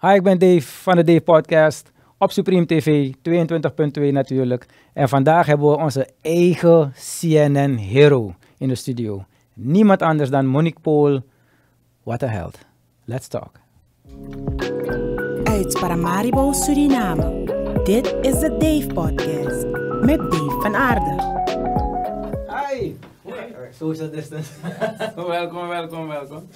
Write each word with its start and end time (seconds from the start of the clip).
Hi, 0.00 0.14
ik 0.14 0.22
ben 0.22 0.38
Dave 0.38 0.60
van 0.60 0.96
de 0.96 1.04
Dave 1.04 1.20
Podcast 1.20 1.92
op 2.18 2.30
Supreme 2.30 2.66
TV, 2.66 3.12
22.2 3.12 4.12
natuurlijk. 4.12 4.66
En 4.92 5.08
vandaag 5.08 5.46
hebben 5.46 5.70
we 5.70 5.76
onze 5.76 6.08
eigen 6.20 6.92
CNN 6.92 7.76
hero 7.76 8.34
in 8.58 8.68
de 8.68 8.74
studio. 8.74 9.24
Niemand 9.52 10.02
anders 10.02 10.30
dan 10.30 10.46
Monique 10.46 10.80
Pool. 10.80 11.22
What 12.02 12.22
a 12.22 12.26
held. 12.26 12.58
Let's 13.04 13.28
talk. 13.28 13.50
Uit 15.44 15.78
Paramaribo, 15.80 16.52
Suriname. 16.52 17.44
Dit 17.84 18.16
is 18.20 18.38
de 18.38 18.56
Dave 18.58 18.86
Podcast 18.94 19.64
met 20.00 20.18
Dave 20.18 20.60
van 20.60 20.74
Aarde. 20.74 21.34
Hi. 22.48 22.96
Social 23.70 24.10
distance. 24.10 24.50
welkom, 25.16 25.68
welkom, 25.68 26.08
welkom. 26.08 26.48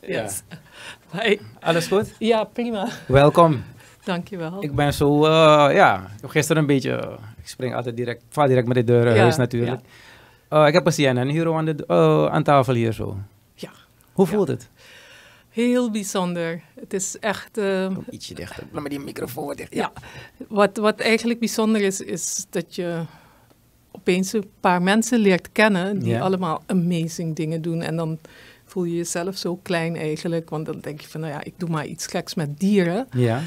Yes. 0.00 0.42
Hi. 1.22 1.38
Alles 1.60 1.86
goed? 1.86 2.12
Ja, 2.18 2.44
prima. 2.44 2.88
Welkom. 3.08 3.62
Dankjewel. 4.04 4.62
Ik 4.62 4.74
ben 4.74 4.92
zo, 4.94 5.24
eh, 5.24 5.30
ja, 5.74 5.96
ik 6.14 6.20
heb 6.20 6.30
gisteren 6.30 6.62
een 6.62 6.68
beetje, 6.68 6.92
eh, 6.92 7.12
ik 7.38 7.48
spring 7.48 7.74
altijd 7.74 7.96
direct, 7.96 8.22
vaar 8.28 8.48
direct 8.48 8.66
met 8.66 8.76
de 8.76 8.84
deur 8.84 9.14
Ja, 9.14 9.20
huis 9.20 9.36
natuurlijk. 9.36 9.80
Eh, 10.48 10.66
ik 10.66 10.72
heb 10.74 10.86
een 10.86 10.92
CNN 10.92 11.28
hero 11.28 11.56
aan, 11.56 11.64
de, 11.64 11.84
eh, 11.86 12.26
aan 12.26 12.42
tafel 12.42 12.74
hier 12.74 12.92
zo. 12.92 13.16
Ja. 13.54 13.70
Hoe 14.12 14.26
Ja. 14.26 14.32
voelt 14.32 14.48
het? 14.48 14.68
Heel 15.50 15.90
bijzonder. 15.90 16.60
Het 16.80 16.92
is 16.92 17.18
echt... 17.18 17.58
eh, 17.58 17.96
ietsje 18.10 18.34
dichter. 18.34 18.62
Laat 18.72 18.82
me 18.82 18.88
die 18.88 19.00
microfoon 19.00 19.54
dicht. 19.56 19.74
ja. 19.74 19.92
Wat, 20.48 20.76
wat 20.76 21.00
eigenlijk 21.00 21.38
bijzonder 21.38 21.80
is, 21.80 22.00
is 22.00 22.46
dat 22.50 22.74
je 22.74 23.02
opeens 23.90 24.32
een 24.32 24.50
paar 24.60 24.82
mensen 24.82 25.18
leert 25.18 25.52
kennen 25.52 25.98
die 25.98 26.08
Ja. 26.12 26.20
allemaal 26.20 26.62
amazing 26.66 27.36
dingen 27.36 27.62
doen. 27.62 27.82
En 27.82 27.96
dan 27.96 28.18
voel 28.66 28.84
je 28.84 28.96
jezelf 28.96 29.36
zo 29.36 29.56
klein 29.62 29.96
eigenlijk. 29.96 30.50
Want 30.50 30.66
dan 30.66 30.78
denk 30.80 31.00
je 31.00 31.08
van, 31.08 31.20
nou 31.20 31.32
ja, 31.32 31.44
ik 31.44 31.54
doe 31.56 31.68
maar 31.68 31.86
iets 31.86 32.06
geks 32.06 32.34
met 32.34 32.60
dieren. 32.60 33.06
Ja. 33.10 33.42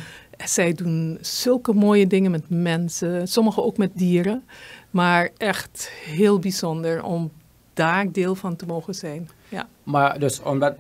Zij 0.46 0.74
doen 0.74 1.18
zulke 1.22 1.74
mooie 1.74 2.08
dingen 2.08 2.32
met 2.32 2.50
mensen, 2.50 3.28
sommigen 3.28 3.64
ook 3.64 3.78
met 3.78 3.92
dieren. 3.94 4.44
Maar 4.90 5.30
echt 5.38 5.92
heel 6.06 6.40
bijzonder 6.40 7.04
om 7.04 7.32
daar 7.74 8.12
deel 8.12 8.36
van 8.36 8.56
te 8.56 8.66
mogen 8.66 8.96
zijn. 8.96 9.30
Ja. 9.50 9.68
Maar 9.84 10.20
dus 10.20 10.42
omdat 10.42 10.76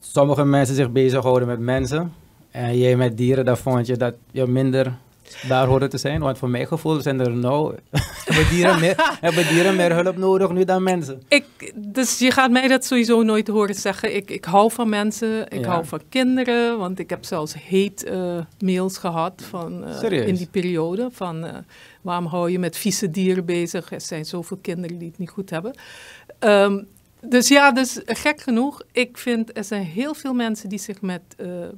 sommige 0.00 0.44
mensen 0.44 0.74
zich 0.74 0.90
bezighouden 0.90 1.48
met 1.48 1.58
mensen 1.58 2.12
en 2.50 2.78
jij 2.78 2.96
met 2.96 3.16
dieren, 3.16 3.44
dan 3.44 3.56
vond 3.56 3.86
je 3.86 3.96
dat 3.96 4.14
je 4.30 4.46
minder 4.46 4.98
daar 5.48 5.66
hoorde 5.66 5.88
te 5.88 5.98
zijn. 5.98 6.20
Want 6.20 6.38
voor 6.38 6.50
mijn 6.50 6.66
gevoel 6.66 7.00
zijn 7.00 7.20
er 7.20 7.30
nou, 7.30 7.74
hebben, 8.24 8.48
dieren 8.48 8.80
meer, 8.80 8.94
hebben 9.20 9.48
dieren 9.48 9.76
meer 9.76 9.94
hulp 9.94 10.16
nodig 10.16 10.50
nu 10.50 10.64
dan 10.64 10.82
mensen. 10.82 11.22
Ik, 11.28 11.72
dus 11.74 12.18
je 12.18 12.30
gaat 12.30 12.50
mij 12.50 12.68
dat 12.68 12.84
sowieso 12.84 13.22
nooit 13.22 13.48
horen 13.48 13.74
zeggen. 13.74 14.16
Ik, 14.16 14.30
ik 14.30 14.44
hou 14.44 14.72
van 14.72 14.88
mensen, 14.88 15.46
ik 15.48 15.60
Ja. 15.60 15.68
hou 15.68 15.86
van 15.86 16.00
kinderen. 16.08 16.78
Want 16.78 16.98
ik 16.98 17.10
heb 17.10 17.24
zelfs 17.24 17.54
hate 17.54 18.06
eh, 18.10 18.66
mails 18.66 18.98
gehad 18.98 19.42
van, 19.50 19.84
eh, 19.84 20.26
in 20.26 20.34
die 20.34 20.48
periode. 20.50 21.08
Van 21.12 21.44
eh, 21.44 21.54
waarom 22.02 22.26
hou 22.26 22.50
je 22.50 22.58
met 22.58 22.76
vieze 22.76 23.10
dieren 23.10 23.44
bezig? 23.44 23.92
Er 23.92 24.00
zijn 24.00 24.24
zoveel 24.24 24.58
kinderen 24.62 24.98
die 24.98 25.08
het 25.08 25.18
niet 25.18 25.30
goed 25.30 25.50
hebben. 25.50 25.74
Ehm, 26.38 26.82
dus 27.20 27.48
ja, 27.48 27.72
dus 27.72 28.00
gek 28.04 28.40
genoeg. 28.40 28.82
Ik 28.92 29.18
vind, 29.18 29.56
er 29.56 29.64
zijn 29.64 29.84
heel 29.84 30.14
veel 30.14 30.34
mensen 30.34 30.68
die 30.68 30.78
zich 30.78 31.00
met 31.00 31.22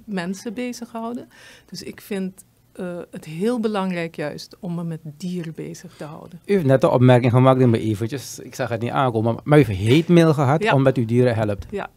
mensen 0.04 0.54
bezighouden. 0.54 1.28
Dus 1.70 1.82
ik 1.82 2.00
vind 2.00 2.44
eh, 2.76 2.86
het 3.10 3.24
heel 3.24 3.60
belangrijk 3.60 4.16
juist 4.16 4.56
om 4.60 4.74
me 4.74 4.84
met 4.84 5.00
dieren 5.04 5.52
bezig 5.54 5.92
te 5.96 6.04
houden. 6.04 6.40
U 6.44 6.52
heeft 6.52 6.64
net 6.66 6.82
een 6.82 6.88
opmerking 6.90 7.32
gemaakt 7.32 7.60
in 7.60 7.70
me 7.70 7.78
eventjes, 7.78 8.38
ik 8.38 8.54
zag 8.54 8.68
het 8.68 8.80
niet 8.80 8.90
aankomen, 8.90 9.36
maar 9.44 9.58
u 9.58 9.62
heeft 9.64 9.90
hate 10.00 10.12
mail 10.12 10.34
gehad 10.34 10.62
Ja. 10.62 10.72
omdat 10.74 10.98
u 10.98 11.04
dieren 11.04 11.34
helpt. 11.34 11.66
Ja. 11.70 11.88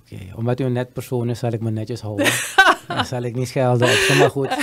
Oké, 0.00 0.16
omdat 0.36 0.60
u 0.60 0.64
een 0.64 0.72
net 0.72 0.92
persoon 0.92 1.30
is, 1.30 1.38
zal 1.38 1.52
ik 1.52 1.60
me 1.60 1.70
netjes 1.70 2.00
houden. 2.00 2.26
dan 2.88 3.04
zal 3.04 3.22
ik 3.22 3.34
niet 3.34 3.48
schelden 3.48 3.88
op 3.88 3.94
ze, 3.94 4.16
maar 4.18 4.30
goed. 4.30 4.48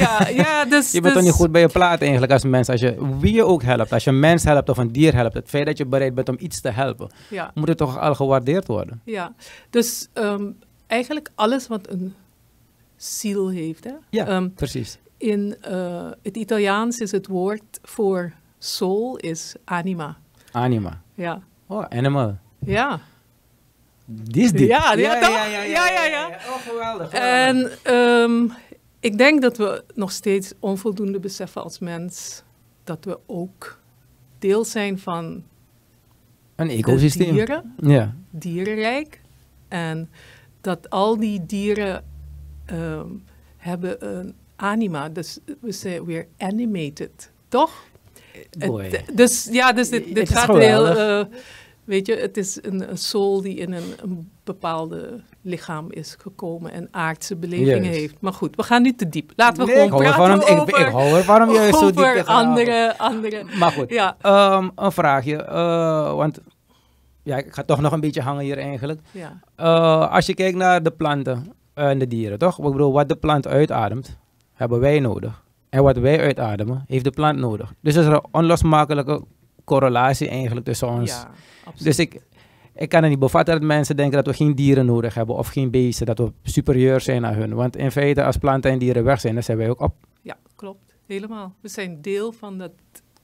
ja, 0.00 0.28
ja, 0.28 0.64
dus... 0.64 0.92
Je 0.92 1.00
bent 1.00 1.14
dus, 1.14 1.22
toch 1.22 1.22
niet 1.22 1.40
goed 1.40 1.52
bij 1.52 1.60
je 1.60 1.68
plaat 1.68 2.00
eigenlijk 2.00 2.32
als 2.32 2.44
mens. 2.44 2.68
Als 2.68 2.80
je, 2.80 3.16
wie 3.18 3.34
je 3.34 3.44
ook 3.44 3.62
helpt, 3.62 3.92
als 3.92 4.04
je 4.04 4.10
een 4.10 4.20
mens 4.20 4.44
helpt 4.44 4.68
of 4.68 4.76
een 4.78 4.92
dier 4.92 5.14
helpt, 5.14 5.34
het 5.34 5.48
feit 5.48 5.66
dat 5.66 5.78
je 5.78 5.86
bereid 5.86 6.14
bent 6.14 6.28
om 6.28 6.36
iets 6.38 6.60
te 6.60 6.70
helpen, 6.70 7.10
Ja, 7.30 7.50
moet 7.54 7.68
het 7.68 7.76
toch 7.78 7.98
al 7.98 8.14
gewaardeerd 8.14 8.66
worden. 8.66 9.00
ja. 9.04 9.34
dus 9.70 10.08
ehm, 10.12 10.44
eigenlijk 10.86 11.30
alles 11.34 11.68
wat 11.68 11.88
een 11.90 12.14
ziel 13.04 13.48
heeft. 13.50 13.84
Hè? 13.84 13.92
Ja, 14.10 14.26
Ehm, 14.26 14.48
precies. 14.50 14.98
in 15.16 15.56
eh, 15.60 16.10
het 16.22 16.36
Italiaans 16.36 16.98
is 17.00 17.10
het 17.10 17.26
woord 17.26 17.78
voor 17.82 18.32
soul 18.58 19.16
is 19.16 19.54
anima. 19.64 20.18
Anima. 20.52 21.02
Ja, 21.14 21.42
Oh, 21.66 21.84
animal. 21.88 22.38
ja. 22.58 23.00
Die 24.06 24.42
is 24.44 24.52
diep. 24.52 24.68
Ja, 24.68 24.92
ja? 24.94 25.14
Ja, 25.20 25.88
ja, 25.90 26.04
ja. 26.04 26.26
Oh, 26.28 26.56
geweldig. 26.68 27.12
En 27.12 27.70
ehm, 27.82 28.48
ik 29.00 29.18
denk 29.18 29.42
dat 29.42 29.56
we 29.56 29.84
nog 29.94 30.12
steeds 30.12 30.52
onvoldoende 30.58 31.20
beseffen 31.20 31.62
als 31.62 31.78
mens 31.78 32.42
dat 32.84 33.04
we 33.04 33.18
ook 33.26 33.78
deel 34.38 34.64
zijn 34.64 34.98
van 34.98 35.42
een 36.56 36.68
de 36.68 36.74
ecosysteem. 36.74 37.32
dieren. 37.34 37.74
Ja. 37.78 38.14
dierenrijk. 38.30 39.20
En 39.68 40.10
dat 40.60 40.90
al 40.90 41.16
die 41.18 41.46
dieren 41.46 42.04
ehm, 42.72 43.06
hebben 43.56 44.16
een 44.18 44.34
anima. 44.56 45.08
Dus 45.08 45.38
we 45.60 45.72
zijn 45.72 46.04
weer 46.04 46.26
animated, 46.38 47.30
toch? 47.48 47.72
Het- 48.58 49.16
dus 49.16 49.48
ja, 49.50 49.72
dus 49.72 49.88
dit, 49.88 50.28
gaat 50.30 50.46
heel... 50.56 50.86
eh, 50.86 51.24
weet 51.84 52.06
je, 52.06 52.16
het 52.16 52.36
is 52.36 52.58
een, 52.62 52.90
een 52.90 52.98
soul 52.98 53.40
die 53.40 53.54
in 53.56 53.72
een, 53.72 53.92
een 54.02 54.30
bepaalde 54.44 55.20
lichaam 55.42 55.90
is 55.90 56.16
gekomen 56.18 56.72
en 56.72 56.88
aardse 56.90 57.36
belevingen 57.36 57.82
heeft. 57.92 58.14
Maar 58.20 58.32
goed, 58.32 58.56
we 58.56 58.62
gaan 58.62 58.82
nu 58.82 58.94
te 58.94 59.08
diep. 59.08 59.32
Laten 59.36 59.66
we 59.66 59.72
Nee, 59.72 59.88
gewoon 59.88 60.02
praten 60.02 60.32
over, 60.60 60.68
ik, 60.68 60.86
ik 60.86 60.92
hou 60.92 61.16
ervan 61.16 61.42
om 61.42 61.54
juist 61.54 61.78
zo 61.78 61.90
diep 61.90 61.98
over 62.04 62.24
andere, 62.24 62.98
andere... 62.98 63.44
Maar 63.58 63.70
goed, 63.70 63.90
Ja, 63.90 64.16
Ehm, 64.20 64.68
een 64.74 64.92
vraagje. 64.92 65.36
eh, 65.42 66.14
want 66.14 66.38
ja, 67.22 67.36
ik 67.36 67.54
ga 67.54 67.62
toch 67.62 67.80
nog 67.80 67.92
een 67.92 68.00
beetje 68.00 68.20
hangen 68.22 68.44
hier 68.44 68.58
eigenlijk. 68.58 69.00
ja, 69.10 69.40
Eh, 69.56 70.10
als 70.12 70.26
je 70.26 70.34
kijkt 70.34 70.56
naar 70.56 70.82
de 70.82 70.90
planten 70.90 71.52
en 71.74 71.98
de 71.98 72.06
dieren, 72.06 72.38
toch? 72.38 72.58
Ik 72.58 72.72
bedoel, 72.72 72.92
wat 72.92 73.08
de 73.08 73.16
plant 73.16 73.46
uitademt, 73.46 74.18
hebben 74.52 74.80
wij 74.80 75.00
nodig. 75.00 75.44
En 75.68 75.82
wat 75.82 75.96
wij 75.96 76.20
uitademen, 76.20 76.84
heeft 76.86 77.04
de 77.04 77.10
plant 77.10 77.38
nodig. 77.38 77.74
Dus 77.80 77.94
er 77.94 78.00
is 78.00 78.06
een 78.06 78.24
onlosmakelijke 78.30 79.24
correlatie 79.64 80.28
eigenlijk 80.28 80.66
tussen 80.66 80.88
ons. 80.88 81.10
ja. 81.10 81.30
Dus 81.82 81.98
ik, 81.98 82.20
ik 82.74 82.88
kan 82.88 83.00
het 83.00 83.10
niet 83.10 83.18
bevatten 83.18 83.54
dat 83.54 83.62
mensen 83.62 83.96
denken 83.96 84.16
dat 84.16 84.26
we 84.26 84.44
geen 84.44 84.54
dieren 84.54 84.86
nodig 84.86 85.14
hebben 85.14 85.36
of 85.36 85.48
geen 85.48 85.70
beesten, 85.70 86.06
dat 86.06 86.18
we 86.18 86.32
superieur 86.42 87.00
zijn 87.00 87.26
aan 87.26 87.34
hun. 87.34 87.54
Want 87.54 87.76
in 87.76 87.90
feite, 87.90 88.24
als 88.24 88.36
planten 88.36 88.70
en 88.70 88.78
dieren 88.78 89.04
weg 89.04 89.20
zijn, 89.20 89.34
dan 89.34 89.42
zijn 89.42 89.58
wij 89.58 89.70
ook 89.70 89.80
op. 89.80 89.94
Ja, 90.22 90.36
klopt. 90.56 90.94
Helemaal. 91.06 91.54
We 91.60 91.68
zijn 91.68 92.02
deel 92.02 92.32
van, 92.32 92.58
dat, 92.58 92.72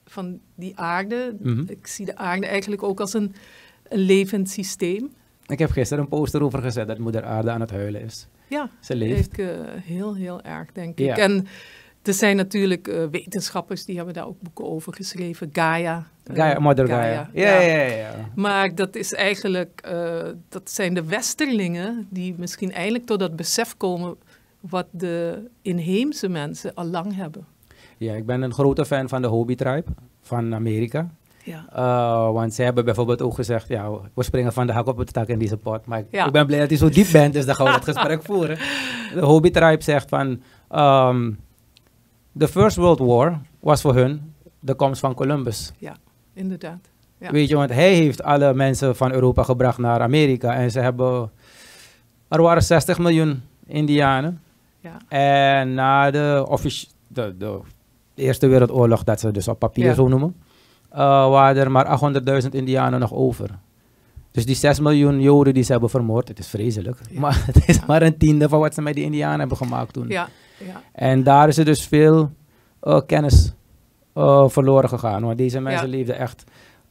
van 0.05 0.39
die 0.55 0.77
aarde. 0.79 1.35
Mhm. 1.39 1.63
Ik 1.67 1.87
zie 1.87 2.05
de 2.05 2.17
aarde 2.17 2.45
eigenlijk 2.45 2.83
ook 2.83 2.99
als 2.99 3.13
een, 3.13 3.35
een 3.83 3.99
levend 3.99 4.49
systeem. 4.49 5.11
Ik 5.45 5.59
heb 5.59 5.69
gisteren 5.71 6.03
een 6.03 6.09
poster 6.09 6.43
over 6.43 6.61
gezet 6.61 6.87
dat 6.87 6.97
moeder 6.97 7.23
aarde 7.23 7.51
aan 7.51 7.61
het 7.61 7.71
huilen 7.71 8.01
is. 8.01 8.27
Ja, 8.49 8.69
Ze 8.79 8.95
leeft. 8.95 9.31
ik, 9.33 9.37
eh, 9.37 9.47
heel, 9.83 10.15
heel 10.15 10.41
erg, 10.41 10.71
denk 10.71 10.99
Ja. 10.99 11.11
ik. 11.13 11.19
En 11.19 11.47
er 12.03 12.13
zijn 12.13 12.35
natuurlijk 12.35 12.87
eh, 12.87 13.03
wetenschappers 13.11 13.85
die 13.85 13.95
hebben 13.95 14.13
daar 14.13 14.27
ook 14.27 14.41
boeken 14.41 14.65
over 14.65 14.93
geschreven. 14.93 15.49
Gaia. 15.53 16.07
eh, 16.23 16.35
Gaia, 16.35 16.59
Mother 16.59 16.87
Gaia. 16.87 17.29
Ja, 17.33 17.59
ja, 17.59 17.81
ja. 17.81 17.95
ja. 17.95 18.29
Maar 18.35 18.75
dat 18.75 18.95
is 18.95 19.13
eigenlijk, 19.13 19.89
dat 20.49 20.69
zijn 20.71 20.93
de 20.93 21.03
westerlingen 21.05 22.07
die 22.09 22.35
misschien 22.37 22.71
eindelijk 22.71 23.05
tot 23.05 23.19
dat 23.19 23.35
besef 23.35 23.77
komen 23.77 24.15
wat 24.59 24.87
de 24.91 25.43
inheemse 25.61 26.29
mensen 26.29 26.73
al 26.73 26.85
lang 26.85 27.15
hebben. 27.15 27.45
Ja, 27.97 28.13
ik 28.13 28.25
ben 28.25 28.41
een 28.41 28.53
grote 28.53 28.85
fan 28.85 29.09
van 29.09 29.21
de 29.21 29.27
Hobie 29.27 29.55
Tribe 29.55 29.91
van 30.21 30.53
Amerika. 30.55 31.09
Ja. 31.43 31.65
Uh, 31.75 32.33
want 32.33 32.53
zij 32.53 32.65
hebben 32.65 32.85
bijvoorbeeld 32.85 33.21
ook 33.21 33.35
gezegd, 33.35 33.67
ja, 33.67 33.89
we 34.13 34.23
springen 34.23 34.53
van 34.53 34.67
de 34.67 34.73
hak 34.73 34.87
op 34.87 34.97
het 34.97 35.13
tak 35.13 35.27
in 35.27 35.39
deze 35.39 35.57
pot. 35.57 35.85
Maar 35.85 35.99
ik, 35.99 36.05
Ja. 36.11 36.25
ik 36.25 36.31
ben 36.31 36.45
blij 36.45 36.59
dat 36.59 36.69
hij 36.69 36.77
zo 36.77 36.89
diep 36.89 37.07
bent, 37.11 37.33
dus 37.33 37.45
dan 37.45 37.55
gaan 37.55 37.65
we 37.65 37.71
dat 37.71 37.83
gesprek 37.83 38.23
voeren. 38.29 38.57
De 39.13 39.19
Hobie 39.21 39.51
Tribe 39.51 39.83
zegt 39.83 40.09
van, 40.09 40.27
um, 40.71 41.39
the 42.37 42.47
First 42.47 42.75
World 42.77 42.99
War 42.99 43.39
was 43.59 43.81
voor 43.81 43.95
hun 43.95 44.33
de 44.59 44.73
komst 44.73 44.99
van 44.99 45.13
Columbus. 45.13 45.71
Inderdaad. 46.33 46.89
Ja. 47.17 47.31
Weet 47.31 47.49
je, 47.49 47.55
want 47.55 47.69
hij 47.69 47.93
heeft 47.93 48.23
alle 48.23 48.53
mensen 48.53 48.95
van 48.95 49.11
Europa 49.11 49.43
gebracht 49.43 49.77
naar 49.77 50.01
Amerika. 50.01 50.53
En 50.55 50.71
ze 50.71 50.79
hebben, 50.79 51.31
er 52.27 52.41
waren 52.41 52.63
60 52.63 52.99
miljoen 52.99 53.41
Indianen. 53.65 54.41
Ja. 54.79 54.97
En 55.07 55.73
na 55.73 56.11
de, 56.11 56.57
de, 57.07 57.35
de 57.37 57.59
Eerste 58.15 58.47
Wereldoorlog, 58.47 59.03
dat 59.03 59.19
ze 59.19 59.31
dus 59.31 59.47
op 59.47 59.59
papier 59.59 59.85
Ja. 59.85 59.93
zo 59.93 60.07
noemen, 60.07 60.35
eh, 60.39 60.48
waren 60.89 61.63
er 61.63 61.71
maar 61.71 61.99
800.000 62.43 62.49
Indianen 62.49 62.99
nog 62.99 63.13
over. 63.13 63.49
Dus 64.31 64.45
die 64.45 64.55
6 64.55 64.79
miljoen 64.79 65.21
Joden 65.21 65.53
die 65.53 65.63
ze 65.63 65.71
hebben 65.71 65.89
vermoord, 65.89 66.27
het 66.27 66.39
is 66.39 66.47
vreselijk. 66.47 66.97
Ja. 67.09 67.19
Maar 67.19 67.43
het 67.53 67.67
is 67.67 67.75
Ja. 67.75 67.83
maar 67.87 68.01
een 68.01 68.17
tiende 68.17 68.49
van 68.49 68.59
wat 68.59 68.73
ze 68.73 68.81
met 68.81 68.93
die 68.95 69.03
Indianen 69.03 69.39
hebben 69.39 69.57
gemaakt 69.57 69.93
toen. 69.93 70.07
Ja, 70.07 70.29
ja, 70.57 70.81
En 70.91 71.23
daar 71.23 71.47
is 71.47 71.57
er 71.57 71.65
dus 71.65 71.87
veel 71.87 72.31
eh, 72.79 72.99
kennis 73.05 73.53
eh, 74.13 74.49
verloren 74.49 74.89
gegaan. 74.89 75.23
Want 75.23 75.37
deze 75.37 75.59
mensen 75.59 75.89
leefden 75.89 76.17
echt 76.17 76.43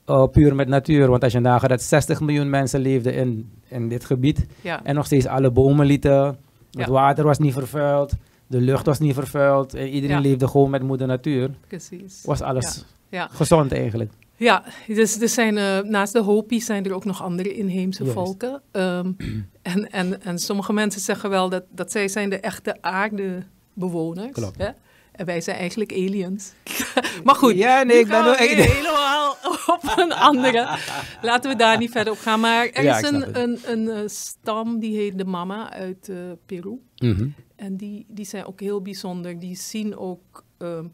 eh, 0.04 0.26
puur 0.26 0.54
met 0.54 0.68
natuur. 0.68 1.08
Want 1.10 1.22
als 1.22 1.32
je 1.32 1.40
nagaat 1.40 1.68
dat 1.70 1.82
60 1.82 2.20
miljoen 2.20 2.50
mensen 2.50 2.80
leefden 2.80 3.14
in, 3.14 3.50
in 3.68 3.88
dit 3.88 4.04
gebied. 4.04 4.46
En 4.82 4.94
nog 4.94 5.06
steeds 5.06 5.26
alle 5.26 5.50
bomen 5.50 5.86
lieten 5.86 6.38
Het 6.72 6.88
water 6.88 7.24
was 7.24 7.38
niet 7.38 7.52
vervuild, 7.52 8.12
de 8.46 8.60
lucht 8.60 8.86
was 8.86 8.98
niet 8.98 9.14
vervuild. 9.14 9.74
En 9.74 9.88
iedereen 9.88 10.20
leefde 10.20 10.48
gewoon 10.48 10.70
met 10.70 10.82
moeder 10.82 11.06
natuur. 11.06 11.50
Precies. 11.68 12.22
Was 12.24 12.40
alles 12.40 12.84
Ja. 13.10 13.28
gezond 13.32 13.72
eigenlijk. 13.72 14.12
Ja, 14.36 14.64
dus 14.86 15.20
er 15.20 15.28
zijn, 15.28 15.58
eh, 15.58 15.78
naast 15.80 16.12
de 16.12 16.18
Hopi's 16.20 16.64
zijn 16.66 16.84
er 16.84 16.92
ook 16.92 17.04
nog 17.04 17.22
andere 17.22 17.54
inheemse 17.54 18.02
Juist. 18.04 18.18
volken. 18.18 18.62
Ehm, 18.70 19.12
en, 19.62 19.90
en, 19.90 20.22
en 20.22 20.38
sommige 20.38 20.72
mensen 20.72 21.00
zeggen 21.00 21.30
wel 21.30 21.48
dat, 21.48 21.64
dat 21.70 21.92
zij 21.92 22.08
zijn 22.08 22.30
de 22.30 22.40
echte 22.40 22.82
aardebewoners. 22.82 24.32
Klopt. 24.32 24.58
Hè? 24.58 24.68
En 25.12 25.26
wij 25.26 25.40
zijn 25.40 25.56
eigenlijk 25.56 25.92
aliens. 25.92 26.52
maar 27.24 27.34
goed, 27.34 27.54
Ja, 27.54 27.82
nee, 27.82 27.98
ik 27.98 28.08
ben 28.08 28.24
weer 28.24 28.56
helemaal 28.56 29.36
op 29.76 29.92
een 29.96 30.12
andere. 30.12 30.78
Laten 31.22 31.50
we 31.50 31.56
daar 31.56 31.78
niet 31.78 31.90
verder 31.90 32.12
op 32.12 32.18
gaan. 32.18 32.40
Maar 32.40 32.66
er 32.66 32.84
Ja, 32.84 32.98
is 32.98 33.08
een, 33.08 33.40
een, 33.42 33.58
een 33.64 33.88
eh, 33.88 34.00
stam, 34.06 34.78
die 34.78 34.96
heet 34.96 35.18
de 35.18 35.24
Mama 35.24 35.72
uit 35.72 36.08
eh, 36.08 36.16
Peru. 36.46 36.80
Mhm. 36.96 37.28
En 37.56 37.76
die, 37.76 38.06
die 38.08 38.24
zijn 38.24 38.44
ook 38.46 38.60
heel 38.60 38.82
bijzonder. 38.82 39.38
Die 39.38 39.56
zien 39.56 39.96
ook 39.96 40.44
ehm, 40.58 40.84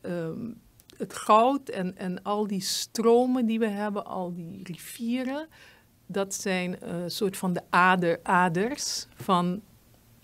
ehm, 0.00 0.38
het 0.98 1.14
goud 1.14 1.68
en, 1.68 1.98
en 1.98 2.22
al 2.22 2.46
die 2.46 2.60
stromen 2.60 3.46
die 3.46 3.58
we 3.58 3.68
hebben, 3.68 4.06
al 4.06 4.32
die 4.34 4.60
rivieren. 4.64 5.46
Dat 6.06 6.34
zijn 6.34 6.76
een 6.80 7.10
soort 7.10 7.36
van 7.36 7.52
de 7.52 7.60
ader, 7.70 8.18
aders 8.22 9.06
van 9.14 9.60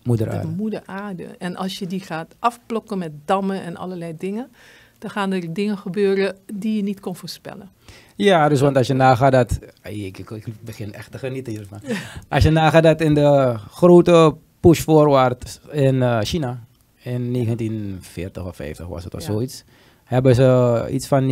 Moeder 0.02 0.28
de 0.28 0.32
aarde. 0.36 0.48
moeder 0.48 0.82
aarde. 0.86 1.24
En 1.38 1.56
als 1.56 1.78
je 1.78 1.86
die 1.86 2.00
gaat 2.00 2.34
afplokken 2.38 2.98
met 2.98 3.12
dammen 3.24 3.62
en 3.62 3.76
allerlei 3.76 4.14
dingen, 4.16 4.50
dan 4.98 5.10
gaan 5.10 5.32
er 5.32 5.52
dingen 5.52 5.78
gebeuren 5.78 6.36
die 6.54 6.76
je 6.76 6.82
niet 6.82 7.00
kon 7.00 7.16
voorspellen. 7.16 7.70
Ja, 8.16 8.48
dus 8.48 8.60
want 8.60 8.76
als 8.76 8.86
je 8.86 8.92
nagaat 8.94 9.32
dat... 9.32 9.58
Ik, 9.82 10.18
ik, 10.18 10.30
ik 10.30 10.46
begin 10.64 10.92
echt 10.94 11.12
te 11.12 11.18
genieten 11.18 11.52
hiervan. 11.52 11.80
Als 12.28 12.42
je 12.42 12.50
nagaat 12.50 12.82
dat 12.82 13.00
in 13.00 13.14
de 13.14 13.54
grote 13.70 14.34
push 14.60 14.80
forward 14.80 15.60
in 15.70 16.02
eh, 16.02 16.18
China, 16.20 16.64
in 17.02 17.32
1940 17.32 18.44
of 18.46 18.56
50 18.56 18.86
was 18.86 19.04
het 19.04 19.14
of 19.14 19.20
Ja. 19.20 19.26
zoiets, 19.26 19.64
hebben 20.12 20.34
ze 20.34 20.86
iets 20.90 21.06
van 21.06 21.26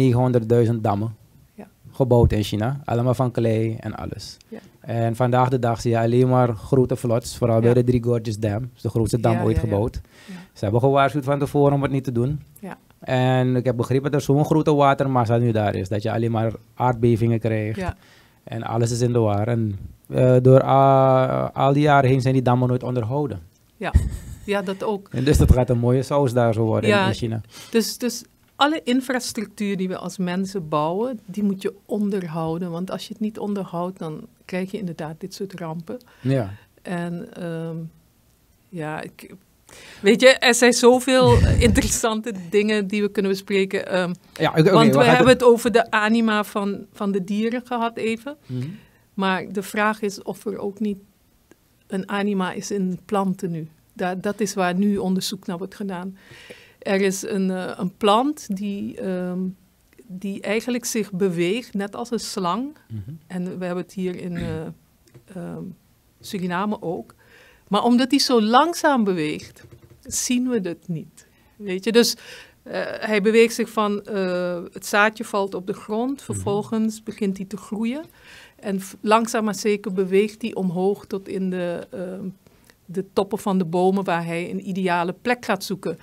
900.000 0.66 0.80
dammen 0.80 1.14
Ja. 1.54 1.66
gebouwd 1.92 2.32
in 2.32 2.42
China. 2.42 2.80
Allemaal 2.84 3.14
van 3.14 3.30
klei 3.30 3.76
en 3.80 3.94
alles. 3.94 4.36
Ja. 4.48 4.58
En 4.80 5.16
vandaag 5.16 5.48
de 5.48 5.58
dag 5.58 5.80
zie 5.80 5.90
je 5.90 5.98
alleen 5.98 6.28
maar 6.28 6.54
grote 6.54 6.96
vlots, 6.96 7.36
vooral 7.36 7.60
bij 7.60 7.68
Ja. 7.68 7.74
de 7.74 7.84
Three 7.84 8.02
Gorges 8.02 8.38
Dam. 8.38 8.70
De 8.80 8.88
grootste 8.88 9.20
dam 9.20 9.32
Ja, 9.32 9.42
ooit 9.42 9.56
ja, 9.56 9.62
ja. 9.62 9.68
gebouwd. 9.68 10.00
Ja. 10.26 10.34
Ze 10.52 10.64
hebben 10.64 10.80
gewaarschuwd 10.80 11.24
van 11.24 11.38
tevoren 11.38 11.72
om 11.74 11.82
het 11.82 11.90
niet 11.90 12.04
te 12.04 12.12
doen. 12.12 12.40
Ja. 12.58 12.78
En 13.00 13.56
ik 13.56 13.64
heb 13.64 13.76
begrepen 13.76 14.10
dat 14.10 14.20
er 14.20 14.26
zo'n 14.26 14.44
grote 14.44 14.74
watermassa 14.74 15.36
nu 15.36 15.52
daar 15.52 15.74
is, 15.74 15.88
dat 15.88 16.02
je 16.02 16.12
alleen 16.12 16.30
maar 16.30 16.52
aardbevingen 16.74 17.38
krijgt. 17.40 17.76
Ja, 17.78 17.96
En 18.44 18.62
alles 18.62 18.90
is 18.90 19.00
in 19.00 19.12
de 19.12 19.18
war. 19.18 19.48
En 19.48 19.78
eh, 20.08 20.36
door 20.42 20.62
al 21.52 21.72
die 21.72 21.82
jaren 21.82 22.10
heen 22.10 22.20
zijn 22.20 22.34
die 22.34 22.42
dammen 22.42 22.68
nooit 22.68 22.82
onderhouden. 22.82 23.40
ja, 24.44 24.62
dat 24.62 24.84
ook. 24.84 25.08
En 25.12 25.24
dus 25.24 25.38
dat 25.38 25.52
gaat 25.52 25.70
een 25.70 25.78
mooie 25.78 26.02
saus 26.02 26.32
daar 26.32 26.52
zo 26.54 26.64
worden 26.64 26.90
in- 26.90 26.96
Ja. 26.96 27.06
in 27.06 27.14
China. 27.14 27.40
Dus, 27.70 27.98
dus 27.98 28.24
alle 28.60 28.80
infrastructuur 28.84 29.76
die 29.76 29.88
we 29.88 29.96
als 29.96 30.18
mensen 30.18 30.68
bouwen, 30.68 31.20
die 31.24 31.42
moet 31.42 31.62
je 31.62 31.74
onderhouden. 31.86 32.70
Want 32.70 32.90
als 32.90 33.06
je 33.06 33.12
het 33.12 33.22
niet 33.22 33.38
onderhoudt, 33.38 33.98
dan 33.98 34.26
krijg 34.44 34.70
je 34.70 34.78
inderdaad 34.78 35.20
dit 35.20 35.34
soort 35.34 35.52
rampen. 35.52 35.98
Ja. 36.20 36.54
En 36.82 37.34
ehm, 37.34 37.76
ja, 38.68 39.00
ik, 39.00 39.34
weet 40.00 40.20
je, 40.20 40.28
er 40.28 40.54
zijn 40.54 40.72
zoveel 40.72 41.38
interessante 41.68 42.32
dingen 42.50 42.86
die 42.86 43.02
we 43.02 43.10
kunnen 43.10 43.30
bespreken. 43.30 43.86
ehm, 43.86 44.12
ja 44.32 44.62
want 44.62 44.94
we, 44.94 45.04
hebben 45.04 45.32
het 45.32 45.42
over 45.42 45.72
de 45.72 45.90
anima 45.90 46.44
van, 46.44 46.86
van 46.92 47.12
de 47.12 47.24
dieren 47.24 47.62
gehad 47.66 47.96
even. 47.96 48.36
Mhm. 48.46 48.68
Maar 49.14 49.52
de 49.52 49.62
vraag 49.62 50.00
is 50.00 50.22
of 50.22 50.46
er 50.46 50.58
ook 50.58 50.80
niet 50.80 50.98
een 51.86 52.08
anima 52.08 52.52
is 52.52 52.70
in 52.70 53.00
planten 53.04 53.50
nu. 53.50 53.68
Daar, 53.92 54.20
dat 54.20 54.40
is 54.40 54.54
waar 54.54 54.74
nu 54.74 54.96
onderzoek 54.96 55.46
naar 55.46 55.58
wordt 55.58 55.74
gedaan. 55.74 56.16
Er 56.80 57.00
is 57.00 57.22
een, 57.22 57.50
eh, 57.50 57.72
een 57.76 57.96
plant 57.96 58.56
die, 58.56 59.00
ehm, 59.00 59.38
die 60.06 60.40
eigenlijk 60.40 60.84
zich 60.84 61.12
beweegt, 61.12 61.74
net 61.74 61.96
als 61.96 62.10
een 62.10 62.20
slang. 62.20 62.76
Mhm. 62.88 63.00
En 63.26 63.58
we 63.58 63.64
hebben 63.64 63.84
het 63.84 63.92
hier 63.92 64.16
in 64.16 64.36
eh, 64.36 64.66
ehm, 65.34 65.62
Suriname 66.20 66.82
ook. 66.82 67.14
Maar 67.68 67.82
omdat 67.82 68.10
hij 68.10 68.20
zo 68.20 68.42
langzaam 68.42 69.04
beweegt, 69.04 69.64
zien 70.02 70.48
we 70.48 70.60
het 70.68 70.88
niet. 70.88 71.26
Weet 71.56 71.84
je, 71.84 71.92
dus 71.92 72.16
eh, 72.62 72.80
hij 72.84 73.22
beweegt 73.22 73.54
zich 73.54 73.70
van 73.70 73.92
het 74.72 74.86
zaadje 74.86 75.24
valt 75.24 75.54
op 75.54 75.66
de 75.66 75.72
grond, 75.72 76.22
vervolgens 76.22 77.02
begint 77.02 77.36
hij 77.36 77.46
te 77.46 77.56
groeien. 77.56 78.04
En 78.56 78.80
langzaam 79.00 79.44
maar 79.44 79.54
zeker 79.54 79.92
beweegt 79.92 80.42
hij 80.42 80.54
omhoog 80.54 81.06
tot 81.06 81.28
in 81.28 81.50
de, 81.50 81.86
ehm, 81.90 82.28
de 82.84 83.04
toppen 83.12 83.38
van 83.38 83.58
de 83.58 83.64
bomen 83.64 84.04
waar 84.04 84.24
hij 84.24 84.50
een 84.50 84.68
ideale 84.68 85.14
plek 85.22 85.44
gaat 85.44 85.64
zoeken. 85.64 85.98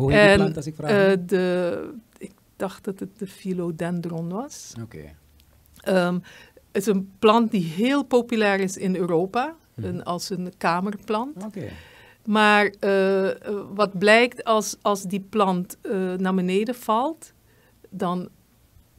Hoe 0.00 0.12
heet 0.12 0.26
die 0.28 0.36
plant 0.36 0.56
als 0.56 0.66
ik 0.66 0.74
vraag? 0.74 0.90
Eh, 0.90 1.16
de, 1.26 1.92
ik 2.18 2.32
dacht 2.56 2.84
dat 2.84 3.00
het 3.00 3.18
de 3.18 3.26
philodendron 3.26 4.28
was. 4.28 4.72
Oké. 4.82 5.02
Ehm, 5.80 6.14
het 6.72 6.82
is 6.82 6.86
een 6.86 7.10
plant 7.18 7.50
die 7.50 7.64
heel 7.64 8.02
populair 8.02 8.60
is 8.60 8.76
in 8.76 8.96
Europa, 8.96 9.54
Mhm. 9.74 9.88
een, 9.88 10.04
als 10.04 10.30
een 10.30 10.52
kamerplant. 10.58 11.44
Oké. 11.44 11.68
Maar 12.26 12.64
eh, 12.80 13.28
wat 13.74 13.98
blijkt 13.98 14.44
als, 14.44 14.76
als 14.82 15.02
die 15.02 15.20
plant 15.30 15.76
eh, 15.82 16.12
naar 16.14 16.34
beneden 16.34 16.74
valt, 16.74 17.32
dan 17.90 18.28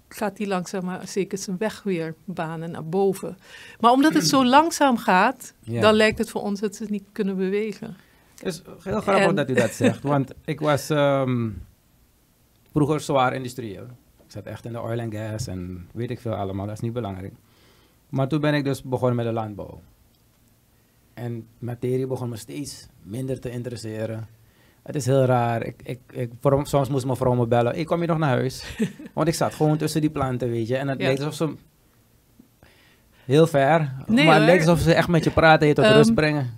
gaat 0.08 0.38
die 0.38 0.48
langzaam 0.48 0.86
maar 0.86 1.08
zeker 1.08 1.38
zijn 1.38 1.58
weg 1.58 1.84
weer 1.84 2.16
banen 2.26 2.72
naar 2.72 2.86
boven. 2.86 3.38
Maar 3.80 3.92
omdat 3.92 4.14
het 4.14 4.28
zo 4.28 4.46
langzaam 4.46 4.98
gaat, 4.98 5.54
Ja. 5.60 5.82
dan 5.82 5.94
lijkt 5.94 6.18
het 6.18 6.30
voor 6.30 6.42
ons 6.42 6.60
dat 6.60 6.76
ze 6.76 6.86
niet 6.90 7.04
kunnen 7.12 7.38
bewegen. 7.38 7.96
Het 8.44 8.54
is 8.54 8.62
heel 8.84 9.02
grappig 9.02 9.28
En- 9.28 9.36
dat 9.36 9.50
u 9.50 9.54
dat 9.54 9.72
zegt, 9.72 10.04
want 10.04 10.32
ik 10.46 10.60
was 10.60 10.90
ehm, 10.90 11.50
vroeger 12.72 13.00
zwaar 13.00 13.34
industrieel. 13.34 13.84
Ik 14.26 14.32
zat 14.38 14.46
echt 14.46 14.66
in 14.66 14.72
de 14.72 14.80
oil 14.82 15.00
en 15.00 15.12
gas 15.14 15.48
en 15.48 15.88
weet 15.94 16.10
ik 16.10 16.20
veel 16.20 16.34
allemaal, 16.34 16.66
dat 16.66 16.76
is 16.76 16.82
niet 16.82 16.94
belangrijk. 16.94 17.34
Maar 18.10 18.28
toen 18.28 18.42
ben 18.42 18.54
ik 18.54 18.64
dus 18.64 18.84
begonnen 18.84 19.16
met 19.16 19.26
de 19.26 19.32
landbouw. 19.32 19.82
En 21.14 21.48
materie 21.60 22.08
begon 22.08 22.30
me 22.30 22.36
steeds 22.38 22.88
minder 23.04 23.40
te 23.40 23.50
interesseren. 23.50 24.28
Het 24.84 24.96
is 24.96 25.06
heel 25.06 25.26
raar. 25.26 25.66
Ik, 25.66 25.76
ik, 25.84 26.00
ik, 26.12 26.32
soms 26.64 26.90
moest 26.90 27.06
mijn 27.06 27.18
vrouw 27.18 27.34
me 27.34 27.48
bellen. 27.48 27.78
Ik 27.78 27.86
kom 27.86 28.02
je 28.02 28.08
nog 28.08 28.18
naar 28.18 28.30
huis? 28.30 28.78
Want 29.14 29.28
ik 29.28 29.34
zat 29.34 29.54
gewoon 29.54 29.78
tussen 29.78 30.02
die 30.02 30.10
planten, 30.10 30.50
weet 30.50 30.68
je. 30.68 30.78
En 30.78 30.88
het 30.88 31.00
Ja. 31.02 31.08
leek 31.08 31.18
alsof 31.18 31.34
ze... 31.34 31.54
Heel 33.26 33.48
ver. 33.48 33.94
Nee, 34.08 34.26
maar 34.26 34.36
het 34.36 34.46
leek 34.46 34.60
alsof 34.60 34.80
ze 34.80 34.94
echt 34.94 35.08
met 35.08 35.24
je 35.24 35.32
praten, 35.32 35.68
je 35.68 35.74
tot 35.74 35.86
Ehm, 35.86 35.94
rust 35.94 36.14
brengen. 36.14 36.50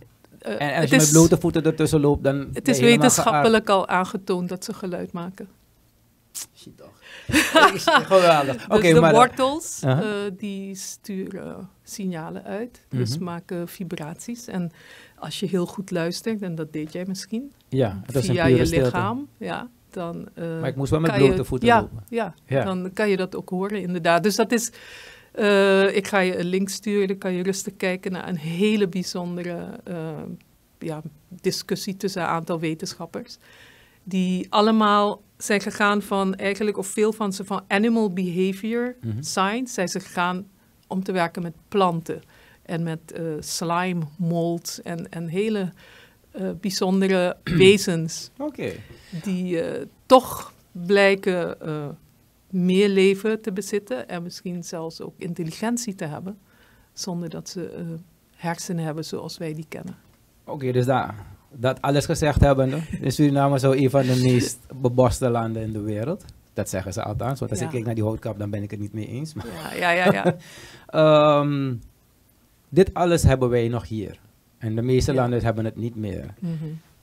Eh, 0.43 0.51
En, 0.53 0.59
en 0.59 0.69
als 0.71 0.79
het 0.81 0.89
je 0.89 0.95
met 0.95 1.05
is- 1.05 1.11
blote 1.11 1.37
voeten 1.37 1.63
ertussen 1.63 1.99
loopt, 1.99 2.23
dan. 2.23 2.49
Het 2.53 2.67
is 2.67 2.79
wetenschappelijk 2.79 3.69
al 3.69 3.87
aangetoond 3.87 4.49
dat 4.49 4.63
ze 4.63 4.73
geluid 4.73 5.11
maken. 5.11 5.47
Shit, 6.55 6.77
toch. 6.77 6.91
Geweldig. 8.07 8.65
Oké, 8.69 8.81
dus 8.81 8.93
de 8.93 8.99
maar. 8.99 9.13
wortels, 9.13 9.81
Aha. 9.83 10.01
eh, 10.01 10.07
die 10.37 10.75
sturen 10.75 11.69
signalen 11.83 12.43
uit. 12.43 12.85
Dus 12.89 13.15
Mhm. 13.15 13.23
maken 13.23 13.67
vibraties. 13.67 14.47
En 14.47 14.71
als 15.17 15.39
je 15.39 15.45
heel 15.47 15.65
goed 15.65 15.91
luistert, 15.91 16.41
en 16.41 16.55
dat 16.55 16.73
deed 16.73 16.93
jij 16.93 17.05
misschien, 17.07 17.53
ja, 17.69 18.01
een 18.05 18.23
via 18.23 18.45
pure 18.45 18.57
je 18.57 18.65
stilte. 18.65 18.83
lichaam, 18.85 19.27
ja, 19.37 19.67
dan... 19.89 20.27
eh, 20.33 20.59
Maar 20.59 20.69
ik 20.69 20.75
moest 20.75 20.91
wel 20.91 20.99
met 20.99 21.15
blote 21.15 21.43
voeten 21.43 21.67
ja, 21.67 21.79
lopen. 21.81 22.03
Ja, 22.09 22.33
Ja. 22.45 22.63
dan 22.63 22.91
kan 22.93 23.09
je 23.09 23.17
dat 23.17 23.35
ook 23.35 23.49
horen 23.49 23.81
inderdaad. 23.81 24.23
Dus 24.23 24.35
dat 24.35 24.51
is... 24.51 24.71
eh, 25.33 25.95
ik 25.95 26.07
ga 26.07 26.19
je 26.19 26.37
een 26.37 26.45
link 26.45 26.69
sturen, 26.69 27.07
dan 27.07 27.17
kan 27.17 27.33
je 27.33 27.43
rustig 27.43 27.73
kijken 27.77 28.11
naar 28.11 28.27
een 28.27 28.37
hele 28.37 28.87
bijzondere 28.87 29.79
eh, 29.83 30.21
ja, 30.79 31.01
discussie 31.29 31.97
tussen 31.97 32.21
een 32.21 32.27
aantal 32.27 32.59
wetenschappers. 32.59 33.37
Die 34.03 34.47
allemaal 34.49 35.21
zijn 35.37 35.61
gegaan 35.61 36.01
van 36.01 36.35
eigenlijk, 36.35 36.77
of 36.77 36.87
veel 36.87 37.13
van 37.13 37.33
ze 37.33 37.45
van 37.45 37.63
animal 37.67 38.13
behavior 38.13 38.95
Mhm. 39.01 39.21
science, 39.21 39.73
zijn 39.73 39.87
ze 39.87 39.99
gegaan 39.99 40.47
om 40.87 41.03
te 41.03 41.11
werken 41.11 41.41
met 41.41 41.53
planten 41.67 42.21
en 42.63 42.83
met 42.83 43.11
eh, 43.11 43.23
slime 43.39 44.01
molds 44.17 44.81
en, 44.81 45.09
en 45.09 45.27
hele 45.27 45.71
bijzondere 46.61 47.37
wezens 47.43 48.29
Oké. 48.37 48.71
die 49.23 49.61
toch 50.05 50.53
blijken 50.71 51.57
meer 52.53 52.89
leven 52.89 53.41
te 53.41 53.51
bezitten 53.51 54.07
en 54.09 54.23
misschien 54.23 54.63
zelfs 54.63 55.01
ook 55.01 55.13
intelligentie 55.17 55.95
te 55.95 56.05
hebben, 56.05 56.37
zonder 56.93 57.29
dat 57.29 57.49
ze 57.49 57.69
eh, 57.69 57.85
hersenen 58.35 58.85
hebben 58.85 59.05
zoals 59.05 59.37
wij 59.37 59.53
die 59.53 59.65
kennen. 59.69 59.95
Oké, 60.45 60.71
dus 60.71 60.85
dat, 60.85 61.09
dat 61.51 61.81
alles 61.81 62.05
gezegd 62.05 62.41
hebbende, 62.41 62.77
is 63.01 63.15
Suriname 63.15 63.59
zo 63.59 63.71
een 63.71 63.89
van 63.89 64.01
de 64.01 64.19
meest 64.21 64.59
beboste 64.81 65.29
landen 65.29 65.61
in 65.61 65.71
de 65.73 65.81
wereld. 65.81 66.25
Dat 66.53 66.69
zeggen 66.69 66.93
ze 66.93 67.03
althans, 67.03 67.39
want 67.39 67.51
als 67.51 67.59
Ja. 67.59 67.65
ik 67.65 67.71
kijk 67.71 67.85
naar 67.85 67.95
die 67.95 68.03
houtkap, 68.03 68.39
dan 68.39 68.49
ben 68.49 68.63
ik 68.63 68.71
het 68.71 68.79
niet 68.79 68.93
mee 68.93 69.07
eens. 69.07 69.33
Maar, 69.33 69.45
Ja, 69.77 69.91
ja, 69.91 70.05
ja. 70.05 70.11
ja. 70.11 70.35
Ehm, 71.41 71.75
dit 72.69 72.93
alles 72.93 73.23
hebben 73.23 73.49
wij 73.49 73.67
nog 73.67 73.87
hier. 73.87 74.19
En 74.57 74.75
de 74.75 74.81
meeste 74.81 75.11
Ja. 75.13 75.21
landen 75.21 75.43
hebben 75.43 75.65
het 75.65 75.75
niet 75.75 75.95
meer. 75.95 76.33
Mhm. 76.39 76.53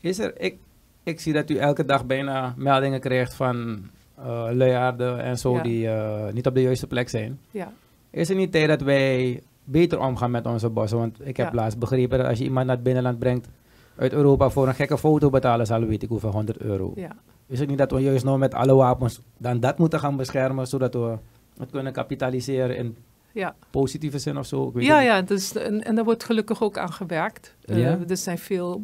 Is 0.00 0.18
er, 0.18 0.40
ik, 0.40 0.56
ik 1.02 1.20
zie 1.20 1.32
dat 1.32 1.50
u 1.50 1.56
elke 1.56 1.84
dag 1.84 2.06
bijna 2.06 2.54
meldingen 2.56 3.00
krijgt 3.00 3.34
van 3.34 3.80
eh 4.24 4.48
luiaarden 4.52 5.20
en 5.22 5.38
zo 5.38 5.54
Ja. 5.54 5.62
die 5.62 5.88
eh, 5.88 6.32
niet 6.32 6.46
op 6.46 6.54
de 6.54 6.62
juiste 6.62 6.86
plek 6.86 7.08
zijn. 7.08 7.38
ja. 7.50 7.72
Is 8.10 8.28
er 8.30 8.36
niet 8.36 8.52
tijd 8.52 8.68
dat 8.68 8.80
wij 8.82 9.42
beter 9.64 10.00
omgaan 10.00 10.30
met 10.30 10.46
onze 10.46 10.68
bossen? 10.68 10.98
Want 10.98 11.18
ik 11.26 11.36
heb 11.36 11.52
laatst 11.52 11.78
begrepen 11.78 12.18
dat 12.18 12.26
als 12.26 12.38
je 12.38 12.44
iemand 12.44 12.66
naar 12.66 12.74
het 12.74 12.84
binnenland 12.84 13.18
brengt, 13.18 13.48
uit 13.96 14.12
Europa 14.12 14.50
voor 14.50 14.68
een 14.68 14.74
gekke 14.74 14.98
foto 14.98 15.30
betalen 15.30 15.66
zal 15.66 15.84
weet 15.84 16.02
ik 16.02 16.08
hoeveel 16.08 16.30
100 16.30 16.58
euro. 16.58 16.92
Ja. 16.94 17.10
Is 17.46 17.58
het 17.58 17.68
niet 17.68 17.78
dat 17.78 17.90
we 17.90 18.00
juist 18.00 18.24
nou 18.24 18.38
met 18.38 18.54
alle 18.54 18.74
wapens 18.74 19.20
dan 19.38 19.60
dat 19.60 19.78
moeten 19.78 20.00
gaan 20.00 20.16
beschermen, 20.16 20.66
zodat 20.66 20.94
we 20.94 21.16
het 21.58 21.70
kunnen 21.70 21.92
kapitaliseren 21.92 22.76
in 22.76 22.96
Ja, 23.32 23.54
positieve 23.70 24.18
zin 24.18 24.38
of 24.38 24.46
zo? 24.46 24.66
Ik 24.68 24.74
weet 24.74 24.84
ja, 24.84 24.96
het 24.96 25.04
ja 25.04 25.22
dus, 25.22 25.52
en, 25.56 25.84
en 25.84 25.94
daar 25.94 26.04
wordt 26.04 26.24
gelukkig 26.24 26.62
ook 26.62 26.78
aan 26.78 26.92
gewerkt. 26.92 27.54
Eh, 27.64 27.78
Ja? 27.78 27.98
er 28.08 28.16
zijn 28.16 28.38
veel, 28.38 28.82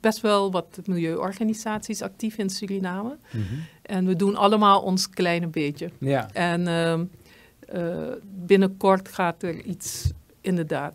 best 0.00 0.20
wel 0.20 0.50
wat 0.50 0.80
milieuorganisaties 0.84 2.02
actief 2.02 2.38
in 2.38 2.50
Suriname. 2.50 3.16
Mhm. 3.30 3.44
En 3.82 4.06
we 4.06 4.16
doen 4.16 4.36
allemaal 4.36 4.82
ons 4.82 5.10
kleine 5.10 5.46
beetje. 5.46 5.90
Ja, 5.98 6.32
En 6.32 6.66
ehm, 6.66 7.04
eh, 7.68 8.12
binnenkort 8.22 9.08
gaat 9.08 9.42
er 9.42 9.60
iets 9.60 10.10
inderdaad 10.40 10.94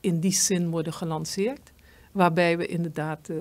in 0.00 0.20
die 0.20 0.32
zin 0.32 0.70
worden 0.70 0.92
gelanceerd. 0.92 1.72
Waarbij 2.12 2.56
we 2.58 2.66
inderdaad 2.66 3.28
eh, 3.28 3.36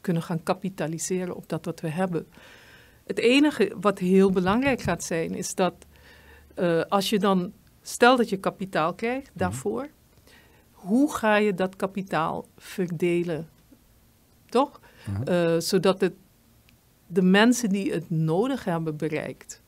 kunnen 0.00 0.22
gaan 0.22 0.42
kapitaliseren 0.42 1.36
op 1.36 1.48
dat 1.48 1.64
wat 1.64 1.80
we 1.80 1.88
hebben. 1.88 2.26
Het 3.06 3.18
enige 3.18 3.72
wat 3.80 3.98
heel 3.98 4.30
belangrijk 4.30 4.82
gaat 4.82 5.04
zijn, 5.04 5.34
is 5.34 5.54
dat 5.54 5.74
eh, 6.54 6.82
als 6.88 7.10
je 7.10 7.18
dan, 7.18 7.52
stel 7.82 8.16
dat 8.16 8.28
je 8.28 8.36
kapitaal 8.36 8.94
krijgt 8.94 9.30
daarvoor, 9.32 9.88
hoe 10.72 11.14
ga 11.14 11.36
je 11.36 11.54
dat 11.54 11.76
kapitaal 11.76 12.46
verdelen? 12.56 13.48
Toch? 14.48 14.80
Ja. 15.24 15.54
Eh, 15.54 15.60
zodat 15.60 16.00
het 16.00 16.12
de 17.06 17.22
mensen 17.22 17.68
die 17.68 17.92
het 17.92 18.10
nodig 18.10 18.64
hebben 18.64 18.96
bereikt. 18.96 19.62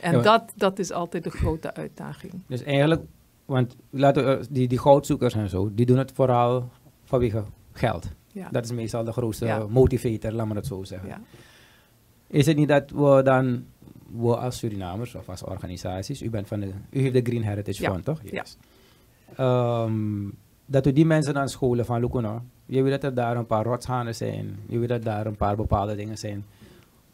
En 0.00 0.10
Ja, 0.10 0.16
maar- 0.16 0.24
dat, 0.24 0.52
dat 0.56 0.78
is 0.78 0.90
altijd 0.92 1.24
de 1.24 1.30
grote 1.30 1.74
uitdaging. 1.74 2.32
dus 2.46 2.62
eigenlijk, 2.62 3.02
want 3.44 3.76
laten 3.90 4.24
we, 4.24 4.46
die, 4.50 4.68
die 4.68 4.78
goudzoekers 4.78 5.34
en 5.34 5.48
zo, 5.48 5.70
die 5.74 5.86
doen 5.86 5.98
het 5.98 6.12
vooral 6.12 6.70
vanwege 7.04 7.44
geld. 7.72 8.08
Ja. 8.32 8.48
Dat 8.50 8.64
is 8.64 8.72
meestal 8.72 9.04
de 9.04 9.12
grootste 9.12 9.44
Ja. 9.44 9.66
motivator, 9.68 10.32
laat 10.32 10.46
me 10.46 10.54
dat 10.54 10.66
zo 10.66 10.84
zeggen. 10.84 11.08
ja. 11.08 11.20
Is 12.26 12.46
het 12.46 12.56
niet 12.56 12.68
dat 12.68 12.90
we 12.90 13.20
dan, 13.24 13.64
we 14.16 14.36
als 14.36 14.58
Surinamers 14.58 15.14
of 15.14 15.28
als 15.28 15.42
organisaties, 15.42 16.22
u, 16.22 16.30
bent 16.30 16.48
van 16.48 16.60
de, 16.60 16.72
u 16.90 17.00
heeft 17.00 17.12
de 17.14 17.20
Green 17.22 17.42
Heritage. 17.44 17.84
Fund, 17.90 18.04
toch? 18.04 18.20
Ja. 18.24 18.44
Ehm, 19.36 20.28
dat 20.66 20.84
we 20.84 20.92
die 20.92 21.06
mensen 21.06 21.34
dan 21.34 21.48
scholen 21.48 21.84
van, 21.84 22.00
look 22.00 22.20
nou, 22.20 22.40
je 22.66 22.82
weet 22.82 22.92
dat 22.92 23.02
er 23.04 23.14
daar 23.14 23.36
een 23.36 23.46
paar 23.46 23.64
rotshanen 23.64 24.14
zijn, 24.14 24.58
je 24.66 24.78
weet 24.78 24.88
dat 24.88 25.02
daar 25.02 25.26
een 25.26 25.36
paar 25.36 25.56
bepaalde 25.56 25.94
dingen 25.94 26.18
zijn. 26.18 26.44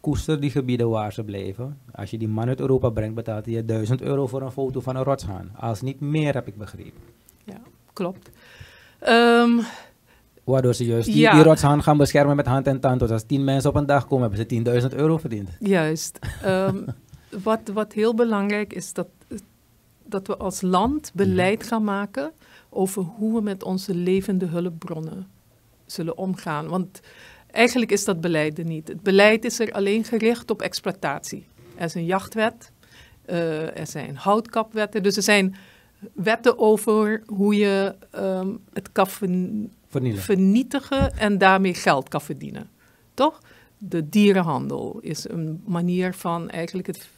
Koester 0.01 0.39
die 0.39 0.51
gebieden 0.51 0.89
waar 0.89 1.13
ze 1.13 1.23
blijven. 1.23 1.77
Als 1.91 2.09
je 2.11 2.17
die 2.17 2.27
man 2.27 2.47
uit 2.47 2.59
Europa 2.59 2.89
brengt, 2.89 3.15
betaalt 3.15 3.45
hij 3.45 3.53
je 3.53 3.65
1000 3.65 4.01
euro 4.01 4.27
voor 4.27 4.41
een 4.41 4.51
foto 4.51 4.79
van 4.79 4.95
een 4.95 5.03
rotshaan. 5.03 5.51
Als 5.55 5.81
niet 5.81 5.99
meer, 5.99 6.33
heb 6.33 6.47
ik 6.47 6.57
begrepen. 6.57 7.01
Klopt. 7.93 8.29
Ehm, 8.99 9.59
Waardoor 10.43 10.73
ze 10.73 10.85
juist 10.85 11.05
die, 11.07 11.17
Ja. 11.17 11.33
die 11.33 11.43
rotshaan 11.43 11.83
gaan 11.83 11.97
beschermen 11.97 12.35
met 12.35 12.45
hand 12.45 12.67
en 12.67 12.79
tand. 12.79 12.99
Dus 12.99 13.09
als 13.09 13.23
10 13.23 13.43
mensen 13.43 13.69
op 13.69 13.75
een 13.75 13.85
dag 13.85 14.07
komen, 14.07 14.21
hebben 14.21 14.39
ze 14.39 14.45
10.000 14.45 14.93
euro 14.95 15.17
verdiend. 15.17 15.49
juist. 15.59 16.19
Ehm, 16.43 16.77
wat, 17.43 17.59
wat 17.73 17.93
heel 17.93 18.13
belangrijk 18.15 18.73
is 18.73 18.93
dat, 18.93 19.07
dat 20.11 20.27
we 20.27 20.37
als 20.37 20.61
land 20.61 21.11
beleid 21.13 21.63
gaan 21.63 21.83
maken 21.83 22.31
over 22.69 23.03
hoe 23.03 23.33
we 23.33 23.41
met 23.41 23.63
onze 23.63 23.95
levende 23.95 24.45
hulpbronnen 24.45 25.27
zullen 25.85 26.17
omgaan. 26.17 26.67
Want 26.67 26.99
eigenlijk 27.51 27.91
is 27.91 28.05
dat 28.05 28.21
beleid 28.21 28.57
er 28.57 28.65
niet. 28.65 28.87
Het 28.87 29.01
beleid 29.01 29.45
is 29.45 29.59
er 29.59 29.71
alleen 29.71 30.03
gericht 30.03 30.51
op 30.51 30.61
exploitatie. 30.61 31.45
Er 31.75 31.85
is 31.85 31.93
een 31.93 32.05
jachtwet, 32.05 32.71
eh, 33.25 33.77
er 33.79 33.87
zijn 33.87 34.15
houtkapwetten. 34.15 35.03
Dus 35.03 35.15
er 35.15 35.23
zijn 35.23 35.55
wetten 36.13 36.59
over 36.59 37.23
hoe 37.25 37.55
je 37.55 37.95
ehm, 38.11 38.55
het 38.73 38.91
kan 38.91 39.07
Vernielen. 39.07 40.21
vernietigen 40.21 41.17
en 41.17 41.37
daarmee 41.37 41.73
geld 41.73 42.09
kan 42.09 42.21
verdienen. 42.21 42.69
Toch? 43.13 43.41
De 43.77 44.09
dierenhandel 44.09 44.99
is 45.01 45.29
een 45.29 45.61
manier 45.65 46.13
van 46.13 46.49
eigenlijk 46.49 46.87
het 46.87 47.09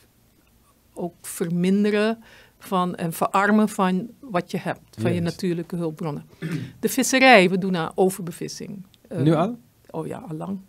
ook 0.94 1.14
verminderen 1.22 2.24
van 2.64 2.96
en 2.96 3.14
verarmen 3.14 3.70
van 3.70 4.10
wat 4.20 4.52
je 4.52 4.58
hebt, 4.58 4.98
van 5.00 5.14
je 5.14 5.22
natuurlijke 5.22 5.76
hulpbronnen. 5.76 6.26
De 6.80 6.90
visserij, 6.90 7.50
we 7.50 7.58
doen 7.58 7.76
aan 7.78 7.92
overbevissing. 7.96 8.86
Eh, 9.08 9.22
nu 9.22 9.34
al? 9.34 9.58
Oh 9.90 10.08
ja, 10.08 10.24
allang. 10.30 10.60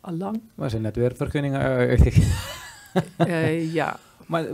Allang. 0.00 0.40
Maar 0.54 0.70
zijn 0.70 0.82
net 0.82 0.96
weer 0.96 1.16
vergunningen 1.16 1.60
eh, 1.60 1.66
uitgegeven. 1.66 2.32
Eh, 3.16 3.72
ja, 3.72 3.98
Maar 4.26 4.44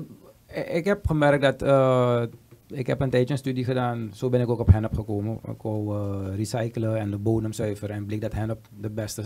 eh, 0.46 0.74
ik 0.76 0.84
heb 0.84 1.06
gemerkt 1.06 1.42
dat... 1.42 1.62
eh, 1.62 2.22
ik 2.66 2.86
heb 2.86 3.00
een 3.00 3.10
tijdje 3.10 3.32
een 3.32 3.38
studie 3.38 3.64
gedaan. 3.64 4.10
Zo 4.14 4.28
ben 4.28 4.40
ik 4.40 4.48
ook 4.48 4.58
op 4.58 4.66
hennep 4.72 4.94
gekomen. 4.94 5.38
Ik 5.48 5.62
wou 5.62 5.96
eh, 5.96 6.36
recyclen 6.36 6.96
en 6.98 7.10
de 7.10 7.18
bodem 7.18 7.52
zuiveren. 7.52 7.96
En 7.96 8.06
bleek 8.06 8.20
dat 8.20 8.32
hennep 8.32 8.66
de 8.80 8.90
beste 8.90 9.22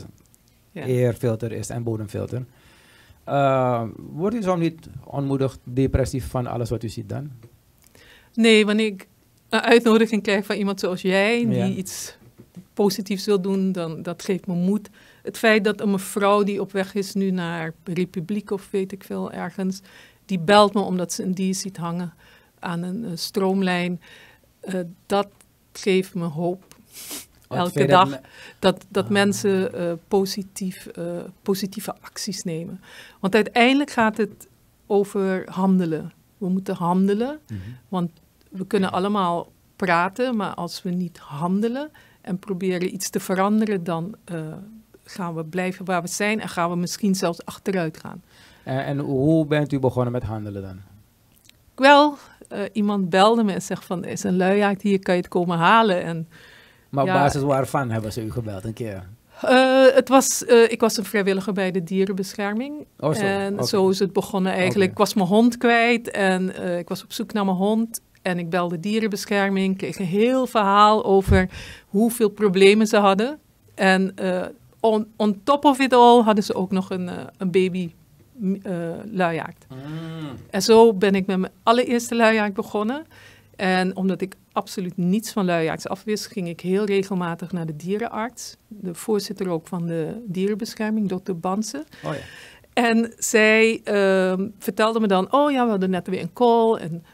ja. 0.72 0.82
airfilter 0.82 1.52
is 1.52 1.68
en 1.70 1.82
bodemfilter. 1.82 2.44
Eh, 3.24 3.82
wordt 3.96 4.36
u 4.36 4.42
zo 4.42 4.56
niet 4.56 4.88
onmoedigd, 5.04 5.58
depressief 5.64 6.28
van 6.30 6.46
alles 6.46 6.70
wat 6.70 6.82
u 6.82 6.88
ziet 6.88 7.08
dan? 7.08 7.30
Nee, 8.36 8.66
wanneer 8.66 8.86
ik 8.86 9.06
een 9.48 9.60
uitnodiging 9.60 10.22
krijg 10.22 10.46
van 10.46 10.56
iemand 10.56 10.80
zoals 10.80 11.02
jij, 11.02 11.46
die 11.46 11.54
Ja. 11.56 11.66
iets 11.66 12.16
positiefs 12.74 13.24
wil 13.26 13.40
doen, 13.40 13.72
dan 13.72 14.02
dat 14.02 14.22
geeft 14.24 14.46
me 14.46 14.54
moed. 14.54 14.88
Het 15.22 15.38
feit 15.38 15.64
dat 15.64 15.80
een 15.80 15.90
mevrouw 15.90 16.42
die 16.42 16.60
op 16.60 16.72
weg 16.72 16.94
is 16.94 17.12
nu 17.14 17.30
naar 17.30 17.72
Republiek 17.84 18.50
of 18.50 18.68
weet 18.70 18.92
ik 18.92 19.04
veel 19.04 19.32
ergens, 19.32 19.80
die 20.26 20.38
belt 20.38 20.74
me 20.74 20.80
omdat 20.80 21.12
ze 21.12 21.22
een 21.22 21.34
dier 21.34 21.54
ziet 21.54 21.76
hangen 21.76 22.14
aan 22.58 22.82
een 22.82 23.04
eh, 23.04 23.10
stroomlijn, 23.14 24.00
eh, 24.60 24.80
dat 25.06 25.28
geeft 25.72 26.14
me 26.14 26.24
hoop. 26.24 26.64
Wat 27.48 27.58
Elke 27.58 27.78
dat 27.78 27.88
dag. 27.88 28.08
me- 28.08 28.20
Dat, 28.58 28.84
dat 28.88 29.04
Ah. 29.04 29.10
mensen 29.10 29.74
eh, 29.74 29.92
positief, 30.08 30.88
positieve 31.42 31.94
acties 32.00 32.42
nemen. 32.42 32.80
Want 33.20 33.34
uiteindelijk 33.34 33.90
gaat 33.90 34.16
het 34.16 34.46
over 34.86 35.42
handelen. 35.50 36.12
We 36.38 36.48
moeten 36.48 36.74
handelen. 36.74 37.38
Mhm. 37.48 37.58
Want 37.88 38.10
we 38.56 38.66
kunnen 38.66 38.92
allemaal 38.92 39.52
praten, 39.76 40.36
maar 40.36 40.54
als 40.54 40.82
we 40.82 40.90
niet 40.90 41.18
handelen 41.18 41.90
en 42.20 42.38
proberen 42.38 42.94
iets 42.94 43.10
te 43.10 43.20
veranderen, 43.20 43.84
dan 43.84 44.14
eh, 44.24 44.40
gaan 45.04 45.34
we 45.34 45.44
blijven 45.44 45.84
waar 45.84 46.02
we 46.02 46.08
zijn 46.08 46.40
en 46.40 46.48
gaan 46.48 46.70
we 46.70 46.76
misschien 46.76 47.14
zelfs 47.14 47.44
achteruit 47.44 47.98
gaan. 47.98 48.22
En, 48.62 48.84
en 48.84 48.98
hoe 48.98 49.46
bent 49.46 49.72
u 49.72 49.78
begonnen 49.78 50.12
met 50.12 50.22
handelen 50.22 50.62
dan? 50.62 50.80
Wel, 51.74 52.16
eh, 52.48 52.60
iemand 52.72 53.10
belde 53.10 53.44
me 53.44 53.52
en 53.52 53.62
zegt 53.62 53.84
van, 53.84 54.04
er 54.04 54.10
is 54.10 54.22
een 54.24 54.36
luiaard 54.36 54.82
hier, 54.82 54.98
kan 54.98 55.14
je 55.14 55.20
het 55.20 55.30
komen 55.30 55.58
halen? 55.58 56.02
En 56.02 56.28
Maar 56.88 57.02
op 57.04 57.08
Ja. 57.10 57.14
basis 57.22 57.42
waarvan 57.42 57.90
hebben 57.90 58.12
ze 58.12 58.24
u 58.24 58.30
gebeld 58.30 58.64
een 58.64 58.72
keer? 58.72 59.08
eh, 59.40 59.84
het 59.94 60.08
was, 60.08 60.42
ik 60.68 60.80
was 60.80 60.96
een 60.96 61.04
vrijwilliger 61.04 61.52
bij 61.52 61.70
de 61.70 61.82
dierenbescherming. 61.84 62.86
Oh. 62.98 63.22
En 63.22 63.64
zo 63.64 63.88
is 63.88 63.98
het 63.98 64.12
begonnen 64.12 64.52
eigenlijk. 64.52 64.90
Ik 64.90 64.98
was 64.98 65.14
mijn 65.14 65.28
hond 65.28 65.56
kwijt 65.56 66.10
en 66.10 66.62
ik 66.78 66.88
was 66.88 67.04
op 67.04 67.12
zoek 67.12 67.32
naar 67.32 67.44
mijn 67.44 67.56
hond. 67.56 68.00
En 68.26 68.38
ik 68.38 68.50
belde 68.50 68.80
dierenbescherming, 68.80 69.76
kreeg 69.76 69.98
een 69.98 70.04
heel 70.04 70.46
verhaal 70.46 71.04
over 71.04 71.48
hoeveel 71.86 72.28
problemen 72.28 72.86
ze 72.86 72.96
hadden. 72.96 73.38
En 73.74 74.16
eh, 74.16 74.42
on, 74.80 75.06
on 75.16 75.40
top 75.44 75.64
of 75.64 75.78
it 75.78 75.92
all 75.92 76.22
hadden 76.22 76.44
ze 76.44 76.54
ook 76.54 76.70
nog 76.70 76.90
een, 76.90 77.08
eh, 77.08 77.24
een 77.36 77.50
baby 77.50 77.92
eh 78.62 78.72
luiaard. 79.12 79.66
Mm. 79.68 79.78
En 80.50 80.62
zo 80.62 80.94
ben 80.94 81.14
ik 81.14 81.26
met 81.26 81.38
mijn 81.38 81.52
allereerste 81.62 82.16
luiaard 82.16 82.54
begonnen. 82.54 83.06
En 83.56 83.96
omdat 83.96 84.20
ik 84.20 84.36
absoluut 84.52 84.96
niets 84.96 85.32
van 85.32 85.44
luiaards 85.44 85.88
afwist, 85.88 86.26
ging 86.26 86.48
ik 86.48 86.60
heel 86.60 86.84
regelmatig 86.84 87.52
naar 87.52 87.66
de 87.66 87.76
dierenarts. 87.76 88.56
De 88.68 88.94
voorzitter 88.94 89.48
ook 89.48 89.66
van 89.66 89.86
de 89.86 90.22
dierenbescherming, 90.26 91.08
dokter 91.08 91.38
Bansen. 91.38 91.84
Oh 92.04 92.14
ja. 92.14 92.20
En 92.72 93.12
zij 93.18 93.80
ehm, 93.84 94.48
vertelde 94.58 95.00
me 95.00 95.06
dan, 95.06 95.32
oh 95.32 95.50
ja, 95.50 95.64
we 95.64 95.70
hadden 95.70 95.90
net 95.90 96.08
weer 96.08 96.20
een 96.20 96.32
call. 96.32 96.74
En, 96.74 97.04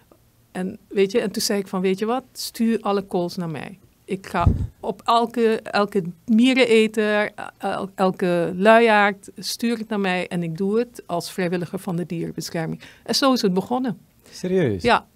en, 0.52 0.78
weet 0.88 1.12
je, 1.12 1.20
en 1.20 1.30
toen 1.30 1.42
zei 1.42 1.58
ik 1.58 1.66
van, 1.66 1.80
weet 1.80 1.98
je 1.98 2.06
wat, 2.06 2.24
stuur 2.32 2.80
alle 2.80 3.06
calls 3.06 3.36
naar 3.36 3.50
mij. 3.50 3.78
Ik 4.04 4.26
ga 4.26 4.46
op 4.80 5.02
elke, 5.04 5.60
elke 5.62 6.02
miereneter, 6.26 7.32
el- 7.58 7.90
elke 7.94 8.52
luiaard, 8.56 9.30
stuur 9.36 9.78
het 9.78 9.88
naar 9.88 10.00
mij. 10.00 10.28
En 10.28 10.42
ik 10.42 10.56
doe 10.56 10.78
het 10.78 11.02
als 11.06 11.32
vrijwilliger 11.32 11.78
van 11.78 11.96
de 11.96 12.06
dierenbescherming. 12.06 12.80
En 13.02 13.14
zo 13.14 13.32
is 13.32 13.42
het 13.42 13.54
begonnen. 13.54 13.98
Serieus? 14.30 14.82
Ja, 14.82 15.06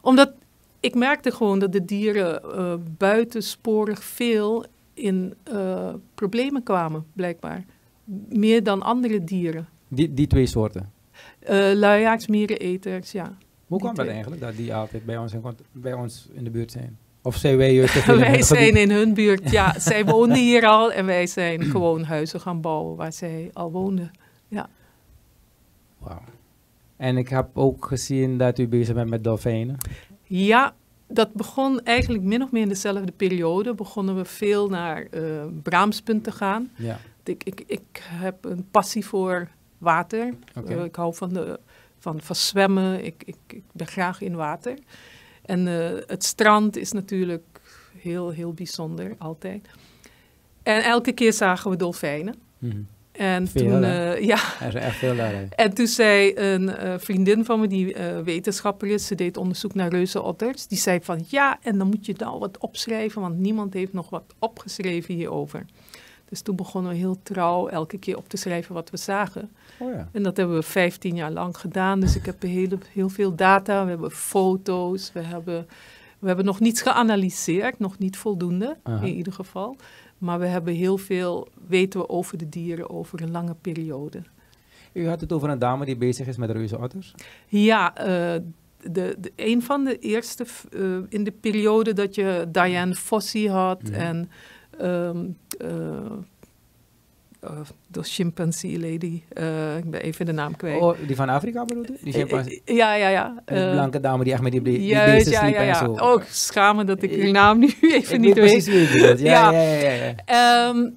omdat 0.00 0.32
ik 0.80 0.94
merkte 0.94 1.30
gewoon 1.30 1.58
dat 1.58 1.72
de 1.72 1.84
dieren 1.84 2.42
eh, 2.42 2.74
buitensporig 2.98 4.04
veel 4.04 4.64
in 4.94 5.34
eh, 5.42 5.94
problemen 6.14 6.62
kwamen, 6.62 7.04
blijkbaar. 7.12 7.64
Meer 8.28 8.62
dan 8.62 8.82
andere 8.82 9.24
dieren. 9.24 9.68
Die, 9.88 10.14
die 10.14 10.26
twee 10.26 10.46
soorten. 10.46 10.92
Eh 11.38 11.72
luiaards, 11.74 12.26
miereneters, 12.26 13.12
ja. 13.12 13.36
Hoe 13.72 13.80
kwam 13.80 13.94
dat 13.94 14.06
eigenlijk, 14.06 14.40
dat 14.40 14.56
die 14.56 14.74
altijd 14.74 15.04
bij 15.04 15.16
ons 15.16 15.32
in, 15.32 15.42
bij 15.72 15.92
ons 15.92 16.28
in 16.32 16.44
de 16.44 16.50
buurt 16.50 16.70
zijn? 16.70 16.98
Of 17.22 17.36
zijn 17.36 17.56
wij 17.56 17.74
juist 17.74 18.06
wij 18.06 18.42
zijn 18.42 18.76
in 18.76 18.90
hun 18.90 19.14
buurt, 19.14 19.50
ja. 19.50 19.78
zij 19.78 20.04
woonden 20.04 20.38
hier 20.38 20.66
al 20.66 20.92
en 20.92 21.06
wij 21.06 21.26
zijn 21.26 21.64
gewoon 21.72 22.04
huizen 22.04 22.40
gaan 22.40 22.60
bouwen 22.60 22.96
waar 22.96 23.12
zij 23.12 23.50
al 23.52 23.70
woonden. 23.70 24.10
Wauw. 25.98 26.22
En 26.96 27.16
ik 27.16 27.28
heb 27.28 27.48
ook 27.52 27.86
gezien 27.86 28.38
dat 28.38 28.58
u 28.58 28.68
bezig 28.68 28.94
bent 28.94 29.10
met 29.10 29.24
dolfijnen. 29.24 29.76
Ja, 30.22 30.74
dat 31.08 31.32
begon 31.32 31.80
eigenlijk 31.84 32.24
min 32.24 32.42
of 32.42 32.50
meer 32.52 32.62
in 32.62 32.68
dezelfde 32.68 33.12
periode. 33.12 33.74
Begonnen 33.74 34.16
we 34.16 34.24
veel 34.24 34.68
naar 34.68 35.06
uh, 35.10 35.44
Braamspunt 35.62 36.24
te 36.24 36.32
gaan. 36.32 36.70
Ja. 36.74 36.98
Ik, 37.24 37.44
ik, 37.44 37.62
ik 37.66 38.02
heb 38.02 38.44
een 38.44 38.66
passie 38.70 39.06
voor 39.06 39.48
water. 39.78 40.34
Uh, 40.68 40.84
ik 40.84 40.96
hou 40.96 41.14
van, 41.14 41.32
de, 41.32 41.60
van, 42.02 42.20
van 42.20 42.36
zwemmen. 42.36 43.04
Ik, 43.04 43.22
ik, 43.24 43.36
ik 43.46 43.62
ben 43.72 43.86
graag 43.86 44.20
in 44.20 44.34
water. 44.34 44.78
En 45.44 45.66
uh, 45.66 45.90
het 46.06 46.24
strand 46.24 46.76
is 46.76 46.92
natuurlijk 46.92 47.60
heel, 47.98 48.30
heel 48.30 48.52
bijzonder, 48.52 49.14
altijd. 49.18 49.68
En 50.62 50.82
elke 50.82 51.12
keer 51.12 51.32
zagen 51.32 51.70
we 51.70 51.76
dolfijnen. 51.76 52.34
Mhm. 52.58 52.80
En 53.12 53.48
Veel, 53.48 53.68
toen, 53.68 53.82
uh, 53.82 54.20
ja. 54.20 54.38
Er 54.60 54.66
is 54.66 54.74
echt 54.74 54.96
veel 54.96 55.16
daarin. 55.16 55.48
En 55.56 55.74
toen 55.74 55.86
zei 55.86 56.32
een 56.34 56.62
uh, 56.62 56.94
vriendin 56.98 57.44
van 57.44 57.60
me, 57.60 57.66
die 57.66 57.94
uh, 57.94 58.18
wetenschapper 58.18 58.88
is, 58.88 59.06
ze 59.06 59.14
deed 59.14 59.36
onderzoek 59.36 59.74
naar 59.74 59.88
reuzenotters, 59.88 60.66
die 60.66 60.78
zei 60.78 60.98
van 61.02 61.24
ja, 61.28 61.58
en 61.62 61.78
dan 61.78 61.86
moet 61.86 62.06
je 62.06 62.14
nou 62.16 62.38
wat 62.38 62.58
opschrijven, 62.58 63.20
want 63.20 63.38
niemand 63.38 63.74
heeft 63.74 63.92
nog 63.92 64.10
wat 64.10 64.34
opgeschreven 64.38 65.14
hierover. 65.14 65.64
Dus 66.32 66.40
toen 66.40 66.56
begonnen 66.56 66.92
we 66.92 66.98
heel 66.98 67.18
trouw 67.22 67.68
elke 67.68 67.98
keer 67.98 68.16
op 68.16 68.28
te 68.28 68.36
schrijven 68.36 68.74
wat 68.74 68.90
we 68.90 68.96
zagen. 68.96 69.50
Oh 69.78 69.92
ja. 69.94 70.08
En 70.12 70.22
dat 70.22 70.36
hebben 70.36 70.56
we 70.56 70.62
15 70.62 71.14
jaar 71.14 71.30
lang 71.30 71.56
gedaan. 71.56 72.00
Dus 72.00 72.16
ik 72.16 72.26
heb 72.26 72.42
heel, 72.42 72.68
heel 72.92 73.08
veel 73.08 73.34
data. 73.34 73.84
We 73.84 73.90
hebben 73.90 74.10
foto's. 74.10 75.12
We 75.12 75.20
hebben, 75.20 75.66
we 76.18 76.26
hebben 76.26 76.44
nog 76.44 76.60
niets 76.60 76.82
geanalyseerd. 76.82 77.78
Nog 77.78 77.98
niet 77.98 78.16
voldoende, 78.16 78.76
Aha. 78.82 79.04
in 79.06 79.14
ieder 79.14 79.32
geval. 79.32 79.76
Maar 80.18 80.38
we 80.38 80.46
hebben 80.46 80.74
heel 80.74 80.98
veel, 80.98 81.48
weten 81.68 82.00
we 82.00 82.08
over 82.08 82.38
de 82.38 82.48
dieren 82.48 82.90
over 82.90 83.22
een 83.22 83.30
lange 83.30 83.54
periode. 83.60 84.22
U 84.92 85.08
had 85.08 85.20
het 85.20 85.32
over 85.32 85.48
een 85.48 85.58
dame 85.58 85.84
die 85.84 85.96
bezig 85.96 86.26
is 86.26 86.36
met 86.36 86.50
reuzenotters. 86.50 87.14
Ja, 87.46 87.98
uh, 88.00 88.04
de, 88.90 89.16
de, 89.18 89.32
een 89.36 89.62
van 89.62 89.84
de 89.84 89.98
eerste, 89.98 90.46
uh, 90.70 90.98
in 91.08 91.24
de 91.24 91.32
periode 91.32 91.92
dat 91.92 92.14
je 92.14 92.48
Diane 92.52 92.94
Fossey 92.94 93.44
had 93.46 93.82
Mhm. 93.82 93.94
en 93.94 94.30
um, 94.80 95.36
uh, 95.64 95.68
uh, 97.44 97.60
de 97.86 98.02
chimpansee 98.02 98.78
lady, 98.80 99.22
uh, 99.38 99.76
ik 99.76 99.90
ben 99.90 100.00
even 100.00 100.26
de 100.26 100.32
naam 100.32 100.56
kwijt. 100.56 100.80
Oh, 100.80 100.96
die 101.06 101.16
van 101.16 101.28
Afrika 101.28 101.64
u? 101.74 101.86
Die 102.02 102.12
chimpansee? 102.12 102.62
Ja, 102.64 102.94
ja, 102.94 103.08
ja. 103.08 103.42
Die 103.44 103.70
blanke 103.70 104.00
dame 104.00 104.24
die 104.24 104.32
echt 104.32 104.42
met 104.42 104.52
die, 104.52 104.62
die 104.62 104.86
Juist, 104.86 105.14
beesten 105.24 105.32
ja, 105.48 105.60
ja, 105.60 105.62
ja. 105.62 105.74
zo. 105.74 105.92
Oh, 105.92 106.22
schamen 106.30 106.86
dat 106.86 107.02
ik 107.02 107.10
die 107.10 107.32
naam 107.32 107.58
nu 107.58 107.66
even 107.80 108.14
ik 108.14 108.20
niet 108.20 108.34
weet 108.34 108.64
je. 108.64 109.16
Ja, 109.18 109.50
Ja. 109.50 109.50
ja, 109.50 109.60
ja. 109.72 109.90
ja, 109.92 110.14
ja. 110.26 110.68
Um, 110.68 110.96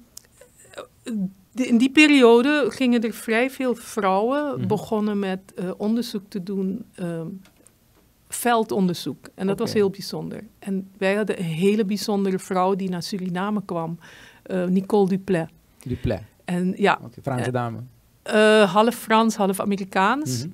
de- 1.52 1.66
in 1.66 1.78
die 1.78 1.90
periode 1.90 2.66
gingen 2.68 3.02
er 3.02 3.12
vrij 3.12 3.50
veel 3.50 3.74
vrouwen 3.74 4.58
Mhm. 4.58 4.66
begonnen 4.66 5.18
met 5.18 5.40
uh, 5.58 5.70
onderzoek 5.76 6.22
te 6.28 6.42
doen, 6.42 6.84
ehm, 6.94 7.26
veldonderzoek. 8.28 9.28
En 9.34 9.46
dat 9.46 9.58
was 9.58 9.72
heel 9.72 9.90
bijzonder. 9.90 10.42
En 10.58 10.88
wij 10.98 11.14
hadden 11.14 11.38
een 11.38 11.44
hele 11.44 11.84
bijzondere 11.84 12.38
vrouw 12.38 12.74
die 12.74 12.88
naar 12.88 13.02
Suriname 13.02 13.62
kwam, 13.64 13.98
eh, 14.42 14.64
Nicole 14.64 15.08
Duplay. 15.08 15.48
Die 15.78 15.96
plek. 15.96 16.22
En 16.44 16.74
ja, 16.76 16.98
Oké, 17.04 17.20
Franse 17.22 17.44
Eh, 17.46 17.52
dame. 17.52 17.78
eh, 18.22 18.72
half 18.74 18.94
Frans, 18.94 19.36
half 19.36 19.60
Amerikaans. 19.60 20.38
Mhm. 20.44 20.48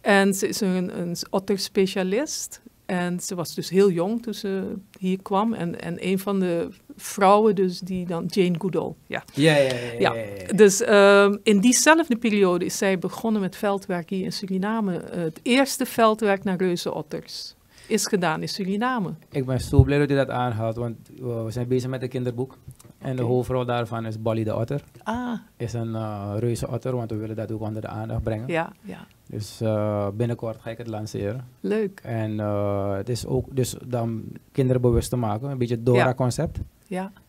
En 0.00 0.34
ze 0.34 0.48
is 0.48 0.60
een, 0.60 0.98
een 1.00 1.16
otterspecialist. 1.30 2.60
En 2.86 3.20
ze 3.20 3.34
was 3.34 3.54
dus 3.54 3.68
heel 3.70 3.90
jong 3.90 4.22
toen 4.22 4.34
ze 4.34 4.74
hier 4.98 5.22
kwam. 5.22 5.52
En, 5.54 5.80
en 5.80 6.06
een 6.06 6.18
van 6.18 6.40
de 6.40 6.68
vrouwen 7.02 7.54
dus 7.54 7.80
die 7.80 8.06
dan, 8.06 8.24
Jane 8.26 8.54
Goodall. 8.58 8.92
Ja. 9.06 9.22
Ja, 9.32 9.56
ja, 9.56 9.62
ja. 9.62 9.72
Ja. 9.98 10.14
ja, 10.14 10.14
ja, 10.14 10.22
ja. 10.46 10.52
Dus 10.56 10.80
ehm, 10.82 11.36
in 11.42 11.60
diezelfde 11.60 12.16
periode 12.16 12.64
is 12.64 12.78
zij 12.78 12.98
begonnen 12.98 13.40
met 13.40 13.56
veldwerk 13.56 14.10
hier 14.10 14.24
in 14.24 14.32
Suriname. 14.32 14.96
Eh, 14.96 15.22
het 15.22 15.40
eerste 15.42 15.86
veldwerk 15.86 16.44
naar 16.44 16.56
reuzenotters 16.56 17.54
is 17.86 18.06
gedaan 18.06 18.40
in 18.40 18.48
Suriname. 18.48 19.10
Ik 19.30 19.46
ben 19.46 19.60
zo 19.60 19.82
blij 19.82 19.98
dat 19.98 20.10
u 20.10 20.14
dat 20.14 20.30
aanhaalt, 20.30 20.76
want 20.76 20.96
uh, 21.20 21.44
we 21.44 21.50
zijn 21.50 21.68
bezig 21.68 21.90
met 21.90 22.02
een 22.02 22.08
kinderboek. 22.08 22.58
En 22.98 23.16
de 23.16 23.22
hoofdrol 23.22 23.64
daarvan 23.64 24.06
is 24.06 24.22
Bolly 24.22 24.44
de 24.44 24.56
Otter. 24.56 24.84
Ah, 25.02 25.32
Is 25.56 25.72
een 25.72 25.88
uh, 25.88 26.32
reuze 26.38 26.68
otter, 26.68 26.96
want 26.96 27.10
we 27.10 27.16
willen 27.16 27.36
dat 27.36 27.52
ook 27.52 27.60
onder 27.60 27.82
de 27.82 27.88
aandacht 27.88 28.22
brengen. 28.22 28.48
ja, 28.48 28.72
ja. 28.82 29.06
Dus 29.26 29.60
uh, 29.62 30.08
binnenkort 30.14 30.60
ga 30.60 30.70
ik 30.70 30.78
het 30.78 30.86
lanceren. 30.86 31.44
Leuk. 31.60 32.00
En 32.02 32.30
uh, 32.32 32.94
het 32.96 33.08
is 33.08 33.26
ook 33.26 33.46
dus 33.50 33.76
dan 33.86 34.22
kinderen 34.52 34.80
bewust 34.82 35.10
te 35.10 35.16
maken. 35.16 35.50
Een 35.50 35.58
beetje 35.58 35.74
het 35.74 35.86
DORA-concept. 35.86 36.56
Ja, 36.56 36.62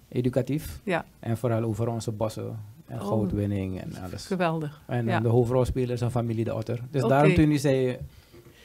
Educatief. 0.10 0.80
ja, 0.84 1.06
En 1.20 1.38
vooral 1.38 1.64
over 1.64 1.88
onze 1.88 2.12
bossen 2.12 2.60
en 2.88 3.00
Oh. 3.02 3.08
goudwinning 3.08 3.82
en 3.82 3.94
alles. 4.04 4.26
geweldig. 4.26 4.82
En 4.88 5.06
ja. 5.06 5.20
de 5.20 5.28
hoofdrolspeler 5.28 5.90
is 5.92 6.02
een 6.02 6.12
familie 6.12 6.44
de 6.44 6.54
Otter. 6.56 6.80
Dus 6.92 7.02
daarom 7.02 7.34
toen 7.34 7.52
u 7.52 7.58
zei, 7.58 7.98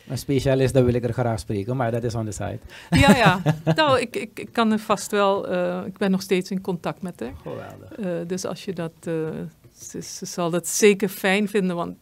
een 0.08 0.18
specialist, 0.18 0.74
dan 0.74 0.84
wil 0.84 0.94
ik 0.94 1.04
er 1.04 1.12
graag 1.12 1.38
spreken. 1.38 1.76
Maar 1.76 1.90
dat 1.90 2.04
is 2.04 2.14
on 2.14 2.24
the 2.24 2.30
side. 2.32 2.58
Ja, 2.90 3.16
ja. 3.16 3.40
Nou, 3.74 4.00
ik, 4.00 4.16
ik, 4.16 4.38
ik 4.40 4.52
kan 4.52 4.72
er 4.72 4.78
vast 4.78 5.10
wel... 5.10 5.48
eh, 5.48 5.82
ik 5.86 5.96
ben 5.98 6.10
nog 6.10 6.22
steeds 6.22 6.50
in 6.50 6.60
contact 6.60 7.02
met 7.02 7.20
haar. 7.20 7.32
Geweldig. 7.42 7.92
Eh, 7.92 8.28
dus 8.28 8.44
als 8.44 8.64
je 8.64 8.72
dat... 8.72 8.92
eh, 9.00 9.12
ze, 9.78 10.02
ze 10.02 10.26
zal 10.26 10.50
dat 10.50 10.66
zeker 10.68 11.08
fijn 11.08 11.48
vinden, 11.48 11.76
want 11.76 11.96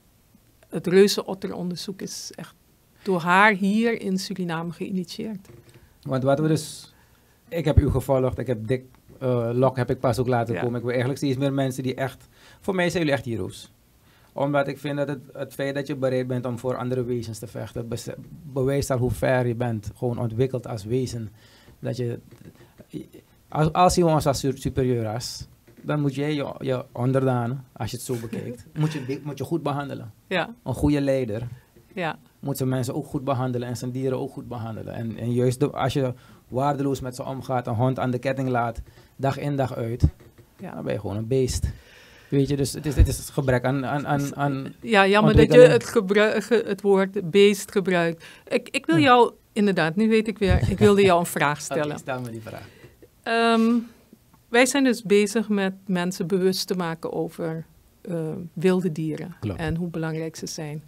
het 0.68 0.86
reuzenotteronderzoek 0.86 2.00
is 2.02 2.32
echt 2.34 2.54
door 3.02 3.20
haar 3.20 3.52
hier 3.52 4.00
in 4.00 4.18
Suriname 4.18 4.72
geïnitieerd. 4.72 5.48
Want 6.02 6.22
wat 6.22 6.38
we 6.40 6.48
dus... 6.48 6.94
Ik 7.48 7.64
heb 7.64 7.78
u 7.80 7.90
gevolgd, 7.90 8.38
ik 8.38 8.46
heb 8.46 8.66
Dick 8.66 8.84
uh, 9.22 9.50
Lok 9.52 9.76
heb 9.76 9.90
ik 9.90 10.00
pas 10.00 10.18
ook 10.18 10.26
laten 10.28 10.54
Ja. 10.54 10.60
komen. 10.60 10.74
Ik 10.76 10.80
wil 10.82 10.90
eigenlijk 10.90 11.18
steeds 11.20 11.36
meer 11.36 11.52
mensen 11.52 11.82
die 11.82 11.94
echt... 11.94 12.28
Voor 12.60 12.74
mij 12.74 12.90
zijn 12.90 13.02
jullie 13.02 13.18
echt 13.18 13.26
heroes. 13.28 13.72
Omdat 14.32 14.68
ik 14.68 14.78
vind 14.78 14.96
dat 14.96 15.08
het, 15.08 15.20
het 15.32 15.54
feit 15.54 15.74
dat 15.74 15.86
je 15.86 15.96
bereid 15.96 16.26
bent 16.26 16.46
om 16.46 16.58
voor 16.58 16.76
andere 16.76 17.04
wezens 17.04 17.38
te 17.38 17.46
vechten... 17.46 17.88
bewijst 18.52 18.90
al 18.90 18.98
hoe 18.98 19.10
ver 19.10 19.46
je 19.46 19.54
bent, 19.54 19.90
gewoon 19.96 20.18
ontwikkeld 20.18 20.66
als 20.66 20.84
wezen. 20.84 21.30
Dat 21.78 21.96
je... 21.96 22.18
Als, 23.48 23.72
als 23.72 23.94
je 23.94 24.06
ons 24.06 24.26
als 24.26 24.38
su- 24.40 24.56
superieur 24.56 25.02
ras, 25.02 25.46
dan 25.82 26.00
moet 26.00 26.14
jij 26.14 26.34
je, 26.34 26.54
je 26.58 26.84
onderdanen, 26.92 27.64
als 27.72 27.90
je 27.90 27.96
het 27.96 28.06
zo 28.06 28.16
bekijkt, 28.28 28.66
moet 28.74 28.92
je, 28.92 29.20
moet 29.24 29.38
je 29.38 29.44
goed 29.44 29.62
behandelen. 29.62 30.12
Ja, 30.26 30.54
Een 30.62 30.74
goede 30.74 31.00
leider 31.00 31.48
ja, 31.94 32.18
moet 32.40 32.56
zijn 32.56 32.68
mensen 32.68 32.94
ook 32.94 33.06
goed 33.06 33.24
behandelen 33.24 33.68
en 33.68 33.76
zijn 33.76 33.90
dieren 33.90 34.18
ook 34.20 34.30
goed 34.32 34.48
behandelen. 34.48 34.94
En, 34.94 35.16
en 35.18 35.32
juist 35.32 35.60
de- 35.60 35.70
als 35.70 35.92
je 35.92 36.14
waardeloos 36.48 37.00
met 37.00 37.16
ze 37.16 37.24
omgaat, 37.24 37.66
een 37.66 37.74
hond 37.74 37.98
aan 37.98 38.10
de 38.10 38.18
ketting 38.18 38.48
laat, 38.48 38.80
dag 39.16 39.38
in 39.38 39.56
dag 39.56 39.74
uit, 39.74 40.04
ja. 40.58 40.74
dan 40.74 40.84
ben 40.84 40.92
je 40.92 41.00
gewoon 41.00 41.16
een 41.16 41.26
beest. 41.26 41.68
Weet 42.28 42.48
je, 42.48 42.56
dus 42.56 42.72
het 42.72 42.86
is, 42.86 42.96
het 42.96 43.08
is 43.08 43.28
gebrek 43.32 43.64
aan, 43.64 43.86
aan, 43.86 44.06
aan, 44.06 44.36
aan 44.36 44.74
Ja, 44.80 45.06
jammer 45.06 45.36
dat 45.36 45.52
je 45.52 45.60
het, 45.60 45.94
het 46.48 46.80
woord 46.80 47.30
beest 47.30 47.72
gebruikt. 47.72 48.24
Ik, 48.48 48.68
ik 48.68 48.86
wil 48.86 48.98
jou, 48.98 49.32
inderdaad, 49.52 49.96
nu 49.96 50.08
weet 50.08 50.28
ik 50.28 50.38
weer, 50.38 50.70
ik 50.70 50.78
wilde 50.78 51.02
jou 51.02 51.20
een 51.20 51.26
vraag 51.26 51.56
Oké, 51.64 51.74
stellen. 51.74 51.98
stel 51.98 52.20
me 52.20 52.30
die 52.30 52.42
vraag. 52.42 52.68
Ehm, 53.22 53.72
wij 54.48 54.66
zijn 54.66 54.84
dus 54.84 55.02
bezig 55.02 55.48
met 55.48 55.74
mensen 55.86 56.26
bewust 56.26 56.66
te 56.66 56.74
maken 56.74 57.12
over 57.12 57.64
eh, 58.00 58.28
wilde 58.52 58.92
dieren 58.92 59.36
Klopt. 59.40 59.60
en 59.60 59.76
hoe 59.76 59.88
belangrijk 59.88 60.36
ze 60.36 60.46
zijn. 60.46 60.82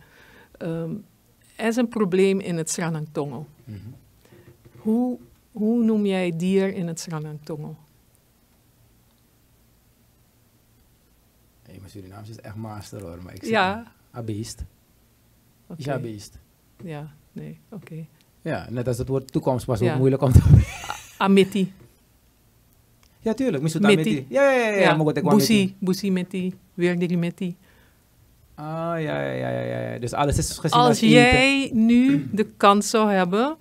Ehm, 0.59 0.91
er 1.57 1.67
is 1.67 1.77
een 1.77 1.89
probleem 1.89 2.41
in 2.41 2.57
het 2.57 2.71
Sranang-Tongo. 2.71 3.47
Mhm. 3.65 3.79
Hoe, 4.77 5.19
hoe 5.59 5.85
noem 5.85 6.07
jij 6.07 6.37
dier 6.37 6.75
in 6.75 6.87
het 6.87 7.01
Sranang-Tongo? 7.01 7.77
Hey, 11.63 11.77
mijn 11.79 11.91
Surinaams 11.91 12.29
is 12.29 12.41
echt 12.41 12.55
master 12.55 13.01
hoor, 13.03 13.19
maar 13.23 13.35
ik 13.35 13.41
zeg 13.43 13.51
Ja, 13.51 13.93
een 14.13 14.25
beest. 14.25 14.65
oké. 15.67 15.83
Ja, 15.83 15.99
beest. 15.99 16.39
Ja, 16.85 17.13
nee, 17.33 17.61
oké. 17.71 18.07
Ja, 18.43 18.67
net 18.71 18.87
als 18.89 18.99
het 18.99 19.09
woord 19.09 19.33
toekomst 19.33 19.67
was 19.67 19.81
Ja. 19.81 19.93
ook 19.93 19.99
moeilijk 19.99 20.23
om 20.23 20.33
te... 20.33 20.41
Amiti. 21.19 21.73
Ja, 23.21 23.35
tuurlijk. 23.35 23.63
Misuta 23.63 23.87
Meti. 23.87 24.11
meti. 24.15 24.27
Ja, 24.29 24.51
ja, 24.51 24.69
ja. 24.69 24.79
ja, 24.81 24.97
meti. 24.97 25.21
Busi, 25.23 25.77
Busi 25.79 26.11
meti, 26.13 26.55
weer 26.75 26.99
drie 26.99 27.19
meti. 27.19 27.57
Ah, 28.55 28.65
ja, 28.65 28.97
ja, 28.97 29.21
ja, 29.33 29.49
ja, 29.49 29.61
ja, 29.61 29.93
ja. 29.93 29.99
Dus 29.99 30.13
alles 30.13 30.39
is 30.39 30.59
gezien 30.59 30.79
Als 30.81 30.89
als 30.89 31.01
jij 31.01 31.71
nu 31.73 32.29
de 32.33 32.45
kans 32.57 32.91
zou 32.91 33.11
hebben 33.11 33.57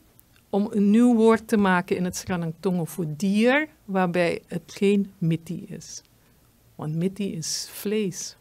om 0.49 0.67
een 0.71 0.89
nieuw 0.89 1.15
woord 1.15 1.47
te 1.47 1.57
maken 1.57 1.95
in 1.97 2.03
het 2.05 2.15
Sranang-Tongo 2.15 2.85
voor 2.85 3.05
dier, 3.07 3.67
waarbij 3.85 4.41
het 4.47 4.61
geen 4.65 5.11
miti 5.17 5.65
is. 5.69 6.01
Want 6.75 6.95
miti 6.95 7.33
is 7.33 7.67
vlees, 7.71 8.35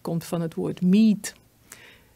komt 0.00 0.24
van 0.24 0.40
het 0.40 0.54
woord 0.54 0.82
meat. 0.82 1.32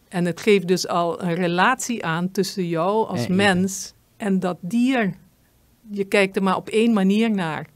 En 0.09 0.25
het 0.25 0.41
geeft 0.41 0.69
dus 0.69 0.89
al 0.89 1.23
een 1.23 1.35
relatie 1.35 2.05
aan 2.05 2.31
tussen 2.31 2.67
jou 2.69 3.09
als 3.09 3.27
En 3.27 3.37
mens 3.37 3.93
en 4.17 4.41
dat 4.41 4.57
dier. 4.61 5.15
Je 5.91 6.05
kijkt 6.05 6.37
er 6.37 6.43
maar 6.43 6.57
op 6.57 6.69
één 6.69 6.93
manier 6.93 7.31
naar, 7.31 7.67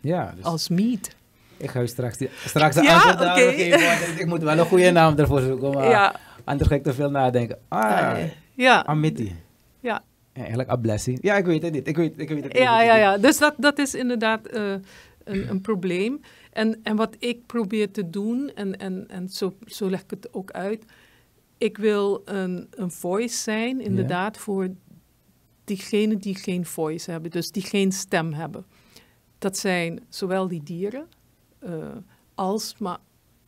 Ja, 0.00 0.32
dus 0.36 0.44
als 0.44 0.68
meat. 0.68 1.08
ik 1.56 1.70
ga 1.70 1.80
u 1.80 1.86
straks, 1.86 2.16
die, 2.16 2.28
straks 2.44 2.74
de 2.74 2.82
Ja, 2.82 3.02
antwoord 3.02 3.30
geven. 3.30 4.18
ik, 4.20 4.26
moet 4.26 4.42
wel 4.42 4.58
een 4.58 4.66
goede 4.66 4.90
naam 4.90 5.16
ervoor 5.18 5.40
zoeken, 5.40 5.70
maar 5.72 5.88
ja, 5.88 6.14
anders 6.44 6.68
ga 6.68 6.74
ik 6.74 6.82
te 6.82 6.94
veel 6.94 7.10
nadenken. 7.10 7.58
Ah, 7.68 8.18
ja, 8.54 8.86
Amiti. 8.86 9.36
Ja. 9.80 10.04
Ja, 10.32 10.40
eigenlijk 10.40 10.68
Ablessi. 10.68 11.18
Ja, 11.20 11.36
ik 11.36 11.44
weet 11.44 11.62
het 11.62 11.72
niet. 11.72 11.88
Ik 11.88 11.96
weet, 11.96 12.18
ik 12.18 12.28
weet 12.28 12.44
het 12.44 12.52
niet. 12.52 12.62
Ja, 12.62 12.82
ja, 12.82 12.96
ja. 12.96 13.18
Dus 13.18 13.38
dat, 13.38 13.54
dat 13.58 13.78
is 13.78 13.94
inderdaad 13.94 14.46
eh, 14.46 14.72
een, 15.24 15.50
een 15.50 15.60
probleem. 15.60 16.20
En, 16.52 16.80
en 16.82 16.96
wat 16.96 17.16
ik 17.18 17.46
probeer 17.46 17.90
te 17.90 18.10
doen, 18.10 18.50
en, 18.54 18.76
en, 18.76 19.08
en 19.08 19.28
zo, 19.28 19.56
zo 19.66 19.90
leg 19.90 20.02
ik 20.02 20.10
het 20.10 20.34
ook 20.34 20.50
uit. 20.50 20.84
Ik 21.58 21.78
wil 21.78 22.22
een, 22.24 22.66
een 22.70 22.90
voice 22.90 23.36
zijn, 23.36 23.80
inderdaad, 23.80 24.38
voor 24.38 24.68
diegenen 25.64 26.18
die 26.18 26.34
geen 26.34 26.64
voice 26.64 27.10
hebben, 27.10 27.30
dus 27.30 27.50
die 27.50 27.62
geen 27.62 27.92
stem 27.92 28.32
hebben. 28.32 28.66
Dat 29.38 29.58
zijn 29.58 30.00
zowel 30.08 30.48
die 30.48 30.62
dieren 30.62 31.06
eh, 31.58 31.96
als, 32.34 32.74
maar 32.78 32.98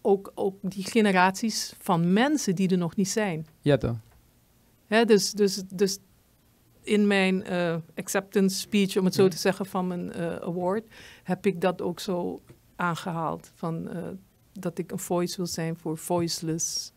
ook, 0.02 0.32
ook 0.34 0.56
die 0.62 0.84
generaties 0.84 1.74
van 1.78 2.12
mensen 2.12 2.54
die 2.54 2.68
er 2.68 2.78
nog 2.78 2.96
niet 2.96 3.08
zijn. 3.08 3.46
Ja, 3.60 3.76
toch? 3.76 3.96
Hè, 4.86 5.04
dus, 5.04 5.32
dus, 5.32 5.62
dus 5.74 5.98
in 6.82 7.06
mijn 7.06 7.44
eh, 7.44 7.76
acceptance 7.94 8.58
speech, 8.58 8.96
om 8.96 9.04
het 9.04 9.14
zo 9.14 9.28
te 9.28 9.36
zeggen, 9.36 9.66
van 9.66 9.86
mijn 9.86 10.12
eh, 10.12 10.34
award, 10.34 10.84
heb 11.22 11.46
ik 11.46 11.60
dat 11.60 11.82
ook 11.82 12.00
zo 12.00 12.40
aangehaald. 12.76 13.52
Van, 13.54 13.88
eh, 13.88 14.02
dat 14.52 14.78
ik 14.78 14.92
een 14.92 14.98
voice 14.98 15.36
wil 15.36 15.46
zijn 15.46 15.76
voor 15.76 15.98
voiceless. 15.98 16.92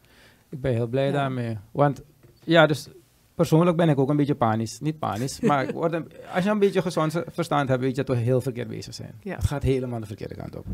Ik 0.50 0.62
ben 0.62 0.74
heel 0.74 0.88
blij 0.88 1.12
daarmee. 1.12 1.58
Want 1.72 2.02
ja, 2.43 2.65
dus 2.65 2.89
persoonlijk 3.36 3.78
ben 3.78 3.89
ik 3.89 4.00
ook 4.00 4.10
een 4.10 4.17
beetje 4.17 4.36
panisch. 4.36 4.80
Niet 4.80 5.00
panisch, 5.00 5.39
maar 5.39 5.74
als 6.34 6.43
je 6.43 6.50
een 6.50 6.60
beetje 6.60 6.82
gezond 6.82 7.24
verstand 7.28 7.69
hebt, 7.69 7.82
weet 7.82 7.96
je 7.96 8.04
dat 8.04 8.15
we 8.15 8.22
heel 8.22 8.41
verkeerd 8.41 8.67
bezig 8.67 8.93
zijn. 8.93 9.15
Ja. 9.22 9.36
Het 9.36 9.46
gaat 9.46 9.63
helemaal 9.63 10.00
de 10.00 10.06
verkeerde 10.06 10.36
kant 10.36 10.56
op. 10.56 10.65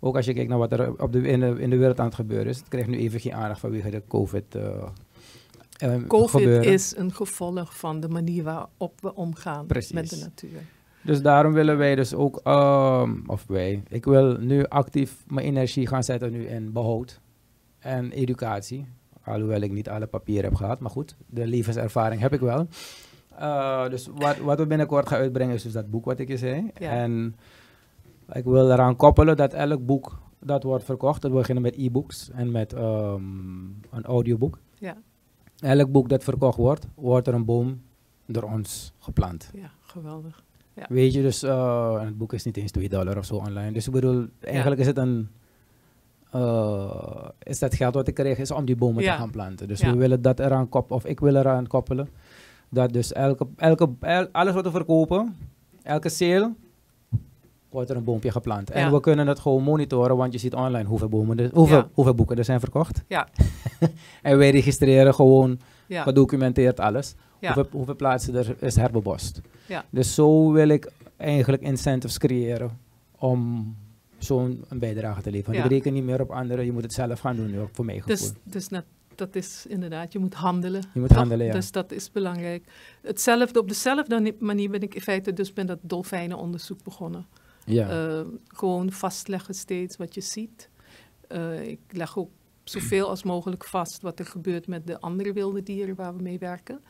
Ook 0.00 0.16
als 0.16 0.24
je 0.24 0.32
kijkt 0.32 0.48
naar 0.48 0.58
wat 0.58 0.72
er 0.72 1.02
op 1.02 1.12
de, 1.12 1.20
in, 1.22 1.40
de, 1.40 1.56
in 1.58 1.70
de 1.70 1.76
wereld 1.76 1.98
aan 1.98 2.06
het 2.06 2.14
gebeuren 2.14 2.46
is. 2.46 2.58
Het 2.58 2.68
krijgt 2.68 2.88
nu 2.88 2.98
even 2.98 3.20
geen 3.20 3.34
aandacht 3.34 3.60
vanwege 3.60 3.90
de 3.90 4.02
COVID-19. 4.08 5.13
Ehm, 5.74 6.06
COVID 6.06 6.64
is 6.64 6.96
een 6.96 7.12
gevolg 7.12 7.76
van 7.76 8.00
de 8.00 8.08
manier 8.08 8.42
waarop 8.42 9.00
we 9.00 9.14
omgaan 9.14 9.66
met 9.68 10.10
de 10.10 10.16
natuur. 10.20 10.60
Dus 11.02 11.22
daarom 11.22 11.52
willen 11.52 11.78
wij 11.78 11.94
dus 11.94 12.14
ook, 12.14 12.40
ehm, 12.42 13.12
of 13.26 13.44
wij, 13.46 13.82
ik 13.88 14.04
wil 14.04 14.36
nu 14.36 14.66
actief 14.66 15.24
mijn 15.26 15.46
energie 15.46 15.86
gaan 15.86 16.04
zetten 16.04 16.32
nu 16.32 16.46
in 16.46 16.72
behoud 16.72 17.20
en 17.78 18.10
educatie. 18.10 18.86
Alhoewel 19.24 19.60
ik 19.60 19.72
niet 19.72 19.88
alle 19.88 20.06
papieren 20.06 20.44
heb 20.44 20.54
gehad, 20.54 20.80
maar 20.80 20.90
goed, 20.90 21.16
de 21.26 21.46
levenservaring 21.46 22.20
heb 22.20 22.32
ik 22.32 22.40
wel. 22.40 22.66
Eh, 23.38 23.88
dus 23.88 24.08
wat, 24.14 24.36
wat 24.36 24.58
we 24.58 24.66
binnenkort 24.66 25.08
gaan 25.08 25.18
uitbrengen 25.18 25.54
is 25.54 25.62
dus 25.62 25.72
dat 25.72 25.90
boek 25.90 26.04
wat 26.04 26.18
ik 26.18 26.28
je 26.28 26.36
zei. 26.36 26.70
En 26.74 27.36
ik 28.32 28.44
wil 28.44 28.70
eraan 28.72 28.96
koppelen 28.96 29.36
dat 29.36 29.52
elk 29.52 29.86
boek 29.86 30.18
dat 30.38 30.62
wordt 30.62 30.84
verkocht, 30.84 31.22
dat 31.22 31.30
we 31.30 31.36
beginnen 31.36 31.62
met 31.62 31.76
e-books 31.76 32.30
en 32.30 32.50
met 32.50 32.72
ehm, 32.72 33.22
een 33.90 34.04
audioboek. 34.04 34.58
Ja. 34.78 34.96
Elk 35.64 35.90
boek 35.92 36.08
dat 36.08 36.24
verkocht 36.24 36.56
wordt, 36.56 36.86
wordt 36.94 37.26
er 37.26 37.34
een 37.34 37.44
boom 37.44 37.80
door 38.26 38.42
ons 38.42 38.92
geplant. 38.98 39.50
ja 39.54 39.70
geweldig. 39.82 40.42
Ja. 40.74 40.86
Weet 40.88 41.12
je, 41.12 41.22
dus 41.22 41.42
eh, 41.42 42.00
het 42.02 42.18
boek 42.18 42.32
is 42.32 42.44
niet 42.44 42.56
eens 42.56 42.70
2 42.70 42.88
dollar 42.88 43.18
of 43.18 43.24
zo 43.24 43.34
online. 43.36 43.72
Dus 43.72 43.86
ik 43.86 43.92
bedoel, 43.92 44.26
eigenlijk 44.40 44.80
is 44.80 44.86
het 44.86 44.96
een. 44.98 45.28
eh, 46.30 47.28
is 47.42 47.58
dat 47.58 47.74
geld 47.74 47.94
wat 47.94 48.08
ik 48.08 48.14
kreeg, 48.14 48.38
is 48.38 48.50
om 48.50 48.64
die 48.64 48.76
bomen 48.76 49.02
Ja. 49.02 49.12
te 49.14 49.18
gaan 49.20 49.30
planten. 49.30 49.68
Dus 49.68 49.80
we 49.82 49.94
willen 49.94 50.22
dat 50.22 50.40
eraan 50.40 50.68
koppelen, 50.68 50.96
of 51.02 51.06
ik 51.10 51.20
wil 51.20 51.36
eraan 51.36 51.66
koppelen. 51.66 52.08
Dat 52.68 52.92
dus 52.92 53.12
elke, 53.12 53.46
elke, 53.56 53.88
el- 54.00 54.28
alles 54.32 54.54
wat 54.54 54.64
we 54.64 54.70
verkopen, 54.70 55.36
elke 55.82 56.08
sale, 56.08 56.52
wordt 57.74 57.90
er 57.90 57.96
een 57.96 58.04
boompje 58.04 58.30
geplant. 58.30 58.70
En 58.70 58.92
we 58.92 59.00
kunnen 59.00 59.26
het 59.26 59.38
gewoon 59.38 59.62
monitoren, 59.62 60.16
want 60.16 60.32
je 60.32 60.38
ziet 60.38 60.54
online 60.54 60.88
hoeveel, 60.88 61.08
bomen 61.08 61.38
er, 61.38 61.50
hoeveel, 61.52 61.76
Ja. 61.76 61.88
hoeveel 61.92 62.14
boeken 62.14 62.36
er 62.36 62.44
zijn 62.44 62.60
verkocht. 62.60 63.02
Ja. 63.08 63.28
en 64.22 64.38
wij 64.38 64.50
registreren 64.50 65.14
gewoon, 65.14 65.58
Ja, 65.86 66.02
gedocumenteerd 66.02 66.80
alles. 66.80 67.14
Hoeveel, 67.40 67.66
hoeveel 67.70 67.96
plaatsen 67.96 68.34
er 68.34 68.56
is 68.60 68.76
herbebost. 68.76 69.40
Ja. 69.66 69.84
Dus 69.90 70.14
zo 70.14 70.52
wil 70.52 70.68
ik 70.68 70.90
eigenlijk 71.16 71.62
incentives 71.62 72.18
creëren 72.18 72.78
om 73.18 73.74
zo'n 74.18 74.64
bijdrage 74.74 75.22
te 75.22 75.30
leveren. 75.30 75.52
Want 75.52 75.64
Ja. 75.70 75.76
ik 75.76 75.82
reken 75.82 75.92
niet 75.92 76.04
meer 76.04 76.20
op 76.20 76.30
anderen, 76.30 76.64
je 76.64 76.72
moet 76.72 76.82
het 76.82 76.92
zelf 76.92 77.20
gaan 77.20 77.36
doen, 77.36 77.68
voor 77.72 77.84
mij 77.84 77.94
gevoel. 78.00 78.16
dus, 78.16 78.32
dus 78.42 78.68
net, 78.68 78.84
dat 79.14 79.34
is 79.36 79.66
inderdaad, 79.68 80.12
je 80.12 80.18
moet 80.18 80.34
handelen. 80.34 80.82
je 80.94 81.00
moet 81.00 81.08
toch? 81.08 81.18
handelen, 81.18 81.46
ja. 81.46 81.52
Dus 81.52 81.70
dat 81.70 81.92
is 81.92 82.10
belangrijk. 82.12 82.64
Hetzelfde, 83.02 83.60
op 83.60 83.68
dezelfde 83.68 84.20
ni- 84.20 84.36
manier 84.38 84.70
ben 84.70 84.80
ik 84.82 84.94
in 84.94 85.00
feite 85.00 85.32
dus 85.32 85.52
met 85.52 85.66
dat 85.68 85.78
dolfijnenonderzoek 85.82 86.82
begonnen. 86.82 87.26
Ja. 87.64 87.88
Eh, 87.88 88.20
gewoon 88.46 88.92
vastleggen 88.92 89.54
steeds 89.54 89.96
wat 89.96 90.14
je 90.14 90.20
ziet. 90.20 90.68
Eh, 91.28 91.62
ik 91.68 91.78
leg 91.90 92.18
ook 92.18 92.30
zoveel 92.64 93.08
als 93.08 93.22
mogelijk 93.22 93.64
vast 93.64 94.02
wat 94.02 94.18
er 94.18 94.26
gebeurt 94.26 94.66
met 94.66 94.86
de 94.86 95.00
andere 95.00 95.32
wilde 95.32 95.62
dieren 95.62 95.94
waar 95.94 96.16
we 96.16 96.22
mee 96.22 96.38
werken. 96.38 96.80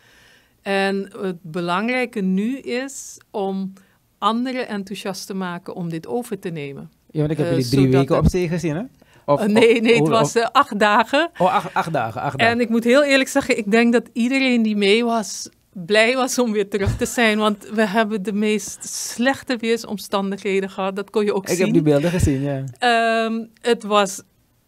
En 0.62 1.08
het 1.18 1.42
belangrijke 1.42 2.20
nu 2.20 2.58
is 2.58 3.18
om 3.30 3.72
anderen 4.18 4.68
enthousiast 4.68 5.26
te 5.26 5.34
maken 5.34 5.74
om 5.74 5.88
dit 5.88 6.06
over 6.06 6.38
te 6.38 6.48
nemen. 6.48 6.90
ja, 7.10 7.18
want 7.18 7.30
ik 7.30 7.36
heb 7.36 7.46
eh, 7.46 7.52
jullie 7.52 7.70
drie 7.70 7.88
weken 7.90 8.16
op 8.18 8.28
zee 8.28 8.48
gezien, 8.48 8.76
hè? 8.76 8.82
Of, 9.26 9.46
nee, 9.46 9.80
nee, 9.80 9.92
het 9.92 10.02
of- 10.02 10.08
was 10.08 10.34
eh, 10.34 10.46
acht 10.52 10.78
dagen. 10.78 11.30
oh, 11.38 11.54
acht, 11.54 11.74
acht 11.74 11.92
dagen, 11.92 12.20
acht 12.20 12.38
dagen. 12.38 12.52
En 12.54 12.60
ik 12.60 12.68
moet 12.68 12.84
heel 12.84 13.04
eerlijk 13.04 13.28
zeggen, 13.28 13.58
ik 13.58 13.70
denk 13.70 13.92
dat 13.92 14.08
iedereen 14.12 14.62
die 14.62 14.76
mee 14.76 15.04
was, 15.04 15.48
blij 15.74 16.14
was 16.14 16.38
om 16.38 16.52
weer 16.52 16.68
terug 16.68 16.96
te 16.96 17.06
zijn. 17.06 17.38
Want 17.38 17.68
we 17.72 17.86
hebben 17.86 18.22
de 18.22 18.32
meest 18.32 18.84
slechte 18.88 19.56
weersomstandigheden 19.56 20.70
gehad. 20.70 20.96
Dat 20.96 21.10
kon 21.10 21.24
je 21.24 21.34
ook 21.34 21.42
ik 21.48 21.54
zien. 21.56 21.64
heb 21.64 21.72
die 21.72 21.82
beelden 21.82 22.10
gezien, 22.10 22.40
ja. 22.42 22.64
Ehm, 22.78 23.44
het 23.60 23.82
was 23.82 24.22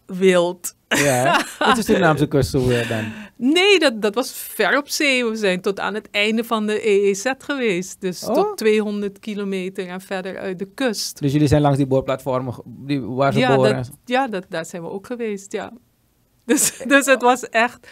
wild. 0.05 0.75
ja. 0.87 1.45
Wat 1.59 1.67
is 1.67 1.75
de 1.75 1.91
Surinaamse 1.91 2.27
kust 2.27 2.49
zo 2.49 2.65
weer 2.67 2.87
dan? 2.87 3.11
Nee, 3.35 3.79
dat, 3.79 4.01
dat 4.01 4.15
was 4.15 4.31
ver 4.31 4.77
op 4.77 4.89
zee. 4.89 5.25
We 5.25 5.35
zijn 5.35 5.61
tot 5.61 5.79
aan 5.79 5.93
het 5.93 6.07
einde 6.11 6.43
van 6.43 6.65
de 6.67 6.87
EEZ 6.89 7.31
geweest. 7.37 8.01
Dus 8.01 8.23
Oh. 8.23 8.33
tot 8.33 8.57
200 8.57 9.19
kilometer 9.19 9.87
en 9.87 10.01
verder 10.01 10.37
uit 10.37 10.59
de 10.59 10.67
kust. 10.73 11.21
Dus 11.21 11.31
jullie 11.31 11.47
zijn 11.47 11.61
langs 11.61 11.77
die 11.77 11.87
boorplatformen 11.87 12.53
die, 12.65 13.01
waar 13.01 13.33
ze 13.33 13.39
Ja, 13.39 13.55
boren? 13.55 13.75
dat, 13.75 13.91
ja 14.05 14.27
dat, 14.27 14.45
daar 14.49 14.65
zijn 14.65 14.81
we 14.81 14.89
ook 14.89 15.05
geweest, 15.07 15.51
ja. 15.51 15.71
Dus, 16.45 16.77
dus 16.87 17.05
het 17.05 17.21
was 17.21 17.49
echt... 17.49 17.87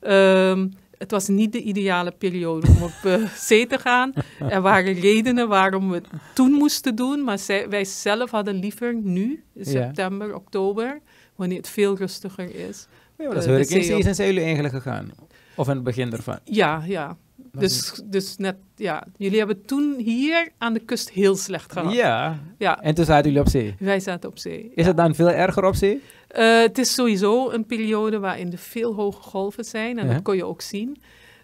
ehm, 0.00 0.68
het 0.98 1.10
was 1.10 1.28
niet 1.28 1.52
de 1.52 1.62
ideale 1.62 2.10
periode 2.18 2.66
om 2.66 2.82
op 2.82 2.92
eh, 3.04 3.28
zee 3.48 3.66
te 3.66 3.78
gaan. 3.78 4.12
Er 4.48 4.60
waren 4.60 4.92
redenen 4.92 5.48
waarom 5.48 5.88
we 5.90 5.94
het 5.94 6.06
toen 6.34 6.50
moesten 6.52 6.94
doen. 6.94 7.24
Maar 7.24 7.38
zij, 7.38 7.68
wij 7.68 7.84
zelf 7.84 8.30
hadden 8.30 8.54
liever 8.54 8.94
nu, 8.94 9.44
Ja. 9.52 9.64
september, 9.64 10.34
oktober... 10.34 11.00
wanneer 11.36 11.56
het 11.58 11.68
veel 11.68 11.96
rustiger 11.96 12.54
is. 12.68 12.86
Ja, 13.18 13.24
dat 13.24 13.32
is 13.36 13.38
eh, 13.40 13.44
de 13.46 13.50
hurricane 13.50 13.82
zee 13.82 13.90
op. 13.94 13.96
season 14.00 14.14
zijn 14.14 14.28
jullie 14.28 14.42
eigenlijk 14.44 14.74
gegaan? 14.74 15.10
Of 15.54 15.68
in 15.68 15.74
het 15.74 15.84
begin 15.84 16.12
ervan? 16.12 16.38
Ja, 16.44 16.82
ja. 16.86 17.16
Dus, 17.60 18.00
dus 18.04 18.36
net, 18.36 18.56
ja. 18.76 19.06
Jullie 19.16 19.38
hebben 19.38 19.64
toen 19.64 19.94
hier 19.98 20.48
aan 20.58 20.72
de 20.72 20.80
kust 20.80 21.10
heel 21.10 21.36
slecht 21.36 21.72
gehad. 21.72 21.92
Ja, 21.92 22.38
Ja, 22.58 22.82
en 22.82 22.94
toen 22.94 23.04
zaten 23.04 23.24
jullie 23.24 23.40
op 23.40 23.48
zee. 23.48 23.74
wij 23.78 24.00
zaten 24.00 24.28
op 24.30 24.38
zee. 24.38 24.62
Is 24.74 24.82
ja. 24.82 24.88
het 24.88 24.96
dan 24.96 25.14
veel 25.14 25.30
erger 25.30 25.64
op 25.64 25.74
zee? 25.74 26.02
Eh, 26.28 26.60
het 26.60 26.78
is 26.78 26.94
sowieso 26.94 27.50
een 27.50 27.66
periode 27.66 28.18
waarin 28.18 28.52
er 28.52 28.58
veel 28.58 28.94
hoge 28.94 29.22
golven 29.22 29.64
zijn. 29.64 29.98
En 29.98 30.06
Ja. 30.06 30.12
dat 30.12 30.22
kon 30.22 30.36
je 30.36 30.44
ook 30.44 30.60
zien. 30.60 30.96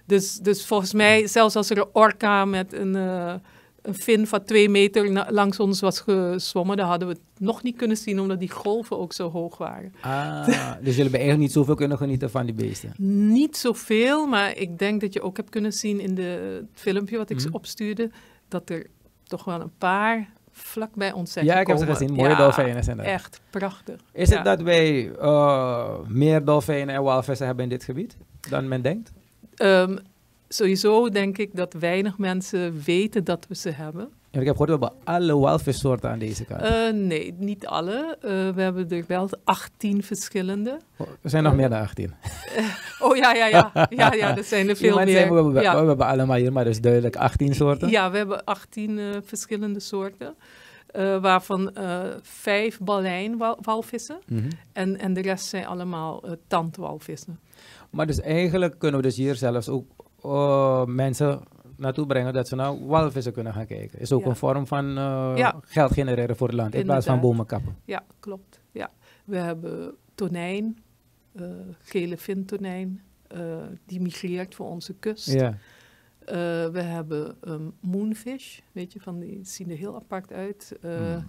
Dus, 0.06 0.36
dus 0.36 0.66
volgens 0.66 0.92
mij, 0.92 1.26
zelfs 1.26 1.56
als 1.56 1.70
er 1.70 1.78
een 1.78 1.86
orka 1.92 2.44
met 2.44 2.72
een, 2.72 2.96
eh, 2.96 3.34
een 3.82 3.94
fin 3.94 4.26
van 4.26 4.44
twee 4.44 4.68
meter 4.68 5.32
langs 5.32 5.60
ons 5.60 5.80
was 5.80 6.00
gezwommen, 6.00 6.76
dan 6.76 6.86
hadden 6.88 7.08
we 7.08 7.14
het 7.14 7.22
nog 7.40 7.62
niet 7.62 7.76
kunnen 7.76 7.96
zien, 7.96 8.20
omdat 8.20 8.38
die 8.38 8.50
golven 8.50 8.98
ook 8.98 9.12
zo 9.12 9.30
hoog 9.30 9.58
waren. 9.58 9.94
Ah, 10.00 10.46
dus 10.46 10.56
jullie 10.56 10.92
hebben 11.02 11.12
eigenlijk 11.20 11.38
niet 11.38 11.52
zoveel 11.52 11.74
kunnen 11.74 11.96
genieten 11.98 12.30
van 12.30 12.44
die 12.46 12.54
beesten. 12.54 12.92
Niet 13.32 13.56
zoveel, 13.56 14.26
maar 14.26 14.56
ik 14.56 14.78
denk 14.78 15.00
dat 15.00 15.12
je 15.12 15.22
ook 15.22 15.36
hebt 15.36 15.50
kunnen 15.50 15.72
zien 15.72 16.00
in 16.00 16.14
de, 16.14 16.22
het 16.70 16.80
filmpje 16.80 17.16
wat 17.16 17.30
ik 17.30 17.36
Mhm. 17.44 17.54
opstuurde, 17.54 18.10
dat 18.48 18.70
er 18.70 18.86
toch 19.24 19.44
wel 19.44 19.60
een 19.60 19.72
paar 19.78 20.30
vlak 20.50 20.94
bij 20.94 21.12
ons 21.12 21.32
zijn 21.32 21.44
Ja, 21.44 21.60
ik 21.60 21.66
heb 21.66 21.78
ze 21.78 21.86
gezien. 21.86 22.12
Mooie 22.12 22.28
Ja, 22.30 22.36
dolfijnen 22.36 22.84
zijn 22.84 22.96
dat. 22.96 23.06
Echt 23.06 23.40
prachtig. 23.50 24.00
Is 24.12 24.28
Ja. 24.28 24.34
het 24.36 24.44
dat 24.44 24.60
wij 24.60 25.12
eh, 25.20 25.98
meer 26.08 26.44
dolfijnen 26.44 26.94
en 26.94 27.02
walvissen 27.02 27.46
hebben 27.46 27.64
in 27.64 27.70
dit 27.70 27.84
gebied 27.84 28.16
dan 28.48 28.68
men 28.68 28.82
denkt? 28.82 29.12
Ehm, 29.54 29.96
sowieso 30.54 31.08
denk 31.08 31.38
ik 31.38 31.56
dat 31.56 31.72
weinig 31.72 32.18
mensen 32.18 32.82
weten 32.84 33.24
dat 33.24 33.46
we 33.48 33.54
ze 33.54 33.70
hebben. 33.70 34.08
Ja, 34.30 34.40
ik 34.40 34.46
heb 34.46 34.56
gehoord, 34.56 34.78
we 34.78 34.86
hebben 34.86 35.04
alle 35.04 35.36
walvissoorten 35.38 36.10
aan 36.10 36.18
deze 36.18 36.44
kant. 36.44 36.60
Eh, 36.60 36.92
nee, 36.92 37.34
niet 37.38 37.66
alle. 37.66 38.16
Eh, 38.20 38.28
we 38.30 38.62
hebben 38.62 38.90
er 38.90 39.04
wel 39.06 39.28
18 39.44 40.02
verschillende. 40.02 40.78
Oh, 40.96 41.06
er 41.22 41.30
zijn 41.30 41.42
nog 41.42 41.54
meer 41.54 41.68
dan 41.68 41.80
18. 41.80 42.12
Oh 43.00 43.16
ja, 43.16 43.32
ja, 43.34 43.46
ja. 43.46 43.70
Ja, 43.90 44.12
ja 44.14 44.36
er 44.36 44.44
zijn 44.44 44.68
er 44.68 44.76
veel 44.84 44.96
meer. 44.96 45.06
we, 45.06 45.12
hebben, 45.12 45.62
ja. 45.62 45.80
we 45.80 45.86
hebben 45.88 46.06
allemaal 46.06 46.36
hier, 46.36 46.52
maar 46.52 46.64
dus 46.64 46.80
duidelijk 46.80 47.16
18 47.16 47.54
soorten. 47.54 47.88
ja, 47.90 48.10
we 48.10 48.16
hebben 48.16 48.44
18 48.44 48.98
eh, 48.98 49.04
verschillende 49.24 49.80
soorten. 49.80 50.34
eh, 50.86 51.20
waarvan 51.20 51.74
eh, 51.74 52.00
vijf 52.22 52.78
balijnwalvissen. 52.78 54.18
Mhm. 54.26 54.48
En, 54.72 54.98
en 54.98 55.12
de 55.12 55.20
rest 55.20 55.46
zijn 55.46 55.66
allemaal 55.66 56.22
eh, 56.24 56.32
tandwalvissen. 56.46 57.38
Maar 57.90 58.06
dus 58.06 58.20
eigenlijk 58.20 58.78
kunnen 58.78 59.00
we 59.00 59.06
dus 59.06 59.16
hier 59.16 59.34
zelfs 59.34 59.68
ook 59.68 59.86
eh, 60.22 60.84
mensen 60.84 61.40
naartoe 61.76 62.06
brengen 62.06 62.32
dat 62.32 62.48
ze 62.48 62.54
naar 62.56 62.86
walvissen 62.86 63.32
kunnen 63.32 63.52
gaan 63.52 63.66
kijken. 63.66 63.98
Is 64.00 64.12
ook 64.12 64.22
Ja. 64.22 64.28
een 64.28 64.36
vorm 64.36 64.66
van 64.66 64.88
eh, 64.88 65.32
Ja. 65.36 65.60
geld 65.64 65.92
genereren 65.92 66.36
voor 66.36 66.46
het 66.48 66.56
land 66.56 66.74
in 66.74 66.84
plaats 66.84 67.06
van 67.06 67.20
bomen 67.20 67.46
kappen. 67.46 67.76
Ja, 67.84 68.04
klopt. 68.20 68.60
Ja. 68.72 68.90
We 69.24 69.36
hebben 69.36 69.94
tonijn, 70.14 70.78
eh, 71.34 71.44
gele 71.82 72.16
vintonijn, 72.16 73.02
eh, 73.26 73.40
die 73.86 74.00
migreert 74.00 74.54
voor 74.54 74.66
onze 74.66 74.94
kust. 74.94 75.32
Ja. 75.32 75.54
We 76.72 76.80
hebben 76.82 77.36
ehm, 77.44 77.62
moonfish, 77.80 78.58
weet 78.72 78.92
je, 78.92 79.00
van 79.00 79.18
die 79.18 79.38
zien 79.42 79.70
er 79.70 79.76
heel 79.76 79.94
apart 79.94 80.32
uit. 80.32 80.72
Hmm. 80.80 80.90
we 80.90 81.24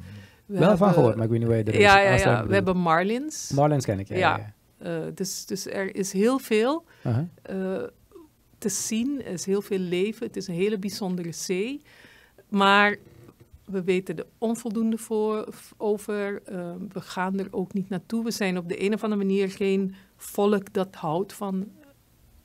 Wel 0.46 0.60
van 0.62 0.68
hebben- 0.70 0.90
gehoord, 0.94 1.16
maar 1.16 1.24
ik 1.26 1.30
weet 1.32 1.40
niet 1.40 1.48
waar 1.48 1.58
je. 1.58 1.80
Ja, 1.80 2.00
ja, 2.00 2.14
ja. 2.16 2.48
We 2.48 2.54
hebben 2.54 2.78
marlins. 2.78 3.52
Marlins 3.56 3.86
ken 3.86 4.00
ik, 4.00 4.08
ja. 4.08 4.54
Dus, 5.14 5.46
dus 5.46 5.68
er 5.68 5.96
is 5.96 6.12
heel 6.14 6.40
veel. 6.40 6.86
Aha. 7.04 7.28
Te 8.64 8.70
zien. 8.70 9.22
Er 9.24 9.32
is 9.32 9.46
heel 9.46 9.62
veel 9.62 9.80
leven. 9.80 10.28
Het 10.28 10.36
is 10.36 10.48
een 10.48 10.54
hele 10.54 10.78
bijzondere 10.80 11.32
zee. 11.32 11.82
Maar 12.50 12.96
we 13.66 13.84
weten 13.84 14.18
er 14.18 14.26
onvoldoende 14.38 14.98
voor, 14.98 15.48
over. 15.78 16.42
Uh, 16.52 16.72
we 16.90 17.02
gaan 17.02 17.40
er 17.40 17.48
ook 17.52 17.74
niet 17.74 17.90
naartoe. 17.90 18.24
We 18.24 18.32
zijn 18.32 18.58
op 18.58 18.70
de 18.70 18.84
een 18.84 18.94
of 18.94 19.04
andere 19.04 19.24
manier 19.24 19.50
geen 19.50 19.96
volk 20.18 20.74
dat 20.74 20.96
houdt 20.96 21.34
van 21.34 21.68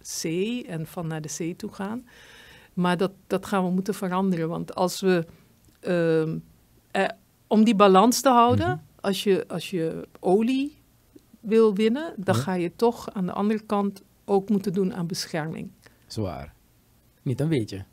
zee 0.00 0.66
en 0.66 0.86
van 0.86 1.06
naar 1.06 1.20
de 1.20 1.28
zee 1.28 1.56
toe 1.56 1.72
gaan. 1.72 2.06
Maar 2.74 2.96
dat, 2.96 3.12
dat 3.26 3.46
gaan 3.46 3.64
we 3.64 3.70
moeten 3.70 3.94
veranderen. 3.94 4.48
Want 4.48 4.74
als 4.74 5.00
we, 5.00 5.26
uh, 5.86 6.22
eh, 6.90 7.08
om 7.46 7.64
die 7.64 7.74
balans 7.74 8.20
te 8.20 8.28
houden, 8.28 8.66
Mhm. 8.68 8.78
als, 9.00 9.22
je, 9.22 9.44
als 9.48 9.70
je 9.70 10.08
olie 10.20 10.76
wil 11.40 11.74
winnen, 11.74 12.14
dan 12.16 12.34
Ja. 12.34 12.40
ga 12.40 12.54
je 12.54 12.72
toch 12.76 13.10
aan 13.12 13.26
de 13.26 13.32
andere 13.32 13.60
kant 13.60 14.02
ook 14.24 14.48
moeten 14.48 14.72
doen 14.72 14.94
aan 14.94 15.06
bescherming. 15.06 15.70
Zwaar. 16.08 16.52
Niet 17.22 17.40
een 17.40 17.48
beetje. 17.48 17.84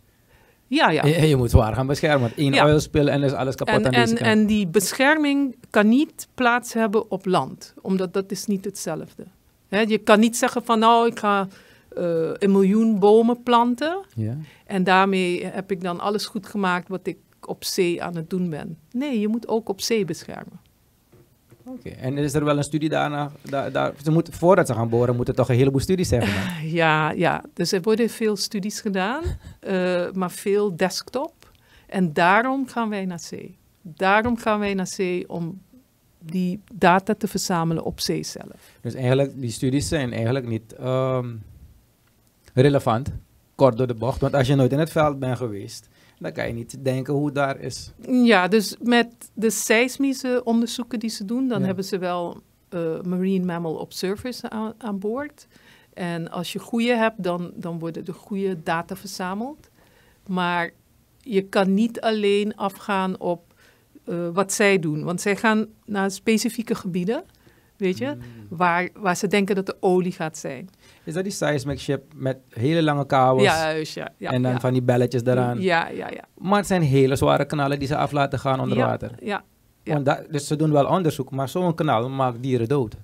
Ja, 0.68 0.90
ja. 0.90 1.06
Je, 1.06 1.28
je 1.28 1.36
moet 1.36 1.50
zwaar 1.50 1.74
gaan 1.74 1.88
beschermen. 1.88 2.22
Want 2.22 2.36
één 2.36 2.54
Ja. 2.54 2.68
en 2.68 3.24
is 3.24 3.34
alles 3.34 3.56
kapot 3.56 3.76
En, 3.76 3.86
aan 3.86 3.92
deze 3.92 4.02
en, 4.02 4.08
kant. 4.08 4.20
en 4.20 4.46
die 4.46 4.68
bescherming 4.68 5.56
kan 5.70 5.88
niet 5.90 6.28
plaats 6.34 6.74
hebben 6.74 7.12
op 7.12 7.26
land, 7.26 7.74
omdat 7.82 8.14
dat 8.14 8.32
is 8.32 8.46
niet 8.46 8.66
hetzelfde. 8.66 9.26
Hè, 9.68 9.80
je 9.80 9.98
kan 9.98 10.20
niet 10.20 10.38
zeggen 10.38 10.64
van 10.64 10.80
nou, 10.80 11.08
ik 11.08 11.20
ga 11.20 11.48
eh, 11.90 12.30
een 12.34 12.52
miljoen 12.52 13.00
bomen 13.00 13.44
planten 13.44 14.06
ja. 14.16 14.38
en 14.66 14.84
daarmee 14.84 15.46
heb 15.46 15.72
ik 15.72 15.82
dan 15.82 16.00
alles 16.00 16.26
goed 16.26 16.48
gemaakt 16.48 16.88
wat 16.88 17.08
ik 17.08 17.18
op 17.42 17.64
zee 17.64 18.04
aan 18.04 18.16
het 18.16 18.30
doen 18.30 18.50
ben. 18.50 18.78
Nee, 18.92 19.20
je 19.20 19.28
moet 19.28 19.48
ook 19.48 19.70
op 19.70 19.82
zee 19.82 20.06
beschermen. 20.06 20.60
Oké. 21.68 21.90
En 21.90 22.18
is 22.18 22.34
er 22.34 22.46
wel 22.46 22.58
een 22.58 22.64
studie 22.64 22.90
daarna? 22.90 23.32
Daar, 23.42 23.72
daar, 23.72 23.94
ze 24.04 24.12
moeten, 24.12 24.34
voordat 24.34 24.68
ze 24.68 24.74
gaan 24.74 24.90
boren, 24.90 25.16
moeten 25.16 25.36
toch 25.36 25.50
een 25.50 25.56
heleboel 25.56 25.80
studies 25.80 26.08
zijn 26.08 26.22
gedaan. 26.22 26.68
Ja, 26.82 27.12
ja, 27.12 27.44
dus 27.54 27.72
er 27.72 27.82
worden 27.82 28.10
veel 28.10 28.36
studies 28.36 28.82
gedaan, 28.82 29.24
eh, 29.60 30.12
maar 30.12 30.32
veel 30.32 30.76
desktop. 30.76 31.34
En 31.88 32.14
daarom 32.14 32.68
gaan 32.68 32.90
wij 32.90 33.06
naar 33.06 33.20
zee. 33.20 33.58
Daarom 33.82 34.38
gaan 34.38 34.60
wij 34.60 34.74
naar 34.74 34.88
zee 34.88 35.30
om 35.30 35.62
die 36.20 36.62
data 36.74 37.14
te 37.14 37.28
verzamelen 37.28 37.84
op 37.84 38.00
zee 38.00 38.24
zelf. 38.24 38.78
Dus 38.82 38.94
eigenlijk, 38.94 39.42
die 39.42 39.52
studies 39.52 39.88
zijn 39.88 40.14
eigenlijk 40.14 40.48
niet 40.48 40.74
ehm, 40.74 41.36
relevant. 42.54 43.12
Kort 43.56 43.78
door 43.78 43.88
de 43.88 43.94
bocht. 43.94 44.22
Want 44.22 44.34
als 44.34 44.48
je 44.48 44.56
nooit 44.56 44.72
in 44.72 44.80
het 44.80 44.92
veld 44.92 45.20
bent 45.20 45.38
geweest, 45.38 45.88
dan 46.20 46.32
kan 46.32 46.48
je 46.48 46.54
niet 46.54 46.78
denken 46.84 47.14
hoe 47.14 47.26
het 47.26 47.36
daar 47.36 47.60
is. 47.60 47.92
Ja, 48.10 48.48
dus 48.48 48.76
met 48.82 49.08
de 49.34 49.50
seismische 49.50 50.42
onderzoeken 50.44 51.00
die 51.00 51.10
ze 51.10 51.26
doen, 51.26 51.48
dan 51.48 51.60
Ja. 51.60 51.66
hebben 51.66 51.84
ze 51.86 51.98
wel 51.98 52.42
eh, 52.70 53.02
marine 53.02 53.46
mammal 53.46 53.76
observers 53.76 54.42
aan, 54.44 54.74
aan 54.78 55.00
boord. 55.00 55.48
En 55.94 56.32
als 56.32 56.54
je 56.54 56.60
goede 56.60 56.96
hebt, 56.96 57.24
dan, 57.24 57.52
dan 57.56 57.80
worden 57.80 58.06
de 58.06 58.14
goede 58.14 58.64
data 58.64 58.96
verzameld. 58.96 59.70
Maar 60.28 60.72
je 61.22 61.42
kan 61.42 61.74
niet 61.74 62.02
alleen 62.02 62.56
afgaan 62.56 63.20
op 63.20 63.54
eh, 64.04 64.30
wat 64.34 64.54
zij 64.54 64.80
doen. 64.80 65.04
Want 65.04 65.22
zij 65.22 65.36
gaan 65.36 65.68
naar 65.86 66.12
specifieke 66.12 66.76
gebieden, 66.76 67.24
weet 67.78 67.98
je, 67.98 68.18
waar, 68.50 68.90
waar 68.94 69.18
ze 69.18 69.28
denken 69.28 69.56
dat 69.56 69.66
de 69.66 69.78
olie 69.80 70.12
gaat 70.12 70.38
zijn. 70.38 70.70
Is 71.06 71.14
dat 71.14 71.24
die 71.24 71.32
seismic 71.32 71.80
ship 71.80 72.04
met 72.16 72.38
hele 72.50 72.84
lange 72.84 73.06
kabels 73.06 73.44
juist, 73.44 73.94
ja. 73.96 74.10
ja 74.18 74.32
en 74.32 74.42
dan 74.42 74.52
ja. 74.52 74.60
van 74.60 74.74
die 74.74 74.82
belletjes 74.82 75.22
eraan? 75.24 75.62
Ja, 75.62 75.88
ja, 75.88 76.10
ja. 76.10 76.24
Maar 76.38 76.58
het 76.58 76.68
zijn 76.68 76.82
hele 76.82 77.16
zware 77.16 77.46
kanalen 77.46 77.80
die 77.80 77.88
ze 77.88 77.98
af 77.98 78.12
laten 78.12 78.40
gaan 78.40 78.60
onder 78.60 78.78
ja, 78.78 78.86
water. 78.86 79.12
Ja, 79.20 79.44
ja. 79.84 80.00
Dat, 80.00 80.22
dus 80.32 80.48
ze 80.48 80.56
doen 80.56 80.72
wel 80.72 80.86
onderzoek, 80.86 81.32
maar 81.32 81.50
zo'n 81.50 81.76
kanaal 81.76 82.10
maakt 82.10 82.44
dieren 82.44 82.68
dood. 82.68 82.96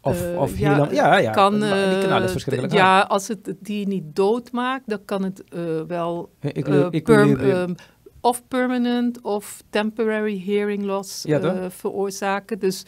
Of, 0.00 0.22
Eh, 0.22 0.40
of 0.40 0.58
ja, 0.58 0.68
helemaal... 0.68 0.92
Ja, 0.92 1.18
ja. 1.18 1.30
kan, 1.30 1.52
die 1.60 1.98
kanaal 2.00 2.18
is 2.18 2.24
eh, 2.24 2.30
verschrikkelijk 2.30 2.74
d- 2.74 2.78
hard. 2.78 3.02
Ja, 3.02 3.06
als 3.08 3.28
het 3.28 3.54
dier 3.60 3.86
niet 3.86 4.04
doodmaakt, 4.16 4.82
dan 4.86 5.04
kan 5.04 5.22
het 5.22 5.44
eh, 5.48 5.60
wel 5.86 6.30
Ik, 6.40 6.68
ik, 6.90 7.04
perm- 7.04 7.74
of 8.20 8.48
permanent 8.48 9.20
of 9.22 9.62
temporary 9.70 10.42
hearing 10.46 10.84
loss 10.84 11.24
veroorzaken. 11.68 12.58
Dus 12.58 12.84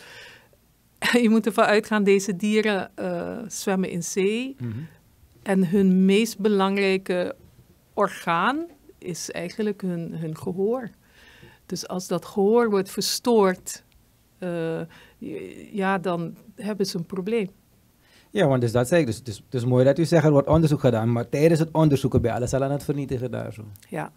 je 1.23 1.29
moet 1.29 1.47
ervan 1.47 1.65
uitgaan, 1.65 2.05
deze 2.05 2.37
dieren 2.37 2.91
eh, 2.95 3.39
zwemmen 3.47 3.91
in 3.91 4.03
zee. 4.03 4.57
Mhm. 4.59 4.71
En 5.43 5.69
hun 5.69 6.05
meest 6.05 6.39
belangrijke 6.39 7.35
orgaan 7.95 8.67
is 8.99 9.31
eigenlijk 9.31 9.81
hun, 9.81 10.15
hun 10.15 10.37
gehoor. 10.37 10.91
Dus 11.67 11.89
als 11.89 12.09
dat 12.09 12.25
gehoor 12.25 12.71
wordt 12.71 12.91
verstoord, 12.91 13.85
eh, 14.39 14.81
ja, 15.73 15.99
dan 15.99 16.37
hebben 16.55 16.87
ze 16.87 16.97
een 16.97 17.07
probleem. 17.07 17.51
Ja, 18.31 18.47
want 18.47 18.61
dus 18.61 18.73
dat 18.73 18.89
zei 18.89 19.01
ik. 19.01 19.07
Dus 19.07 19.17
het 19.17 19.29
is, 19.29 19.37
het 19.37 19.55
is 19.55 19.65
mooi 19.65 19.85
dat 19.85 19.99
u 19.99 20.05
zegt 20.05 20.25
er 20.25 20.31
wordt 20.31 20.49
onderzoek 20.49 20.81
gedaan, 20.81 21.13
maar 21.13 21.29
tijdens 21.29 21.61
het 21.61 21.69
onderzoeken 21.73 22.23
je 22.23 22.33
alles 22.33 22.55
al 22.55 22.65
aan 22.65 22.71
het 22.71 22.85
vernietigen 22.85 23.31
daar 23.31 23.53
zo. 23.53 23.65
Ja. 23.89 24.13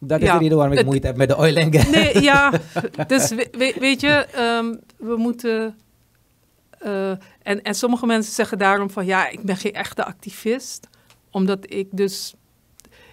Dat 0.00 0.20
is 0.20 0.26
Ja, 0.26 0.32
de 0.32 0.38
reden 0.38 0.56
waarom 0.56 0.72
ik 0.72 0.78
het- 0.78 0.86
moeite 0.86 1.06
heb 1.06 1.16
met 1.16 1.28
de 1.28 1.36
oil 1.36 1.56
and 1.56 1.76
gas. 1.76 1.88
Nee, 1.90 2.20
ja. 2.32 2.52
Dus 3.06 3.28
we- 3.30 3.48
we- 3.52 3.76
weet 3.78 4.00
je, 4.00 4.08
ehm, 4.32 4.74
we 4.96 5.16
moeten. 5.16 5.76
eh, 6.78 7.10
en, 7.42 7.62
en 7.62 7.74
sommige 7.74 8.06
mensen 8.06 8.32
zeggen 8.32 8.58
daarom 8.58 8.90
van 8.90 9.06
ja, 9.06 9.28
ik 9.28 9.42
ben 9.42 9.56
geen 9.56 9.72
echte 9.72 10.04
activist. 10.04 10.88
Omdat 11.30 11.72
ik 11.72 11.88
dus 11.90 12.34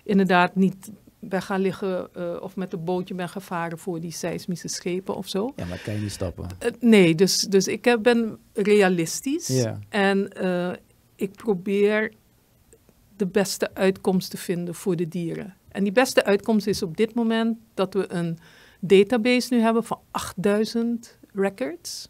inderdaad 0.03 0.55
niet 0.55 0.91
ben 1.19 1.41
gaan 1.41 1.61
liggen 1.61 2.13
eh, 2.13 2.35
of 2.41 2.55
met 2.55 2.73
een 2.73 2.83
bootje 2.83 3.13
ben 3.13 3.29
gevaren 3.29 3.77
voor 3.77 3.99
die 3.99 4.11
seismische 4.11 4.67
schepen 4.67 5.15
of 5.15 5.27
zo. 5.27 5.53
Ja, 5.55 5.65
maar 5.65 5.79
kan 5.83 5.93
je 5.93 5.99
niet 5.99 6.11
stoppen. 6.11 6.47
Eh, 6.59 6.71
nee, 6.79 7.15
dus, 7.15 7.39
dus 7.39 7.67
ik 7.67 7.85
heb- 7.85 8.03
ben 8.03 8.37
realistisch. 8.53 9.65
En 9.89 10.29
eh, 10.33 10.71
ik 11.15 11.31
probeer 11.31 12.11
de 13.15 13.25
beste 13.27 13.69
uitkomst 13.73 14.29
te 14.31 14.37
vinden 14.37 14.75
voor 14.75 14.95
de 14.95 15.07
dieren. 15.07 15.55
En 15.71 15.83
die 15.83 15.91
beste 15.91 16.25
uitkomst 16.25 16.67
is 16.67 16.83
op 16.83 16.97
dit 16.97 17.15
moment 17.15 17.57
dat 17.73 17.93
we 17.93 18.13
een 18.13 18.37
database 18.79 19.53
nu 19.53 19.59
hebben 19.61 19.83
van 19.83 19.99
8000 20.11 21.17
records. 21.33 22.09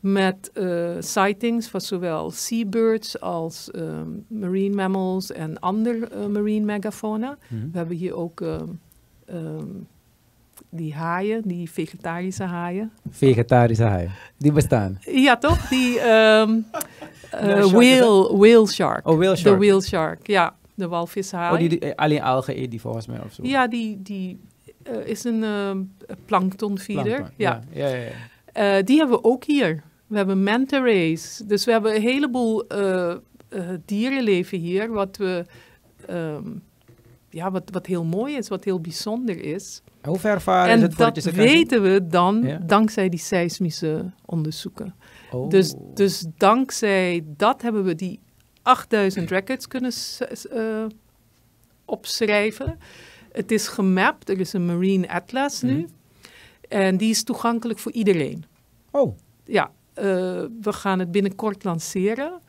Met 0.00 0.50
eh, 0.52 0.90
sightings 0.98 1.68
van 1.68 1.80
zowel 1.80 2.30
seabirds 2.30 3.20
als 3.20 3.70
ehm, 3.70 4.08
marine 4.28 4.74
mammals 4.74 5.32
en 5.32 5.60
ander 5.60 6.12
eh, 6.12 6.26
marine 6.26 6.64
megafauna. 6.64 7.38
Mhm. 7.48 7.70
We 7.70 7.78
hebben 7.78 7.96
hier 7.96 8.14
ook 8.14 8.40
ehm, 8.40 8.68
ehm, 9.26 9.66
die 10.70 10.94
haaien, 10.94 11.42
die 11.44 11.70
vegetarische 11.70 12.42
haaien. 12.42 12.92
Vegetarische 13.10 13.82
haaien. 13.82 14.10
Die 14.38 14.52
bestaan. 14.52 14.98
Ja, 15.00 15.36
toch? 15.36 15.68
Die 15.68 15.92
shark 15.98 17.64
is 17.64 17.70
whale, 17.70 18.36
whale 18.36 18.66
shark. 18.66 19.06
Oh, 19.06 19.16
whale 19.18 19.30
De 19.34 19.36
shark. 19.36 19.58
whale 19.58 19.82
shark, 19.82 20.26
ja. 20.26 20.54
De 20.76 20.88
walvishaai. 20.88 21.52
Oh, 21.52 21.58
die, 21.58 21.68
die- 21.68 21.78
eh, 21.78 21.94
alleen 21.94 22.22
algen 22.22 22.58
eet 22.60 22.70
die 22.70 22.80
volgens 22.80 23.06
mij 23.06 23.20
of 23.24 23.32
zo. 23.32 23.42
Ja, 23.46 23.68
die, 23.68 24.02
die 24.02 24.38
eh, 24.82 25.06
is 25.06 25.24
een 25.24 25.44
ehm 25.44 25.82
planktonfeeder. 26.24 27.02
Plankton. 27.04 27.34
Ja. 27.36 27.62
Ja, 27.72 27.86
ja, 27.88 27.96
ja. 27.96 28.10
Eh, 28.52 28.84
die 28.84 28.98
hebben 28.98 29.16
we 29.16 29.24
ook 29.24 29.44
hier. 29.44 29.82
We 30.06 30.16
hebben 30.16 30.42
manta 30.42 30.78
rays. 30.78 31.42
Dus 31.46 31.64
we 31.64 31.70
hebben 31.72 31.94
een 31.94 32.00
heleboel 32.02 32.66
eh, 32.66 33.10
eh, 33.10 33.18
dierenleven 33.84 34.58
hier, 34.58 34.90
wat, 34.90 35.16
we, 35.16 35.44
ehm, 36.06 36.42
ja, 37.30 37.50
wat, 37.50 37.62
wat 37.72 37.86
heel 37.86 38.04
mooi 38.04 38.36
is, 38.36 38.48
wat 38.48 38.64
heel 38.64 38.80
bijzonder 38.80 39.44
is. 39.44 39.82
Hoe 40.02 40.18
ver 40.18 40.40
varen 40.40 40.68
is 40.68 40.74
en 40.76 40.82
het 40.82 40.94
voordat 40.94 41.14
dat 41.24 41.32
weten 41.34 41.82
we 41.82 42.06
dan 42.06 42.42
Ja. 42.42 42.58
dankzij 42.66 43.08
die 43.08 43.18
seismische 43.18 44.10
onderzoeken. 44.24 44.94
Oh. 45.30 45.50
Dus, 45.50 45.74
dus 45.94 46.26
dankzij 46.36 47.24
dat 47.36 47.62
hebben 47.62 47.84
we 47.84 47.94
die 47.94 48.20
8000 48.66 49.30
records 49.30 49.68
kunnen 49.68 49.92
eh, 50.50 50.86
opschrijven. 51.84 52.78
Het 53.32 53.50
is 53.50 53.68
gemapt, 53.68 54.28
er 54.28 54.40
is 54.40 54.52
een 54.52 54.66
Marine 54.66 55.08
Atlas 55.08 55.62
nu. 55.62 55.74
Mhm. 55.74 55.86
En 56.68 56.96
die 56.96 57.10
is 57.10 57.24
toegankelijk 57.24 57.78
voor 57.78 57.92
iedereen. 57.92 58.44
Oh, 58.90 59.16
Ja, 59.44 59.70
eh, 59.92 60.04
we 60.60 60.72
gaan 60.72 60.98
het 60.98 61.10
binnenkort 61.10 61.64
lanceren. 61.64 62.40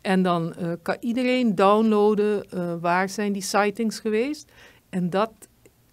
En 0.00 0.22
dan 0.22 0.54
eh, 0.54 0.72
kan 0.82 0.96
iedereen 1.00 1.54
downloaden 1.54 2.44
waar 2.80 3.08
zijn 3.08 3.32
die 3.32 3.42
sightings 3.42 3.98
geweest. 3.98 4.52
En 4.88 5.10
dat 5.10 5.32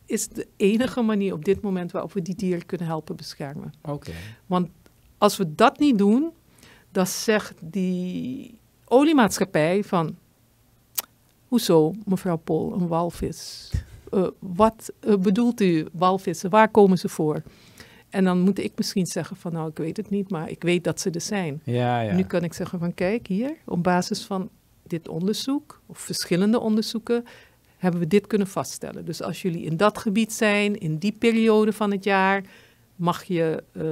is 0.06 0.28
de 0.28 0.48
enige 0.58 1.02
manier 1.02 1.34
op 1.34 1.46
dit 1.46 1.62
moment 1.62 1.92
waarop 1.92 2.14
we 2.14 2.22
die 2.22 2.36
dieren 2.36 2.66
kunnen 2.66 2.88
helpen 2.88 3.16
beschermen. 3.16 3.74
oké. 3.82 4.12
Want 4.46 4.70
als 5.18 5.38
we 5.38 5.56
dat 5.56 5.80
niet 5.80 5.98
doen, 5.98 6.34
dan 6.92 7.08
zegt 7.08 7.54
die 7.62 8.59
oliemaatschappij 8.90 9.84
van... 9.84 10.16
Hoezo, 11.48 11.94
mevrouw 12.06 12.38
Pol, 12.38 12.74
een 12.74 12.88
walvis? 12.88 13.72
Eh, 14.12 14.28
wat 14.40 14.92
eh, 15.00 15.18
bedoelt 15.18 15.62
u, 15.62 15.88
walvissen? 15.92 16.50
Waar 16.50 16.70
komen 16.70 16.98
ze 16.98 17.10
voor? 17.10 17.42
En 18.10 18.24
dan 18.24 18.40
moet 18.40 18.60
ik 18.60 18.72
misschien 18.76 19.06
zeggen 19.06 19.36
van, 19.36 19.54
nou, 19.54 19.70
ik 19.70 19.78
weet 19.78 19.98
het 19.98 20.10
niet, 20.10 20.30
maar 20.30 20.50
ik 20.50 20.64
weet 20.64 20.84
dat 20.84 21.00
ze 21.00 21.10
er 21.10 21.22
zijn. 21.22 21.62
Ja, 21.64 22.02
ja. 22.02 22.16
Nu 22.16 22.24
kan 22.24 22.44
ik 22.44 22.54
zeggen 22.54 22.80
van, 22.80 22.94
kijk 22.94 23.28
hier, 23.28 23.56
op 23.66 23.84
basis 23.84 24.24
van 24.24 24.50
dit 24.84 25.08
onderzoek, 25.08 25.82
of 25.86 25.98
verschillende 25.98 26.60
onderzoeken, 26.60 27.26
hebben 27.78 28.00
we 28.00 28.08
dit 28.08 28.28
kunnen 28.28 28.48
vaststellen. 28.48 29.06
Dus 29.06 29.22
als 29.22 29.42
jullie 29.42 29.64
in 29.64 29.78
dat 29.78 29.98
gebied 29.98 30.34
zijn, 30.34 30.80
in 30.80 30.98
die 30.98 31.12
periode 31.12 31.74
van 31.74 31.92
het 31.92 32.04
jaar, 32.04 32.44
mag 32.96 33.24
je 33.24 33.64
eh, 33.72 33.84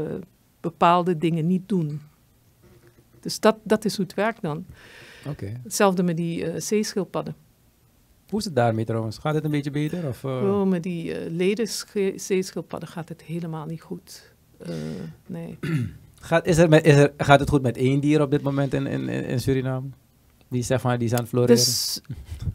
bepaalde 0.59 1.17
dingen 1.17 1.47
niet 1.47 1.69
doen. 1.69 2.01
Dus 3.27 3.39
dat, 3.39 3.55
dat 3.63 3.85
is 3.85 3.95
hoe 3.95 4.05
het 4.05 4.13
werkt 4.15 4.41
dan. 4.41 4.65
Oké. 5.27 5.59
Hetzelfde 5.63 6.03
met 6.03 6.17
die 6.17 6.45
eh, 6.45 6.61
zeeschildpadden. 6.61 7.35
Hoe 8.29 8.39
is 8.39 8.45
het 8.45 8.55
daarmee 8.55 8.85
trouwens? 8.85 9.17
Gaat 9.17 9.35
het 9.35 9.43
een 9.43 9.51
beetje 9.51 9.71
beter? 9.71 10.07
Of, 10.07 10.23
eh? 10.23 10.31
Oh, 10.31 10.67
met 10.67 10.83
die 10.83 11.13
eh 11.13 11.31
leden 11.31 11.67
zeeschildpadden 12.15 12.89
gaat 12.89 13.09
het 13.09 13.21
helemaal 13.21 13.65
niet 13.65 13.81
goed. 13.81 14.33
Nee. 15.25 15.57
gaat, 16.19 16.45
is 16.45 16.57
er 16.57 16.69
met, 16.69 16.85
is 16.85 16.95
er, 16.95 17.13
gaat 17.17 17.39
het 17.39 17.49
goed 17.49 17.61
met 17.61 17.77
één 17.77 17.99
dier 17.99 18.21
op 18.21 18.31
dit 18.31 18.41
moment 18.41 18.73
in, 18.73 18.87
in, 18.87 19.09
in 19.09 19.25
in 19.25 19.39
Suriname? 19.39 19.87
Die, 20.47 20.63
zeg 20.63 20.83
maar, 20.83 20.97
die 20.97 21.07
is 21.07 21.13
aan 21.13 21.19
het 21.19 21.29
floreren? 21.29 21.55
Dus 21.55 22.01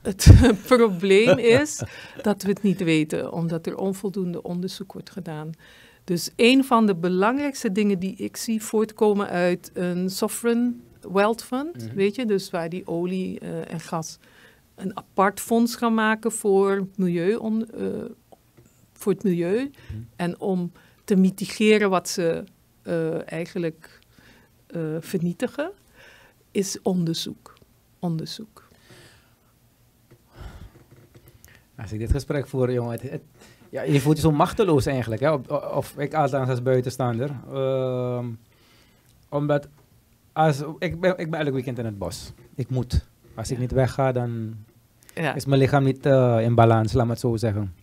het 0.03 0.33
probleem 0.67 1.39
is 1.39 1.83
dat 2.23 2.43
we 2.43 2.49
het 2.49 2.63
niet 2.63 2.85
weten, 2.85 3.33
omdat 3.33 3.67
er 3.67 3.77
onvoldoende 3.77 4.43
onderzoek 4.43 4.93
wordt 4.93 5.11
gedaan. 5.11 5.51
Dus 6.05 6.31
een 6.37 6.65
van 6.65 6.87
de 6.87 6.95
belangrijkste 6.95 7.73
dingen 7.73 7.99
die 7.99 8.17
ik 8.17 8.37
zie 8.37 8.63
voortkomen 8.63 9.27
uit 9.29 9.71
een 9.75 10.11
sovereign 10.11 10.83
wealth 11.13 11.43
fund, 11.45 11.85
Mhm. 11.87 11.95
weet 11.95 12.15
je, 12.15 12.27
dus 12.27 12.51
waar 12.51 12.69
die 12.69 12.87
olie 12.87 13.39
eh, 13.41 13.73
en 13.73 13.81
gas 13.81 14.19
een 14.75 14.97
apart 14.97 15.41
fonds 15.41 15.77
gaan 15.77 15.95
maken 15.95 16.33
voor, 16.33 16.87
milieu 16.97 17.33
eh, 17.75 17.87
voor 18.93 19.13
het 19.13 19.23
milieu 19.23 19.71
en 20.17 20.41
om 20.41 20.73
te 21.05 21.17
mitigeren 21.17 21.91
wat 21.91 22.09
ze 22.09 22.45
eh, 22.83 23.33
eigenlijk 23.33 24.01
vernietigen, 25.01 25.71
is 26.51 26.83
onderzoek. 26.83 27.55
Onderzoek. 27.99 28.69
Als 31.77 31.93
ik 31.93 31.99
dit 31.99 32.11
gesprek 32.11 32.47
voer, 32.49 32.73
jongen, 32.73 32.93
het, 32.93 33.03
het- 33.03 33.23
ja, 33.73 33.83
je 33.83 34.01
voelt 34.01 34.17
je 34.17 34.23
zo 34.23 34.31
machteloos 34.33 34.87
eigenlijk, 34.87 35.21
hè? 35.23 35.33
Of, 35.33 35.49
of 35.75 35.95
ik 35.99 36.15
althans 36.15 36.49
als 36.49 36.63
buitenstaander. 36.63 37.31
Ehm, 37.53 38.27
omdat, 39.29 39.69
als, 40.33 40.63
ik, 40.79 41.01
ben, 41.01 41.19
ik 41.19 41.31
ben 41.31 41.41
elk 41.41 41.53
weekend 41.53 41.79
in 41.79 41.85
het 41.85 41.99
bos. 41.99 42.33
Ik 42.55 42.71
moet. 42.71 43.07
Als 43.35 43.51
ik 43.51 43.59
niet 43.59 43.73
wegga, 43.73 44.13
dan 44.13 44.55
Ja. 45.15 45.35
is 45.35 45.45
mijn 45.47 45.61
lichaam 45.61 45.85
niet 45.85 46.07
eh, 46.07 46.39
in 46.41 46.55
balans, 46.55 46.93
laat 46.93 47.05
me 47.05 47.11
het 47.11 47.21
zo 47.21 47.37
zeggen. 47.37 47.75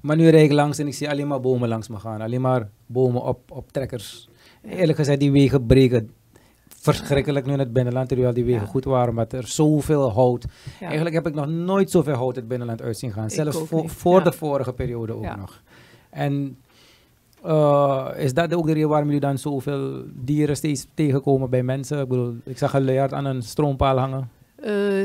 Maar 0.00 0.16
nu 0.16 0.28
rijd 0.28 0.44
ik 0.44 0.52
langs 0.52 0.78
en 0.78 0.86
ik 0.86 0.94
zie 0.94 1.10
alleen 1.10 1.26
maar 1.28 1.40
bomen 1.40 1.68
langs 1.68 1.88
me 1.88 1.98
gaan. 1.98 2.20
Alleen 2.20 2.40
maar 2.40 2.68
bomen 2.86 3.22
op, 3.22 3.50
op 3.50 3.72
trekkers. 3.72 4.28
Eerlijk 4.62 4.98
gezegd, 4.98 5.20
die 5.20 5.32
wegen 5.32 5.66
breken 5.66 6.10
verschrikkelijk 6.82 7.46
nu 7.46 7.52
in 7.52 7.58
het 7.58 7.72
binnenland, 7.72 8.08
terwijl 8.08 8.32
die 8.34 8.44
wegen 8.44 8.60
Ja. 8.60 8.66
goed 8.66 8.84
waren, 8.84 9.08
omdat 9.08 9.32
er 9.32 9.46
zoveel 9.46 10.10
hout 10.12 10.44
Ja. 10.80 10.86
Eigenlijk 10.86 11.14
heb 11.14 11.26
ik 11.26 11.34
nog 11.34 11.46
nooit 11.46 11.90
zoveel 11.90 12.14
hout 12.14 12.36
het 12.36 12.48
binnenland 12.48 12.82
uit 12.82 12.98
zien 12.98 13.12
gaan. 13.12 13.24
Ik 13.24 13.30
Zelfs 13.30 13.58
voor, 13.58 13.82
niet, 13.82 13.90
voor 13.90 14.18
ja. 14.18 14.24
de 14.24 14.32
vorige 14.32 14.72
periode 14.72 15.12
ook 15.12 15.36
nog. 15.36 15.62
En 16.10 16.56
eh, 17.42 18.08
is 18.16 18.34
dat 18.34 18.54
ook 18.54 18.66
de 18.66 18.72
reden 18.72 18.88
waarom 18.88 19.06
jullie 19.06 19.20
dan 19.22 19.38
zoveel 19.38 20.02
dieren 20.14 20.56
steeds 20.56 20.86
tegenkomen 20.94 21.50
bij 21.50 21.62
mensen? 21.62 22.00
Ik 22.00 22.08
bedoel, 22.08 22.34
ik 22.44 22.58
zag 22.58 22.74
een 22.74 22.84
luiaard 22.84 23.12
aan 23.12 23.24
een 23.24 23.42
stroompaal 23.42 23.98
hangen. 23.98 24.30
Eh, 24.56 25.04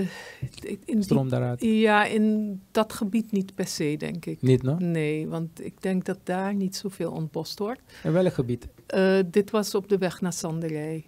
in 0.86 1.04
Stroom 1.04 1.30
daaruit. 1.30 1.62
ja, 1.62 2.06
in 2.06 2.60
dat 2.72 2.94
gebied 2.94 3.32
niet 3.32 3.56
per 3.56 3.68
se, 3.68 3.96
denk 3.98 4.26
ik. 4.26 4.42
Niet, 4.42 4.63
no? 4.63 4.76
Nee, 4.80 5.28
want 5.28 5.66
ik 5.66 5.82
denk 5.82 6.06
dat 6.06 6.18
daar 6.24 6.56
niet 6.56 6.76
zoveel 6.76 7.12
ontbost 7.12 7.60
wordt. 7.60 7.82
In 8.04 8.12
welk 8.12 8.34
gebied? 8.34 8.68
Eh, 8.88 9.20
dit 9.32 9.52
was 9.52 9.76
op 9.76 9.90
de 9.90 9.98
weg 9.98 10.22
naar 10.22 10.34
Sanderij. 10.34 11.06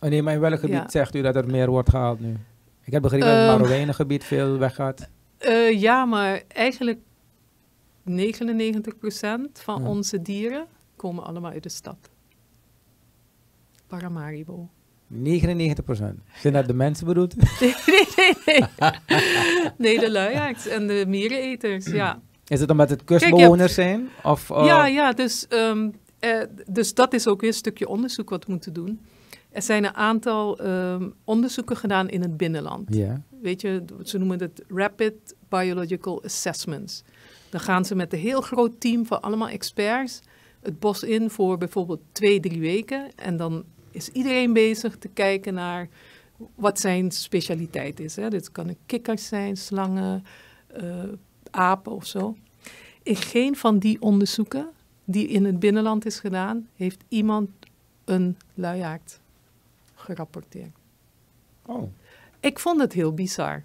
Oh 0.00 0.08
nee, 0.08 0.22
maar 0.22 0.34
in 0.34 0.40
welk 0.40 0.58
gebied 0.60 0.76
Ja. 0.76 0.88
zegt 0.90 1.14
u 1.14 1.20
dat 1.22 1.36
er 1.36 1.46
meer 1.46 1.70
wordt 1.70 1.90
gehaald 1.90 2.20
nu? 2.20 2.36
Ik 2.84 2.92
heb 2.92 3.02
begrepen 3.02 3.26
dat 3.26 3.36
Ehm. 3.36 3.48
het 3.48 3.58
Marowijnengebied 3.58 4.24
veel 4.24 4.58
weggaat. 4.58 5.08
Eh, 5.38 5.80
ja, 5.80 6.04
maar 6.04 6.42
eigenlijk 6.48 6.98
99% 8.02 9.60
van 9.62 9.82
Ja. 9.82 9.88
onze 9.88 10.22
dieren 10.22 10.66
komen 10.96 11.24
allemaal 11.24 11.50
uit 11.50 11.62
de 11.62 11.68
stad. 11.68 11.96
Paramaribo. 13.86 14.68
99 15.06 15.84
procent. 15.84 16.18
Zijn 16.40 16.52
dat 16.52 16.66
de 16.66 16.74
mensen 16.74 17.06
bedoeld? 17.06 17.34
Nee, 17.60 17.74
nee, 17.86 18.32
nee. 18.46 18.60
Nee, 18.78 18.90
nee 19.78 19.98
de 19.98 20.10
luiaards 20.10 20.66
en 20.66 20.86
de 20.86 21.04
miereneters, 21.08 21.86
ja. 21.86 22.20
Is 22.46 22.60
het 22.60 22.70
omdat 22.70 22.88
het 22.90 22.98
hebt- 22.98 23.10
kustbewoners 23.10 23.74
zijn? 23.74 24.08
Of, 24.22 24.50
eh, 24.50 24.64
Ja, 24.66 24.86
ja 24.86 25.12
dus, 25.12 25.46
ehm, 25.48 25.90
eh, 26.18 26.42
dus 26.66 26.94
dat 26.94 27.12
is 27.12 27.26
ook 27.28 27.40
weer 27.40 27.50
een 27.50 27.56
stukje 27.56 27.88
onderzoek 27.88 28.30
wat 28.30 28.44
we 28.44 28.50
moeten 28.50 28.72
doen. 28.72 29.00
Er 29.50 29.62
zijn 29.62 29.84
een 29.84 29.94
aantal 29.94 30.58
ehm, 30.58 31.08
onderzoeken 31.24 31.76
gedaan 31.76 32.08
in 32.08 32.22
het 32.22 32.36
binnenland. 32.36 32.88
Weet 33.40 33.60
je, 33.60 33.84
ze 34.04 34.18
noemen 34.18 34.40
het 34.40 34.64
Rapid 34.68 35.34
Biological 35.48 36.24
Assessments. 36.24 37.02
Dan 37.50 37.60
gaan 37.60 37.84
ze 37.84 37.94
met 37.94 38.12
een 38.12 38.18
heel 38.18 38.40
groot 38.40 38.80
team 38.80 39.06
van 39.06 39.20
allemaal 39.22 39.48
experts 39.48 40.20
het 40.60 40.78
bos 40.78 41.02
in 41.02 41.30
voor 41.30 41.58
bijvoorbeeld 41.58 42.00
twee, 42.12 42.40
drie 42.40 42.60
weken. 42.60 43.14
En 43.14 43.36
dan 43.36 43.64
is 43.90 44.08
iedereen 44.08 44.52
bezig 44.52 44.96
te 44.98 45.08
kijken 45.08 45.54
naar 45.54 45.88
wat 46.54 46.80
zijn 46.80 47.10
specialiteit 47.10 48.00
is. 48.00 48.16
Hè. 48.16 48.28
Dit 48.28 48.52
kunnen 48.52 48.76
kikkers 48.86 49.26
zijn, 49.26 49.56
slangen, 49.56 50.24
eh, 50.66 51.02
apen 51.50 51.92
of 51.92 52.06
zo. 52.06 52.36
In 53.02 53.16
geen 53.16 53.56
van 53.56 53.78
die 53.78 54.00
onderzoeken 54.00 54.68
die 55.04 55.28
in 55.28 55.44
het 55.44 55.58
binnenland 55.58 56.06
is 56.06 56.20
gedaan, 56.20 56.68
heeft 56.76 57.04
iemand 57.08 57.50
een 58.04 58.36
luiaard 58.54 59.20
gerapporteerd. 60.08 60.70
Oh. 61.66 61.82
Ik 62.40 62.58
vond 62.58 62.80
het 62.80 62.92
heel 62.92 63.12
bizar. 63.14 63.62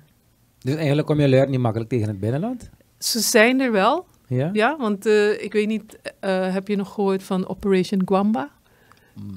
Dus 0.59 0.75
eigenlijk 0.75 1.07
kom 1.07 1.19
je 1.19 1.29
luiaard 1.29 1.49
niet 1.49 1.59
makkelijk 1.59 1.89
tegen 1.89 2.07
het 2.07 2.19
binnenland? 2.19 2.69
Ze 2.97 3.19
zijn 3.19 3.59
er 3.59 3.71
wel, 3.71 4.05
Ja? 4.27 4.49
ja, 4.53 4.77
want 4.77 5.05
eh, 5.05 5.43
ik 5.43 5.53
weet 5.53 5.67
niet, 5.67 5.99
eh, 6.19 6.53
heb 6.53 6.67
je 6.67 6.75
nog 6.75 6.93
gehoord 6.93 7.23
van 7.23 7.47
Operation 7.47 8.01
Guamba? 8.05 8.49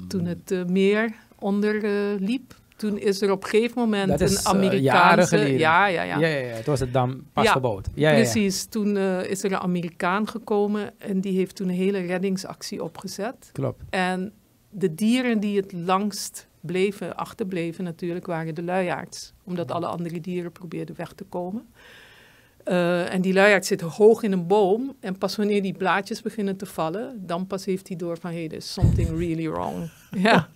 Toen 0.07 0.25
het 0.25 0.51
eh, 0.51 0.65
meer 0.65 1.13
onder 1.39 1.83
eh, 1.83 2.19
liep. 2.19 2.53
Toen 2.75 2.97
is 2.97 3.21
er 3.21 3.31
op 3.31 3.43
een 3.43 3.49
gegeven 3.49 3.77
moment 3.81 4.09
Dat 4.09 4.21
is, 4.21 4.37
een 4.37 4.45
Amerikaanse... 4.45 4.81
jaren 4.81 5.27
geleden. 5.27 5.57
Ja, 5.57 5.85
ja, 5.87 6.01
ja. 6.03 6.17
Ja, 6.19 6.27
ja, 6.27 6.37
ja. 6.37 6.53
Het 6.55 6.65
was 6.65 6.79
het 6.79 6.93
dam 6.93 7.25
pas 7.33 7.43
Ja, 7.43 7.51
gebouwd. 7.51 7.87
Ja. 7.93 8.13
Precies, 8.13 8.65
toen 8.65 8.97
is 8.97 9.43
er 9.43 9.51
een 9.51 9.57
Amerikaan 9.59 10.27
gekomen 10.27 10.93
en 10.97 11.21
die 11.21 11.37
heeft 11.37 11.55
toen 11.55 11.67
een 11.69 11.75
hele 11.75 11.99
reddingsactie 11.99 12.83
opgezet. 12.83 13.49
Klopt. 13.51 13.83
En 13.89 14.33
de 14.69 14.95
dieren 14.95 15.39
die 15.39 15.57
het 15.57 15.71
langst 15.73 16.47
bleven, 16.67 17.15
achterbleven 17.15 17.83
natuurlijk, 17.83 18.25
waren 18.25 18.55
de 18.55 18.63
luiaards. 18.63 19.33
Omdat 19.43 19.71
alle 19.71 19.87
andere 19.87 20.21
dieren 20.21 20.51
probeerden 20.51 20.95
weg 20.95 21.13
te 21.13 21.23
komen. 21.23 21.67
Eh, 22.63 23.13
en 23.13 23.21
die 23.21 23.33
luiaard 23.33 23.65
zit 23.65 23.81
hoog 23.81 24.23
in 24.23 24.31
een 24.31 24.47
boom. 24.47 24.95
En 24.99 25.17
pas 25.17 25.35
wanneer 25.35 25.61
die 25.61 25.73
blaadjes 25.73 26.21
beginnen 26.21 26.57
te 26.57 26.65
vallen, 26.65 27.25
dan 27.25 27.47
pas 27.47 27.65
heeft 27.65 27.87
hij 27.87 27.97
door 27.97 28.17
van, 28.17 28.31
hé, 28.31 28.37
hey, 28.37 28.47
there's 28.47 28.73
something 28.73 29.09
really 29.09 29.49
wrong. 29.49 29.89
ja. 30.27 30.49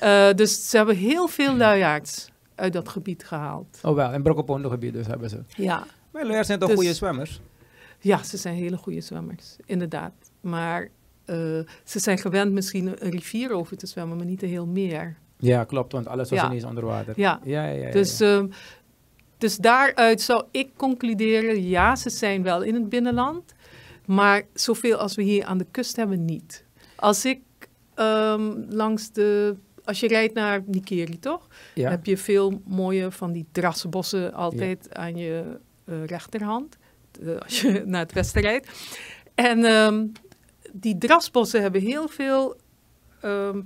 Eh, 0.00 0.34
dus 0.34 0.70
ze 0.70 0.76
hebben 0.76 0.96
heel 0.96 1.28
veel 1.28 1.56
luiaards 1.56 2.28
uit 2.54 2.72
dat 2.72 2.88
gebied 2.88 3.24
gehaald. 3.24 3.78
Oh 3.82 3.94
wel, 3.94 4.12
in 4.12 4.22
Brokkepondo 4.22 4.68
gebied 4.68 4.92
dus 4.92 5.06
hebben 5.06 5.30
ze. 5.30 5.42
Ja. 5.56 5.86
Maar 6.10 6.22
luiaards 6.22 6.46
zijn 6.46 6.58
toch 6.58 6.68
Dus- 6.68 6.78
goede 6.78 6.94
zwemmers? 6.94 7.40
Ja, 7.98 8.22
ze 8.22 8.36
zijn 8.36 8.54
hele 8.54 8.76
goede 8.76 9.00
zwemmers, 9.00 9.56
inderdaad. 9.64 10.12
Maar 10.40 10.88
ze 11.84 11.98
zijn 11.98 12.18
gewend 12.18 12.52
misschien 12.52 12.86
een 12.86 13.10
rivier 13.10 13.52
over 13.52 13.76
te 13.76 13.86
zwemmen, 13.86 14.16
maar 14.16 14.26
niet 14.26 14.42
een 14.42 14.48
heel 14.48 14.66
meer. 14.66 15.16
Ja, 15.36 15.64
klopt, 15.64 15.92
want 15.92 16.06
alles 16.06 16.30
was 16.30 16.38
Ja. 16.38 16.46
ineens 16.46 16.64
onder 16.64 16.84
water. 16.84 17.12
Ja, 17.16 17.40
Ja, 17.44 17.66
ja, 17.66 17.90
dus, 17.90 18.20
ehm, 18.20 18.46
dus 19.38 19.56
daaruit 19.56 20.20
zou 20.20 20.44
ik 20.50 20.68
concluderen, 20.76 21.68
ja, 21.68 21.96
ze 21.96 22.10
zijn 22.10 22.42
wel 22.42 22.62
in 22.62 22.74
het 22.74 22.88
binnenland, 22.88 23.52
maar 24.06 24.42
zoveel 24.54 24.96
als 24.96 25.14
we 25.14 25.22
hier 25.22 25.44
aan 25.44 25.58
de 25.58 25.66
kust 25.70 25.96
hebben, 25.96 26.24
niet. 26.24 26.64
Als 26.96 27.24
ik 27.24 27.40
ehm, 27.94 28.52
langs 28.68 29.12
de, 29.12 29.56
als 29.84 30.00
je 30.00 30.08
rijdt 30.08 30.34
naar 30.34 30.62
Nikeri, 30.66 31.18
toch? 31.18 31.48
ja. 31.74 31.90
heb 31.90 32.04
je 32.06 32.16
veel 32.16 32.60
mooie 32.64 33.10
van 33.10 33.32
die 33.32 33.46
drasbossen 33.52 34.32
altijd 34.32 34.94
aan 34.94 35.16
je 35.16 35.58
eh, 35.84 36.04
rechterhand, 36.04 36.76
eh, 37.22 37.36
als 37.38 37.60
je 37.60 37.82
naar 37.86 38.00
het 38.00 38.12
westen 38.12 38.42
rijdt. 38.42 38.68
En 39.34 39.64
ehm, 39.64 40.06
die 40.72 40.98
drasbossen 40.98 41.62
hebben 41.62 41.80
heel 41.80 42.08
veel 42.08 42.56
ehm, 43.20 43.60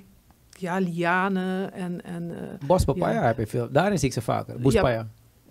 ja, 0.58 0.78
lianen 0.78 1.72
en... 1.72 2.04
en 2.04 2.32
Bospapaya 2.66 3.20
ja. 3.20 3.26
heb 3.26 3.38
je 3.38 3.46
veel. 3.46 3.68
Daarin 3.72 3.98
zie 3.98 4.08
ik 4.08 4.14
ze 4.14 4.22
vaker. 4.22 4.60
Boespaya. 4.60 5.08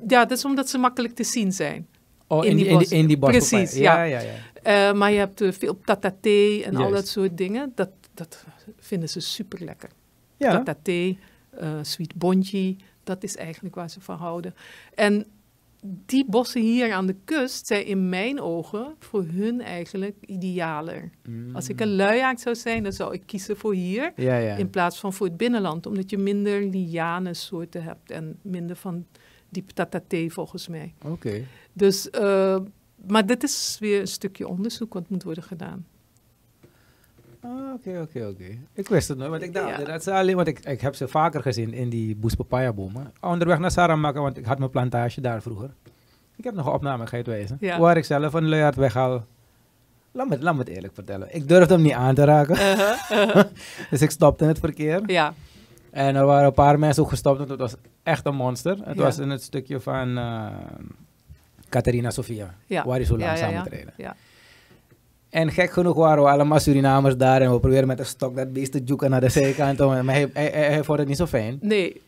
ja, 0.07 0.25
dat 0.25 0.37
is 0.37 0.45
omdat 0.45 0.69
ze 0.69 0.77
makkelijk 0.77 1.15
te 1.15 1.23
zien 1.23 1.51
zijn. 1.51 1.87
Oh, 2.27 2.45
in 2.45 2.49
in, 2.49 2.55
die 2.55 2.65
die, 2.65 2.73
in, 2.73 2.77
die, 2.77 2.87
bos- 2.87 2.97
in 2.97 3.07
die 3.07 3.17
bospapaya. 3.17 3.47
Precies, 3.47 3.79
ja. 3.79 4.03
ja. 4.03 4.19
ja, 4.19 4.29
ja. 4.29 4.89
Eh, 4.89 4.93
maar 4.93 5.11
je 5.11 5.17
hebt 5.17 5.41
eh, 5.41 5.51
veel 5.51 5.79
tatate 5.85 6.61
en 6.65 6.75
al 6.75 6.91
dat 6.91 7.07
soort 7.07 7.37
dingen. 7.37 7.71
Dat, 7.75 7.89
dat 8.13 8.45
vinden 8.79 9.09
ze 9.09 9.19
super 9.19 9.63
lekker. 9.63 9.89
Ja, 10.37 10.51
Tatate, 10.51 11.15
eh 11.49 11.77
sweet 11.81 12.15
bonji, 12.15 12.77
dat 13.03 13.23
is 13.23 13.35
eigenlijk 13.35 13.75
waar 13.75 13.89
ze 13.89 14.01
van 14.01 14.17
houden. 14.17 14.55
En 14.95 15.25
die 15.85 16.25
bossen 16.27 16.61
hier 16.61 16.93
aan 16.93 17.05
de 17.05 17.15
kust 17.25 17.67
zijn 17.67 17.85
in 17.85 18.09
mijn 18.09 18.41
ogen 18.41 18.95
voor 18.99 19.23
hun 19.23 19.61
eigenlijk 19.61 20.15
idealer. 20.25 21.09
Mm. 21.27 21.55
Als 21.55 21.69
ik 21.69 21.81
een 21.81 21.95
luiaard 21.95 22.39
zou 22.39 22.55
zijn, 22.55 22.83
dan 22.83 22.93
zou 22.93 23.13
ik 23.13 23.21
kiezen 23.25 23.57
voor 23.57 23.73
hier 23.73 24.13
Ja, 24.15 24.37
ja. 24.37 24.55
in 24.55 24.69
plaats 24.69 24.99
van 24.99 25.13
voor 25.13 25.27
het 25.27 25.37
binnenland. 25.37 25.85
Omdat 25.85 26.09
je 26.09 26.17
minder 26.17 26.61
lianensoorten 26.61 27.83
hebt 27.83 28.11
en 28.11 28.39
minder 28.41 28.75
van 28.75 29.05
die 29.49 29.65
tatate 29.73 30.25
volgens 30.29 30.67
mij. 30.67 30.93
Oké. 31.05 31.43
Dus, 31.73 32.09
eh, 32.09 32.59
maar 33.07 33.25
dit 33.25 33.43
is 33.43 33.77
weer 33.79 33.99
een 33.99 34.07
stukje 34.07 34.47
onderzoek 34.47 34.93
wat 34.93 35.09
moet 35.09 35.23
worden 35.23 35.43
gedaan. 35.43 35.85
Ah, 37.43 37.73
Oké, 37.73 37.99
oké, 38.01 38.25
oké. 38.27 38.57
Ik 38.73 38.87
wist 38.87 39.07
het 39.07 39.17
nog, 39.17 39.27
want 39.29 39.41
ik 39.41 39.53
dacht 39.53 39.77
Ja. 39.79 39.83
dat 39.85 40.03
ze 40.03 40.13
alleen, 40.13 40.35
want 40.35 40.47
ik, 40.47 40.59
ik 40.59 40.81
heb 40.81 40.95
ze 40.95 41.07
vaker 41.07 41.41
gezien 41.41 41.73
in 41.73 41.89
die 41.89 42.15
Boes 42.15 42.35
Papaya 42.35 42.73
bomen. 42.73 43.13
Onderweg 43.21 43.59
naar 43.59 43.71
Saramaka, 43.71 44.19
want 44.21 44.37
ik 44.37 44.45
had 44.45 44.57
mijn 44.59 44.69
plantage 44.71 45.21
daar 45.21 45.41
vroeger. 45.41 45.69
Ik 46.35 46.43
heb 46.43 46.53
nog 46.53 46.65
een 46.65 46.73
opname, 46.73 47.07
ga 47.07 47.17
je 47.17 47.23
het 47.23 47.31
wijzen. 47.31 47.57
Ja. 47.59 47.79
Waar 47.79 47.97
ik 47.97 48.05
zelf 48.05 48.33
een 48.33 48.49
luiaard 48.49 48.75
weghaal. 48.75 49.25
Laat 50.11 50.27
me, 50.29 50.39
laat 50.41 50.53
me 50.53 50.59
het 50.59 50.67
eerlijk 50.69 50.93
vertellen. 50.93 51.35
Ik 51.35 51.47
durfde 51.47 51.73
hem 51.73 51.83
niet 51.83 51.91
aan 51.93 52.15
te 52.15 52.23
raken. 52.23 52.55
dus 53.89 54.01
ik 54.01 54.09
stopte 54.11 54.43
in 54.43 54.49
het 54.49 54.59
verkeer. 54.59 55.01
Ja, 55.05 55.33
En 55.91 56.15
er 56.15 56.25
waren 56.25 56.45
een 56.47 56.53
paar 56.53 56.79
mensen 56.79 57.03
ook 57.03 57.09
gestopt, 57.09 57.37
want 57.37 57.49
het 57.49 57.59
was 57.59 57.75
echt 58.03 58.25
een 58.25 58.35
monster. 58.35 58.77
Het 58.83 58.95
Ja. 58.97 59.01
was 59.03 59.17
in 59.19 59.29
het 59.29 59.41
stukje 59.43 59.79
van 59.79 60.17
eh 60.17 60.47
Catharina 61.69 62.09
Sofia, 62.09 62.53
waar 62.67 62.95
hij 62.95 63.05
zo 63.05 63.17
langzaam 63.17 63.53
moet 63.53 63.67
rijden. 63.67 63.93
Ja. 63.97 64.15
En 65.33 65.51
gek 65.51 65.71
genoeg 65.71 65.95
waren 65.95 66.23
we 66.23 66.29
allemaal 66.29 66.59
Surinamers 66.59 67.17
daar 67.17 67.41
en 67.41 67.51
we 67.51 67.59
proberen 67.59 67.87
met 67.87 67.99
een 67.99 68.05
stok 68.05 68.35
dat 68.35 68.53
beest 68.53 68.71
te 68.71 68.83
joeken 68.83 69.09
naar 69.09 69.21
de 69.21 69.29
zijkant. 69.29 69.79
Maar 69.79 70.03
hij, 70.05 70.29
hij, 70.33 70.49
hij, 70.49 70.83
vond 70.83 70.99
het 70.99 71.07
niet 71.07 71.17
zo 71.17 71.25
fijn. 71.25 71.57
Nee, 71.61 72.01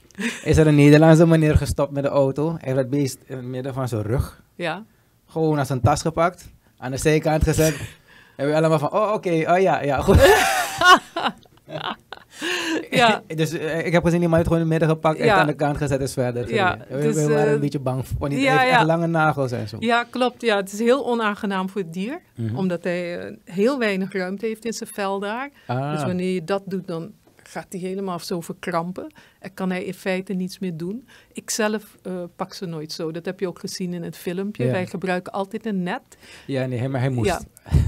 Is 0.43 0.57
er 0.57 0.67
een 0.67 0.75
Nederlandse 0.75 1.27
meneer 1.27 1.57
gestopt 1.57 1.91
met 1.91 2.03
de 2.03 2.09
auto. 2.09 2.49
Hij 2.49 2.59
heeft 2.61 2.75
dat 2.75 2.89
beest 2.89 3.17
in 3.25 3.35
het 3.35 3.45
midden 3.45 3.73
van 3.73 3.87
zijn 3.87 4.01
rug 4.01 4.41
ja. 4.55 4.83
gewoon 5.27 5.55
naar 5.55 5.65
zijn 5.65 5.81
tas 5.81 6.01
gepakt. 6.01 6.49
Aan 6.77 6.91
de 6.91 6.97
zijkant 6.97 7.43
gezet. 7.43 7.75
en 8.37 8.47
we 8.47 8.55
allemaal 8.55 8.79
van, 8.79 8.91
oh 8.91 9.13
oké, 9.13 9.43
oh 9.47 9.59
ja, 9.59 9.81
ja, 9.81 10.01
goed. 10.01 10.21
Ja. 11.67 11.97
dus 13.35 13.51
eh, 13.51 13.85
ik 13.85 13.91
heb 13.93 14.03
gezien, 14.03 14.19
die 14.19 14.27
man 14.29 14.37
heeft 14.37 14.49
gewoon 14.49 14.63
in 14.63 14.71
het 14.71 14.79
midden 14.79 14.97
gepakt 14.97 15.19
en 15.19 15.25
Ja. 15.25 15.35
aan 15.35 15.47
de 15.47 15.53
kant 15.53 15.77
gezet 15.77 16.01
is 16.01 16.13
verder. 16.13 16.53
Ja, 16.53 16.77
dus, 16.89 17.15
we 17.15 17.27
waren 17.27 17.45
eh, 17.45 17.51
een 17.51 17.59
beetje 17.59 17.79
bang 17.79 18.07
voor, 18.07 18.17
want 18.19 18.31
die 18.31 18.41
ja, 18.41 18.57
heeft 18.57 18.69
ja. 18.71 18.77
echt 18.77 18.85
lange 18.85 19.07
nagels 19.07 19.51
en 19.51 19.67
zo. 19.67 19.77
Ja, 19.79 20.03
klopt. 20.09 20.41
Ja, 20.41 20.55
het 20.55 20.73
is 20.73 20.79
heel 20.79 21.05
onaangenaam 21.05 21.69
voor 21.69 21.81
het 21.81 21.93
dier. 21.93 22.19
Mhm. 22.35 22.55
Omdat 22.55 22.83
hij 22.83 23.19
eh, 23.19 23.33
heel 23.43 23.79
weinig 23.79 24.13
ruimte 24.13 24.45
heeft 24.45 24.65
in 24.65 24.73
zijn 24.73 24.89
vel 24.93 25.19
daar. 25.19 25.49
Ah, 25.67 25.91
Dus 25.91 26.03
wanneer 26.03 26.33
je 26.33 26.43
dat 26.43 26.63
doet, 26.65 26.87
dan 26.87 27.11
gaat 27.55 27.65
hij 27.69 27.81
helemaal 27.81 28.19
zo 28.19 28.41
verkrampen. 28.41 29.13
En 29.39 29.53
kan 29.53 29.69
hij 29.69 29.83
in 29.83 29.93
feite 29.93 30.33
niets 30.33 30.59
meer 30.59 30.77
doen. 30.77 31.07
Ik 31.33 31.49
zelf 31.49 31.97
eh, 32.01 32.23
pak 32.35 32.53
ze 32.53 32.65
nooit 32.65 32.91
zo. 32.91 33.11
Dat 33.11 33.25
heb 33.25 33.39
je 33.39 33.47
ook 33.47 33.59
gezien 33.59 33.93
in 33.93 34.03
het 34.03 34.17
filmpje. 34.17 34.65
Ja. 34.65 34.71
Wij 34.71 34.87
gebruiken 34.87 35.31
altijd 35.31 35.65
een 35.65 35.83
net. 35.83 36.01
ja, 36.47 36.65
nee, 36.65 36.89
maar 36.89 37.01
hij 37.01 37.09
moest. 37.09 37.29
Ja. 37.29 37.41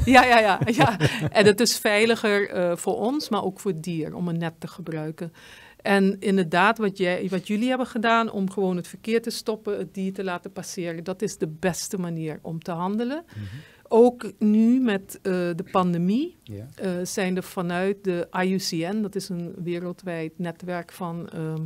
Ja, 0.06 0.24
ja, 0.26 0.40
ja. 0.40 0.60
ja. 0.66 0.98
En 1.30 1.46
het 1.46 1.60
is 1.60 1.78
veiliger 1.78 2.50
eh, 2.50 2.76
voor 2.76 2.96
ons, 2.96 3.30
maar 3.30 3.44
ook 3.44 3.60
voor 3.60 3.72
het 3.72 3.84
dier 3.84 4.16
om 4.16 4.28
een 4.28 4.38
net 4.38 4.54
te 4.60 4.68
gebruiken. 4.68 5.34
En 5.82 6.16
inderdaad, 6.20 6.78
wat, 6.78 6.98
jij, 6.98 7.28
wat 7.30 7.48
jullie 7.48 7.70
hebben 7.70 7.88
gedaan 7.88 8.32
om 8.32 8.50
gewoon 8.50 8.76
het 8.76 8.88
verkeer 8.88 9.22
te 9.22 9.30
stoppen, 9.30 9.78
het 9.78 9.94
dier 9.94 10.14
te 10.14 10.24
laten 10.24 10.52
passeren, 10.52 11.04
dat 11.04 11.22
is 11.22 11.38
de 11.38 11.48
beste 11.48 11.98
manier 11.98 12.40
om 12.42 12.60
te 12.60 12.72
handelen. 12.72 13.24
Mhm. 13.26 13.46
Ook 13.88 14.32
nu 14.40 14.80
met 14.80 15.20
eh, 15.22 15.32
de 15.32 15.66
pandemie 15.72 16.36
Ja. 16.44 16.66
eh, 16.76 16.92
zijn 17.04 17.36
er 17.36 17.44
vanuit 17.44 18.04
de 18.04 18.28
IUCN, 18.44 19.02
dat 19.02 19.16
is 19.16 19.30
een 19.30 19.54
wereldwijd 19.64 20.40
netwerk 20.40 20.92
van 20.92 21.30
ehm, 21.30 21.64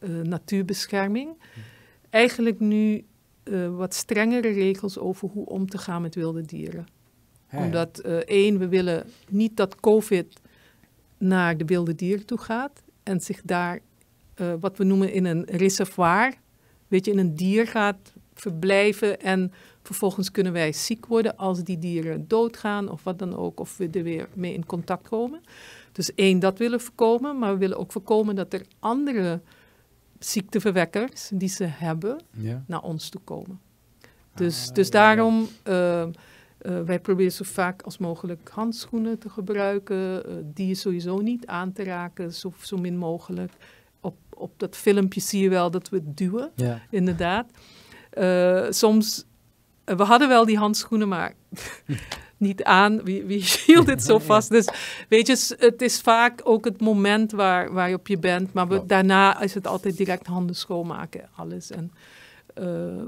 eh, 0.00 0.10
natuurbescherming, 0.10 1.30
eigenlijk 2.10 2.60
nu 2.60 3.04
wat 3.76 3.94
strengere 3.94 4.48
regels 4.48 4.98
over 4.98 5.28
hoe 5.28 5.46
om 5.46 5.68
te 5.68 5.78
gaan 5.78 6.02
met 6.02 6.14
wilde 6.14 6.42
dieren. 6.42 6.86
Hè. 7.46 7.64
Omdat 7.64 7.98
één, 8.24 8.58
we 8.58 8.68
willen 8.68 9.06
niet 9.28 9.56
dat 9.56 9.80
COVID 9.80 10.40
naar 11.18 11.56
de 11.56 11.64
wilde 11.64 11.94
dieren 11.94 12.26
toe 12.26 12.38
gaat 12.38 12.82
en 13.02 13.20
zich 13.20 13.42
daar, 13.44 13.80
wat 14.60 14.76
we 14.76 14.84
noemen 14.84 15.12
in 15.12 15.24
een 15.24 15.44
reservoir, 15.44 16.34
weet 16.88 17.04
je, 17.04 17.10
in 17.10 17.18
een 17.18 17.34
dier 17.34 17.66
gaat 17.66 18.12
verblijven 18.34 19.20
en 19.20 19.52
vervolgens 19.86 20.30
kunnen 20.30 20.52
wij 20.52 20.72
ziek 20.72 21.06
worden 21.06 21.36
als 21.36 21.62
die 21.64 21.78
dieren 21.78 22.28
doodgaan 22.28 22.88
of 22.90 23.04
wat 23.04 23.18
dan 23.18 23.36
ook, 23.36 23.60
of 23.60 23.76
we 23.76 23.88
er 23.92 24.02
weer 24.02 24.28
mee 24.34 24.54
in 24.54 24.66
contact 24.66 25.08
komen. 25.08 25.40
Dus 25.92 26.14
één, 26.14 26.38
dat 26.38 26.58
willen 26.58 26.78
we 26.78 26.84
voorkomen, 26.84 27.38
maar 27.38 27.52
we 27.52 27.58
willen 27.58 27.78
ook 27.78 27.92
voorkomen 27.92 28.34
dat 28.34 28.52
er 28.52 28.62
andere 28.78 29.40
ziekteverwekkers 30.18 31.30
die 31.34 31.48
ze 31.48 31.64
hebben, 31.64 32.16
Ja. 32.30 32.64
naar 32.66 32.82
ons 32.82 33.08
toe 33.08 33.20
komen. 33.24 33.60
Dus, 34.34 34.68
Ah, 34.68 34.74
dus 34.74 34.86
ja, 34.86 34.92
daarom, 34.92 35.48
eh, 35.62 36.02
eh, 36.02 36.08
wij 36.84 37.00
proberen 37.00 37.32
zo 37.32 37.44
vaak 37.44 37.82
als 37.82 37.98
mogelijk 37.98 38.48
handschoenen 38.52 39.18
te 39.18 39.28
gebruiken, 39.30 40.26
eh, 40.26 40.34
die 40.54 40.66
je 40.66 40.74
sowieso 40.74 41.18
niet 41.18 41.46
aan 41.46 41.72
te 41.72 41.84
raken, 41.84 42.32
zo, 42.34 42.52
zo 42.62 42.76
min 42.76 42.96
mogelijk. 42.96 43.52
Op, 44.00 44.16
op 44.34 44.52
dat 44.56 44.76
filmpje 44.76 45.20
zie 45.20 45.42
je 45.42 45.48
wel 45.48 45.70
dat 45.70 45.88
we 45.88 45.96
het 45.96 46.16
duwen, 46.16 46.50
Ja. 46.54 46.80
inderdaad. 46.90 47.46
Soms, 48.74 49.25
we 49.86 50.02
hadden 50.02 50.28
wel 50.28 50.44
die 50.44 50.58
handschoenen, 50.58 51.08
maar 51.08 51.32
niet 52.36 52.64
aan. 52.64 53.02
Wie, 53.04 53.24
wie 53.24 53.44
hield 53.66 53.86
het 53.86 54.02
zo 54.02 54.18
vast? 54.32 54.50
Dus 54.50 54.68
weet 55.08 55.26
je, 55.26 55.54
het 55.58 55.82
is 55.82 56.00
vaak 56.00 56.40
ook 56.44 56.64
het 56.64 56.80
moment 56.80 57.32
waar, 57.32 57.72
waarop 57.72 58.06
je 58.06 58.18
bent. 58.18 58.52
Maar 58.52 58.68
we, 58.68 58.74
Klopt. 58.74 58.88
daarna 58.88 59.40
is 59.42 59.54
het 59.54 59.66
altijd 59.66 59.96
direct 59.96 60.26
handen 60.26 60.56
schoonmaken, 60.56 61.28
alles. 61.36 61.70
En 61.70 61.92
eh, 62.54 63.02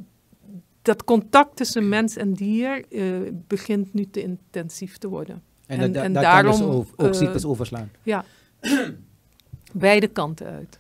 dat 0.83 1.05
contact 1.05 1.57
tussen 1.57 1.89
mens 1.89 2.17
en 2.17 2.33
dier 2.33 2.85
eh, 2.91 3.05
begint 3.47 3.95
nu 3.95 4.07
te 4.11 4.23
intensief 4.23 4.97
te 4.99 5.09
worden. 5.09 5.43
En, 5.67 5.81
En- 5.81 5.95
en 5.97 6.13
dus 6.13 6.23
daarom, 6.23 6.63
ook, 6.63 6.87
ook 6.97 7.07
eh, 7.07 7.13
ziektes 7.13 7.45
overslaan. 7.45 7.91
Ja, 8.03 8.25
beide 9.73 10.07
kanten 10.09 10.47
uit. 10.47 10.79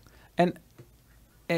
Eh, 1.46 1.57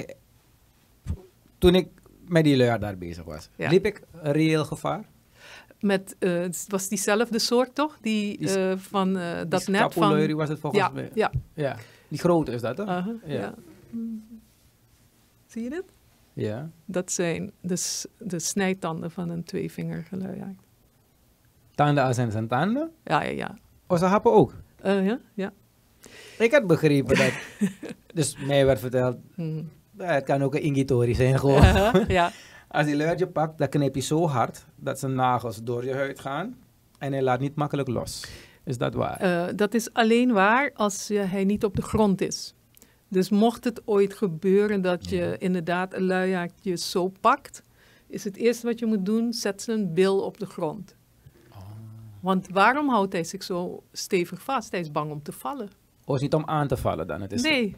toen 1.59 1.75
ik 1.75 1.89
met 2.31 2.45
die 2.45 2.57
luiaard 2.57 2.81
daar 2.81 2.99
bezig 2.99 3.25
was, 3.25 3.49
Ja. 3.57 3.69
liep 3.71 3.85
ik 3.87 4.03
een 4.13 4.33
reëel 4.33 4.65
gevaar. 4.65 5.05
Met, 5.81 6.17
eh, 6.19 6.31
het 6.33 6.65
was 6.69 6.89
diezelfde 6.89 7.39
soort 7.39 7.75
toch? 7.75 7.99
Die, 8.01 8.39
Die 8.39 8.59
eh, 8.59 8.77
van 8.79 9.17
eh, 9.17 9.39
dat 9.49 9.61
Die 9.65 9.71
net 9.75 9.93
van... 9.95 10.35
was 10.35 10.49
het 10.49 10.59
volgens 10.61 10.83
Ja, 10.83 10.89
mij. 10.89 11.11
ja. 11.15 11.31
Ja. 11.55 11.77
Die 12.09 12.19
grote 12.19 12.53
is 12.53 12.61
dat, 12.61 12.77
hè? 12.77 12.85
aha, 12.85 13.15
Ja. 13.25 13.55
Mm. 13.91 14.25
Zie 15.47 15.63
je 15.63 15.71
dit? 15.71 15.85
Ja. 16.33 16.71
Dat 16.85 17.13
zijn 17.13 17.53
de, 17.61 18.03
de 18.19 18.39
snijtanden 18.39 19.11
van 19.11 19.29
een 19.29 19.45
tweevingerige 19.45 20.17
luiaard. 20.17 20.59
Tanden 21.75 22.05
als 22.05 22.17
en 22.17 22.33
zijn 22.33 22.49
tanden. 22.49 22.91
Ja, 23.05 23.23
ja, 23.23 23.31
ja. 23.31 23.59
Oh, 23.87 23.99
ze 23.99 24.05
happen 24.05 24.33
ook. 24.33 24.55
Ja, 24.83 25.21
ja. 25.35 25.53
Ik 26.39 26.53
had 26.53 26.67
begrepen 26.67 27.17
dat... 27.17 27.33
dus 28.15 28.37
mij 28.39 28.67
werd 28.67 28.81
verteld, 28.81 29.17
Mhm. 29.35 29.63
Eh, 30.01 30.15
het 30.15 30.25
kan 30.25 30.43
ook 30.43 30.55
een 30.55 30.63
ingitori 30.63 31.15
zijn 31.15 31.39
gewoon. 31.39 31.63
Ja. 32.09 32.31
Als 32.69 32.87
die 32.87 32.97
luiaard 32.97 33.19
je 33.19 33.27
pakt, 33.27 33.59
dan 33.59 33.69
knijp 33.69 33.95
je 33.95 34.01
zo 34.01 34.27
hard 34.27 34.67
dat 34.77 34.99
zijn 34.99 35.15
nagels 35.15 35.63
door 35.63 35.85
je 35.85 35.95
huid 35.95 36.21
gaan. 36.21 36.57
En 36.99 37.13
hij 37.13 37.23
laat 37.23 37.41
niet 37.41 37.55
makkelijk 37.55 37.89
los. 37.89 38.25
Is 38.65 38.79
dat 38.79 38.95
waar? 38.95 39.21
Eh, 39.21 39.55
dat 39.57 39.75
is 39.75 39.93
alleen 39.93 40.33
waar 40.33 40.71
als 40.75 41.09
hij 41.09 41.45
niet 41.45 41.65
op 41.65 41.77
de 41.77 41.83
grond 41.83 42.21
is. 42.21 42.55
Dus 43.09 43.31
mocht 43.31 43.65
het 43.65 43.83
ooit 43.85 44.15
gebeuren 44.15 44.83
dat 44.83 45.09
je 45.09 45.37
inderdaad 45.39 45.95
een 45.95 46.05
luiaard 46.05 46.53
je 46.61 46.77
zo 46.77 47.13
pakt, 47.21 47.63
is 48.07 48.25
het 48.25 48.37
eerste 48.37 48.67
wat 48.67 48.79
je 48.79 48.87
moet 48.87 49.07
doen, 49.07 49.33
zet 49.33 49.63
zijn 49.63 49.95
bil 49.95 50.21
op 50.21 50.39
de 50.39 50.47
grond. 50.47 50.97
Want 52.21 52.49
waarom 52.53 52.89
houdt 52.89 53.13
hij 53.13 53.25
zich 53.25 53.43
zo 53.43 53.83
stevig 53.93 54.43
vast? 54.43 54.71
Hij 54.71 54.81
is 54.81 54.91
bang 54.91 55.11
om 55.11 55.23
te 55.23 55.33
vallen. 55.33 55.69
Oh, 56.05 56.15
is 56.15 56.21
niet 56.21 56.35
om 56.35 56.45
aan 56.47 56.69
te 56.69 56.77
vallen 56.77 57.07
dan? 57.07 57.21
Het 57.21 57.33
is 57.33 57.43
Nee, 57.43 57.77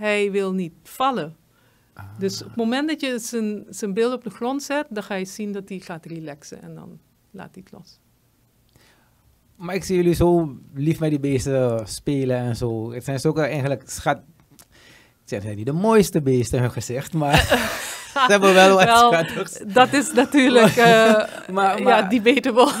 hij 0.00 0.30
wil 0.30 0.52
niet 0.52 0.72
vallen. 0.82 1.36
Ah. 1.94 2.04
Dus 2.18 2.42
op 2.42 2.48
het 2.48 2.56
moment 2.56 2.88
dat 2.88 3.00
je 3.00 3.18
zijn, 3.18 3.64
zijn 3.68 3.94
bil 3.94 4.12
op 4.12 4.24
de 4.24 4.30
grond 4.30 4.62
zet, 4.62 4.86
dan 4.90 5.02
ga 5.02 5.14
je 5.14 5.24
zien 5.24 5.52
dat 5.52 5.68
hij 5.68 5.78
gaat 5.78 6.06
relaxen 6.06 6.62
en 6.62 6.74
dan 6.74 6.98
laat 7.30 7.54
hij 7.54 7.62
het 7.64 7.72
los. 7.72 7.98
Maar 9.56 9.74
ik 9.74 9.84
zie 9.84 9.96
jullie 9.96 10.14
zo 10.14 10.58
lief 10.74 11.00
met 11.00 11.10
die 11.10 11.20
beesten 11.20 11.88
spelen 11.88 12.36
en 12.36 12.56
zo. 12.56 12.92
Het 12.92 13.04
zijn 13.04 13.20
zulke 13.20 13.42
eigenlijk 13.42 13.90
schat... 13.90 14.20
Het 15.26 15.42
zijn 15.42 15.56
niet 15.56 15.66
de 15.66 15.72
mooiste 15.72 16.22
beesten 16.22 16.56
in 16.56 16.64
hun 16.64 16.72
gezicht, 16.72 17.12
maar 17.12 17.38
ze 18.12 18.24
hebben 18.26 18.54
wel 18.54 18.74
wat. 18.76 19.62
Dat 19.66 19.92
is 19.92 20.12
natuurlijk, 20.12 20.76
eh, 20.76 21.22
Maar- 21.52 21.78
ja, 21.78 21.84
maar- 21.84 22.08
debatable. 22.08 22.72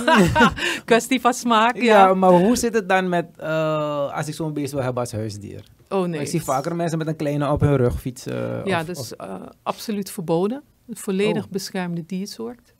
Kwestie 0.84 1.20
van 1.20 1.34
smaak, 1.34 1.76
Ja, 1.76 1.82
ja. 1.82 2.14
maar 2.14 2.30
hoe 2.30 2.56
zit 2.56 2.74
het 2.74 2.88
dan 2.88 3.08
met 3.08 3.26
uh, 3.40 4.12
als 4.16 4.28
ik 4.28 4.34
zo'n 4.34 4.52
beest 4.52 4.72
wil 4.72 4.82
hebben 4.82 5.02
als 5.02 5.12
huisdier? 5.12 5.64
Oh 5.88 6.06
nee. 6.06 6.20
Ik 6.20 6.26
zie 6.28 6.42
vaker 6.42 6.76
mensen 6.76 6.98
met 6.98 7.06
een 7.06 7.16
kleine 7.16 7.50
op 7.52 7.60
hun 7.60 7.76
rug 7.76 8.00
fietsen. 8.00 8.60
Ja, 8.64 8.80
of- 8.80 8.86
dus 8.86 8.98
of- 8.98 9.26
uh, 9.28 9.34
absoluut 9.62 10.10
verboden. 10.10 10.62
Een 10.88 10.96
volledig 10.96 11.44
Oh. 11.44 11.50
beschermde 11.50 12.06
diersoort. 12.06 12.74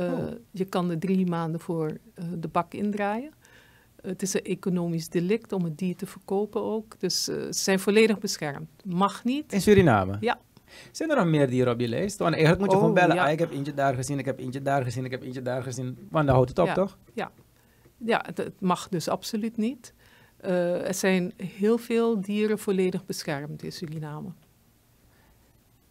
Uh, 0.00 0.12
Oh. 0.12 0.18
Je 0.50 0.64
kan 0.64 0.90
er 0.90 0.98
drie 0.98 1.26
maanden 1.26 1.60
voor 1.60 1.88
uh, 1.88 2.24
de 2.38 2.48
bak 2.48 2.74
indraaien. 2.74 3.30
Het 4.02 4.22
is 4.22 4.34
een 4.34 4.42
economisch 4.44 5.08
delict 5.08 5.52
om 5.52 5.64
het 5.64 5.78
dier 5.78 5.96
te 5.96 6.06
verkopen 6.06 6.62
ook. 6.62 7.00
Dus 7.00 7.28
uh, 7.28 7.36
ze 7.36 7.46
zijn 7.50 7.80
volledig 7.80 8.18
beschermd. 8.18 8.68
Mag 8.84 9.24
niet. 9.24 9.52
In 9.52 9.60
Suriname? 9.60 10.16
Ja. 10.20 10.38
Zijn 10.92 11.10
er 11.10 11.16
nog 11.16 11.26
meer 11.26 11.48
dieren 11.48 11.72
op 11.72 11.80
je 11.80 11.88
lijst? 11.88 12.18
Want 12.18 12.32
eigenlijk 12.34 12.60
moet 12.62 12.70
je 12.70 12.76
Oh, 12.76 12.82
gewoon 12.82 12.94
bellen. 13.00 13.16
ja. 13.16 13.24
Ah, 13.26 13.32
ik 13.32 13.38
heb 13.38 13.50
eentje 13.52 13.74
daar 13.74 13.94
gezien, 13.94 14.18
ik 14.18 14.24
heb 14.24 14.38
eentje 14.38 14.62
daar 14.62 14.82
gezien, 14.82 15.04
ik 15.04 15.10
heb 15.10 15.22
eentje 15.22 15.42
daar 15.42 15.62
gezien. 15.62 15.98
Want 16.10 16.26
dan 16.26 16.34
houdt 16.34 16.48
het 16.50 16.58
op, 16.58 16.66
Ja. 16.66 16.74
toch? 16.74 16.98
Ja, 18.06 18.22
het, 18.26 18.38
het 18.38 18.60
mag 18.60 18.88
dus 18.88 19.08
absoluut 19.08 19.56
niet. 19.56 19.94
Uh, 20.44 20.86
er 20.86 20.94
zijn 20.94 21.32
heel 21.36 21.78
veel 21.78 22.20
dieren 22.20 22.58
volledig 22.58 23.06
beschermd 23.06 23.62
in 23.62 23.72
Suriname. 23.72 24.28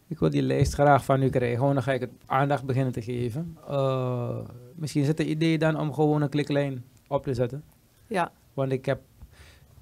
Ik 0.08 0.18
wil 0.18 0.30
die 0.30 0.42
lijst 0.42 0.72
graag 0.74 1.04
van 1.04 1.22
u 1.22 1.28
krijgen. 1.30 1.58
Gewoon 1.58 1.74
dan 1.74 1.82
ga 1.82 1.92
ik 1.92 2.00
het 2.00 2.10
aandacht 2.26 2.64
beginnen 2.64 2.92
te 2.92 3.02
geven. 3.02 3.56
Uh, 3.70 4.38
misschien 4.74 5.02
is 5.02 5.08
het 5.08 5.20
een 5.20 5.30
idee 5.30 5.58
dan 5.58 5.78
om 5.80 5.92
gewoon 5.92 6.22
een 6.22 6.28
kliklijn 6.28 6.84
op 7.08 7.24
te 7.24 7.34
zetten. 7.34 7.64
Ja. 8.06 8.32
Want 8.54 8.72
ik 8.72 8.84
heb 8.84 9.00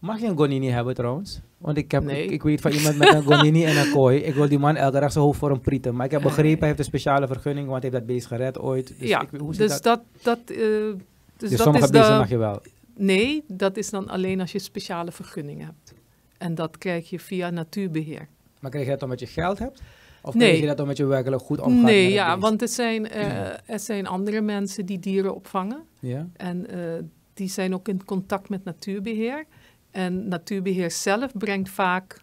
Mag 0.03 0.21
je 0.21 0.27
een 0.27 0.37
gonini 0.37 0.69
hebben 0.69 0.95
trouwens? 0.95 1.41
Want 1.59 1.77
ik, 1.77 1.91
heb, 1.91 2.03
Nee. 2.03 2.25
ik, 2.25 2.31
ik 2.31 2.43
weet 2.43 2.61
van 2.61 2.71
iemand 2.71 2.97
met 2.99 3.15
een 3.15 3.23
gonini 3.23 3.65
en 3.65 3.77
een 3.77 3.91
kooi. 3.93 4.19
Ik 4.19 4.35
wil 4.35 4.49
die 4.49 4.59
man 4.59 4.77
elke 4.77 5.01
dag 5.01 5.13
zijn 5.13 5.25
hoofd 5.25 5.39
voor 5.39 5.51
hem 5.51 5.61
prieten. 5.61 5.95
Maar 5.95 6.07
ik 6.07 6.13
heb 6.13 6.23
begrepen, 6.23 6.59
hij 6.59 6.67
heeft 6.67 6.79
een 6.79 6.85
speciale 6.85 7.27
vergunning, 7.27 7.69
want 7.69 7.83
hij 7.83 7.91
heeft 7.91 8.05
dat 8.07 8.15
beest 8.15 8.27
gered 8.27 8.59
ooit. 8.59 8.95
Dus 8.99 9.09
ja, 9.09 9.21
ik, 9.23 9.29
hoe 9.39 9.55
dus 9.57 9.69
dat? 9.69 9.83
dat, 9.83 10.01
dat, 10.23 10.39
eh, 10.57 10.57
dus 10.57 10.95
Dus 11.37 11.51
dat 11.51 11.61
sommige 11.61 11.85
is 11.85 11.91
beesten 11.91 12.13
de, 12.13 12.19
mag 12.19 12.29
je 12.29 12.37
wel. 12.37 12.61
Nee, 12.97 13.45
dat 13.47 13.77
is 13.77 13.91
dan 13.91 14.09
alleen 14.09 14.41
als 14.41 14.53
je 14.53 14.59
speciale 14.59 15.13
vergunning 15.13 15.61
hebt. 15.65 15.95
En 16.39 16.55
dat 16.55 16.79
krijg 16.79 17.11
je 17.11 17.19
via 17.19 17.51
natuurbeheer. 17.51 18.29
Maar 18.61 18.71
krijg 18.71 18.85
je 18.87 18.93
dat 18.93 19.03
omdat 19.03 19.21
je 19.21 19.27
geld 19.27 19.59
hebt? 19.59 19.83
Of 20.23 20.35
Nee. 20.35 20.47
krijg 20.49 20.61
je 20.61 20.67
dat 20.69 20.81
omdat 20.81 20.97
je 20.97 21.05
werkelijk 21.05 21.43
goed 21.43 21.61
omgaat 21.61 21.83
Nee, 21.85 22.11
ja, 22.13 22.29
beest? 22.35 22.41
want 22.49 22.63
er 22.63 22.69
zijn, 22.69 23.09
eh, 23.11 23.71
er 23.71 23.79
zijn 23.81 24.07
andere 24.07 24.41
mensen 24.41 24.87
die 24.87 24.99
dieren 24.99 25.35
opvangen. 25.35 25.83
Ja? 26.01 26.29
En 26.37 26.67
eh, 26.71 27.03
die 27.35 27.49
zijn 27.49 27.75
ook 27.75 27.89
in 27.89 28.05
contact 28.05 28.49
met 28.49 28.65
natuurbeheer. 28.65 29.45
En 29.93 30.29
natuurbeheer 30.29 30.91
zelf 30.91 31.33
brengt 31.39 31.71
vaak 31.71 32.21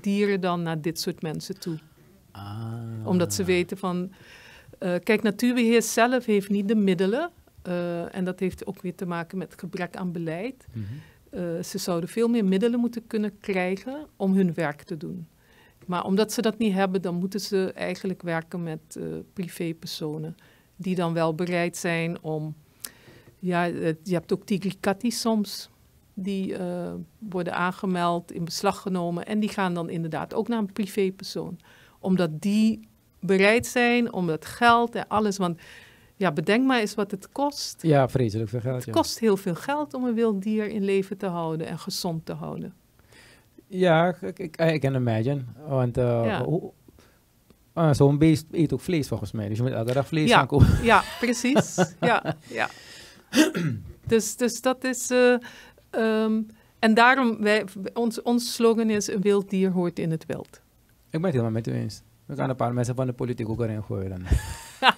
dieren 0.00 0.40
dan 0.40 0.62
naar 0.62 0.80
dit 0.80 1.00
soort 1.00 1.22
mensen 1.22 1.60
toe. 1.60 1.78
Ah. 2.30 2.74
Omdat 3.04 3.34
ze 3.34 3.44
weten 3.44 3.78
van... 3.78 4.12
eh, 4.78 4.94
kijk, 5.02 5.22
natuurbeheer 5.22 5.82
zelf 5.82 6.24
heeft 6.24 6.48
niet 6.48 6.68
de 6.68 6.74
middelen. 6.74 7.30
eh, 7.62 8.14
en 8.14 8.24
dat 8.24 8.40
heeft 8.40 8.66
ook 8.66 8.82
weer 8.82 8.94
te 8.94 9.06
maken 9.06 9.38
met 9.38 9.54
gebrek 9.56 9.96
aan 9.96 10.12
beleid. 10.12 10.66
Mhm. 10.72 10.84
Eh, 11.30 11.62
ze 11.62 11.78
zouden 11.78 12.08
veel 12.08 12.28
meer 12.28 12.44
middelen 12.44 12.80
moeten 12.80 13.06
kunnen 13.06 13.38
krijgen 13.40 14.06
om 14.16 14.34
hun 14.34 14.54
werk 14.54 14.82
te 14.82 14.96
doen. 14.96 15.26
Maar 15.86 16.04
omdat 16.04 16.32
ze 16.32 16.42
dat 16.42 16.58
niet 16.58 16.72
hebben, 16.72 17.02
dan 17.02 17.14
moeten 17.14 17.40
ze 17.40 17.72
eigenlijk 17.74 18.22
werken 18.22 18.62
met 18.62 18.98
privépersonen. 19.32 20.36
Die 20.76 20.94
dan 20.94 21.12
wel 21.12 21.34
bereid 21.34 21.76
zijn 21.76 22.22
om... 22.22 22.54
Ja, 23.38 23.64
je 23.64 23.96
hebt 24.02 24.32
ook 24.32 24.46
tigrikati 24.46 25.10
soms. 25.10 25.70
Die 26.18 26.56
eh, 26.56 26.92
worden 27.18 27.54
aangemeld, 27.54 28.32
in 28.32 28.44
beslag 28.44 28.80
genomen. 28.80 29.26
En 29.26 29.40
die 29.40 29.48
gaan 29.48 29.74
dan 29.74 29.90
inderdaad 29.90 30.34
ook 30.34 30.48
naar 30.48 30.58
een 30.58 30.72
privépersoon. 30.72 31.58
Omdat 31.98 32.40
die 32.40 32.88
bereid 33.20 33.66
zijn 33.66 34.12
om 34.12 34.28
het 34.28 34.46
geld 34.46 34.94
en 34.94 35.08
alles... 35.08 35.36
Want 35.36 35.60
ja, 36.16 36.32
bedenk 36.32 36.66
maar 36.66 36.80
eens 36.80 36.94
wat 36.94 37.10
het 37.10 37.28
kost. 37.32 37.82
Ja, 37.82 38.08
vreselijk 38.08 38.50
veel 38.50 38.60
geld. 38.60 38.74
Het 38.76 38.84
Ja, 38.84 38.92
kost 38.92 39.18
heel 39.18 39.36
veel 39.36 39.54
geld 39.54 39.94
om 39.94 40.04
een 40.04 40.14
wild 40.14 40.42
dier 40.42 40.68
in 40.68 40.84
leven 40.84 41.16
te 41.18 41.26
houden 41.26 41.66
en 41.66 41.78
gezond 41.78 42.26
te 42.26 42.32
houden. 42.32 42.74
ja 43.68 44.16
ik, 44.20 44.38
ik, 44.38 44.60
I 44.74 44.78
can 44.78 44.94
imagine. 44.94 45.44
Want 45.66 45.96
eh, 45.98 46.22
Ja. 46.24 46.44
hoe- 46.44 46.72
ah, 47.72 47.94
zo'n 47.94 48.18
beest 48.18 48.46
eet 48.50 48.72
ook 48.72 48.80
vlees 48.80 49.08
volgens 49.08 49.32
mij. 49.32 49.48
Dus 49.48 49.56
je 49.56 49.62
moet 49.62 49.72
elke 49.72 49.92
dag 49.92 50.06
vlees 50.06 50.28
Ja. 50.28 50.36
gaan 50.38 50.46
kopen. 50.46 50.78
Ja, 50.82 51.02
precies. 51.20 51.94
ja, 52.00 52.36
ja. 52.48 52.68
Dus, 54.06 54.36
dus 54.36 54.60
dat 54.60 54.84
is. 54.84 55.10
eh, 55.10 55.34
ehm, 55.96 56.40
en 56.78 56.94
daarom, 56.94 57.36
wij, 57.40 57.64
ons, 57.94 58.22
ons 58.22 58.54
slogan 58.54 58.90
is: 58.90 59.08
een 59.12 59.20
wild 59.20 59.50
dier 59.50 59.70
hoort 59.70 59.98
in 59.98 60.10
het 60.10 60.26
wild. 60.26 60.60
Ik 61.10 61.22
ben 61.22 61.22
het 61.22 61.30
helemaal 61.30 61.50
met 61.50 61.66
u 61.66 61.72
eens. 61.72 62.02
We 62.26 62.36
gaan 62.36 62.50
een 62.50 62.56
paar 62.56 62.74
mensen 62.74 62.94
van 62.94 63.06
de 63.06 63.12
politiek 63.12 63.48
ook 63.48 63.60
erin 63.60 63.82
gooien. 63.82 64.08
Dan. 64.10 64.22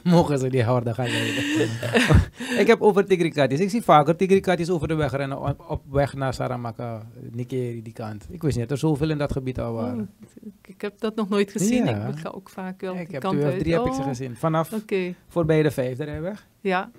Mogen 0.12 0.38
ze 0.38 0.49
die 0.49 0.62
harder 0.62 0.94
gaan 0.94 1.09
leiden. 1.09 1.68
ik 2.62 2.66
heb 2.66 2.80
over 2.80 3.05
tigrikatis. 3.07 3.61
Ik 3.61 3.70
zie 3.70 3.82
vaker 3.82 4.16
tigrikatis 4.16 4.70
over 4.70 4.88
de 4.88 4.94
weg 4.94 5.12
rennen. 5.12 5.40
Op, 5.40 5.64
op 5.68 5.82
weg 5.90 6.14
naar 6.14 6.34
Saramaka, 6.34 7.03
Nikeri, 7.32 7.82
die 7.82 7.92
kant. 7.92 8.26
Ik 8.30 8.42
wist 8.42 8.57
niet 8.57 8.68
dat 8.68 8.78
er 8.78 8.88
zoveel 8.88 9.11
in 9.11 9.18
dat 9.18 9.32
gebied 9.32 9.61
al 9.61 9.72
waren. 9.72 9.99
Oh, 10.22 10.26
ik, 10.42 10.68
ik 10.68 10.80
heb 10.80 10.99
dat 10.99 11.14
nog 11.14 11.28
nooit 11.28 11.51
gezien. 11.53 11.84
Ja. 11.84 12.07
Ik 12.07 12.18
ga 12.18 12.28
ook 12.28 12.49
vaak 12.49 12.80
wel 12.80 12.92
ik 12.96 12.99
die 13.05 13.12
heb 13.12 13.22
kant 13.22 13.34
twee 13.34 13.46
of 13.46 13.53
uit. 13.53 13.61
drie 13.61 13.74
heb 13.74 13.86
ik 13.86 13.92
ze 13.92 14.01
Oh, 14.01 14.07
gezien. 14.07 14.36
Vanaf 14.36 14.72
Oké, 14.72 15.14
voorbij 15.28 15.62
de 15.62 15.70
vijfde 15.70 16.05
rijweg. 16.05 16.46
ja, 16.61 16.90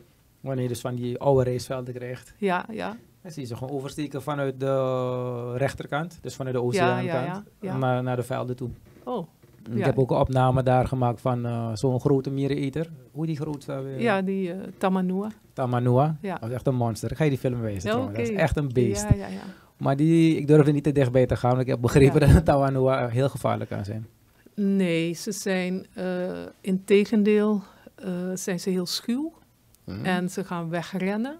Wanneer 0.41 0.63
je 0.63 0.69
dus 0.69 0.81
van 0.81 0.95
die 0.95 1.19
oude 1.19 1.51
racevelden 1.51 1.93
krijgt. 1.93 2.33
ja, 2.37 2.65
ja. 2.71 2.97
Dan 3.21 3.31
zie 3.31 3.41
je 3.41 3.47
ze 3.47 3.55
gewoon 3.55 3.73
oversteken 3.75 4.21
vanuit 4.21 4.59
de 4.59 5.53
rechterkant. 5.57 6.19
Dus 6.21 6.35
vanuit 6.35 6.55
de 6.55 6.61
oceaankant. 6.61 7.43
ja. 7.61 7.77
Naar, 7.77 8.03
naar 8.03 8.15
de 8.15 8.23
velden 8.23 8.55
toe. 8.55 8.69
Oh, 9.03 9.27
Ik 9.71 9.85
heb 9.85 9.99
ook 9.99 10.11
een 10.11 10.17
opname 10.17 10.63
daar 10.63 10.87
gemaakt 10.87 11.21
van 11.21 11.45
eh, 11.45 11.69
zo'n 11.73 11.99
grote 11.99 12.29
miereneter. 12.29 12.89
Hoe 13.11 13.25
die 13.25 13.35
groot 13.35 13.65
weer? 13.65 14.01
ja, 14.01 14.21
die 14.21 14.51
eh 14.51 14.57
Tamanua. 14.77 15.31
Tamanua. 15.53 16.17
Dat 16.21 16.43
is 16.49 16.51
echt 16.51 16.67
een 16.67 16.75
monster. 16.75 17.15
Ga 17.15 17.23
je 17.23 17.29
die 17.29 17.39
film 17.39 17.79
trouwens. 17.79 17.83
Dat 17.83 18.27
is 18.27 18.29
echt 18.29 18.57
een 18.57 18.73
beest. 18.73 19.09
Ja, 19.09 19.15
ja, 19.15 19.27
ja. 19.27 19.41
Maar 19.77 19.95
die, 19.95 20.37
ik 20.37 20.47
durfde 20.47 20.71
niet 20.71 20.83
te 20.83 20.91
dichtbij 20.91 21.25
te 21.25 21.35
gaan. 21.35 21.49
Want 21.49 21.61
ik 21.61 21.67
heb 21.67 21.81
begrepen 21.81 22.19
dat 22.33 22.45
Tamanua 22.45 23.07
heel 23.07 23.29
gevaarlijk 23.29 23.69
kan 23.69 23.85
zijn. 23.85 24.07
Nee, 24.55 25.13
ze 25.13 25.31
zijn 25.31 25.85
uh, 25.97 26.29
in 26.61 26.83
tegendeel 26.83 27.63
uh, 28.05 28.11
zijn 28.33 28.59
ze 28.59 28.69
heel 28.69 28.85
schuw. 28.85 29.33
Mhm. 29.83 30.05
En 30.05 30.29
ze 30.29 30.43
gaan 30.43 30.69
wegrennen 30.69 31.39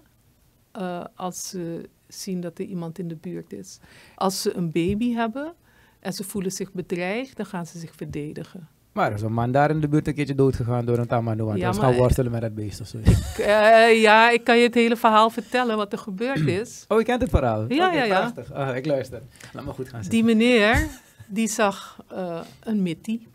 uh, 0.78 1.04
als 1.14 1.48
ze 1.48 1.88
zien 2.08 2.40
dat 2.40 2.58
er 2.58 2.64
iemand 2.64 2.98
in 2.98 3.08
de 3.08 3.16
buurt 3.16 3.52
is. 3.52 3.78
Als 4.14 4.42
ze 4.42 4.56
een 4.56 4.70
baby 4.70 5.12
hebben 5.12 5.54
en 6.00 6.12
ze 6.12 6.24
voelen 6.24 6.52
zich 6.52 6.72
bedreigd, 6.72 7.36
dan 7.36 7.46
gaan 7.46 7.66
ze 7.66 7.78
zich 7.78 7.94
verdedigen. 7.96 8.68
Maar 8.92 9.08
er 9.08 9.14
is 9.16 9.22
een 9.22 9.32
man 9.32 9.52
daar 9.52 9.70
in 9.70 9.80
de 9.80 9.88
buurt 9.88 10.06
een 10.06 10.14
keertje 10.14 10.34
dood 10.34 10.56
gegaan 10.56 10.84
door 10.84 10.98
een 10.98 11.06
Tamanua. 11.06 11.52
Ja, 11.54 11.56
Ja, 11.58 11.70
maar- 11.72 11.80
gaan 11.80 11.94
worstelen 11.94 12.32
met 12.32 12.40
dat 12.40 12.54
beest 12.54 12.80
of 12.80 12.86
zo. 12.86 12.98
Uh, 13.40 14.00
ja, 14.02 14.30
ik 14.30 14.44
kan 14.44 14.56
je 14.56 14.62
het 14.62 14.74
hele 14.74 14.96
verhaal 14.96 15.30
vertellen 15.30 15.76
wat 15.76 15.92
er 15.92 15.98
gebeurd 15.98 16.46
is. 16.60 16.84
Oh, 16.88 16.98
je 16.98 17.04
kent 17.04 17.20
het 17.20 17.30
verhaal? 17.30 17.64
Ja, 17.72 17.92
ja, 17.92 18.02
ja. 18.04 18.18
Prachtig. 18.30 18.52
Ah, 18.52 18.76
ik 18.76 18.86
luister. 18.86 19.22
Laat 19.52 19.64
me 19.64 19.72
goed 19.72 19.88
gaan 19.88 20.02
zitten. 20.04 20.10
Die 20.26 20.34
meneer, 20.36 20.88
die 21.28 21.48
zag 21.48 22.04
uh, 22.12 22.40
een 22.60 22.82
mittie. 22.82 23.26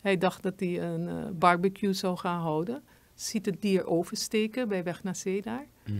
Hij 0.00 0.18
dacht 0.18 0.42
dat 0.42 0.54
hij 0.56 0.82
een 0.82 1.02
uh, 1.08 1.14
barbecue 1.32 1.92
zou 1.92 2.16
gaan 2.16 2.40
houden. 2.40 2.82
Ziet 3.14 3.46
het 3.46 3.62
dier 3.62 3.86
oversteken 3.86 4.68
bij 4.68 4.82
weg 4.84 5.02
naar 5.02 5.16
zee 5.16 5.42
daar. 5.42 5.66
Mhm. 5.84 5.96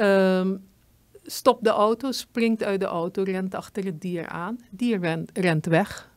Um, 0.00 0.68
stopt 1.22 1.64
de 1.64 1.70
auto, 1.70 2.12
springt 2.12 2.62
uit 2.62 2.80
de 2.80 2.86
auto, 2.86 3.22
rent 3.22 3.54
achter 3.54 3.84
het 3.84 4.00
dier 4.00 4.26
aan. 4.26 4.58
Dier 4.70 5.00
rent, 5.00 5.30
rent 5.38 5.66
weg. 5.66 6.10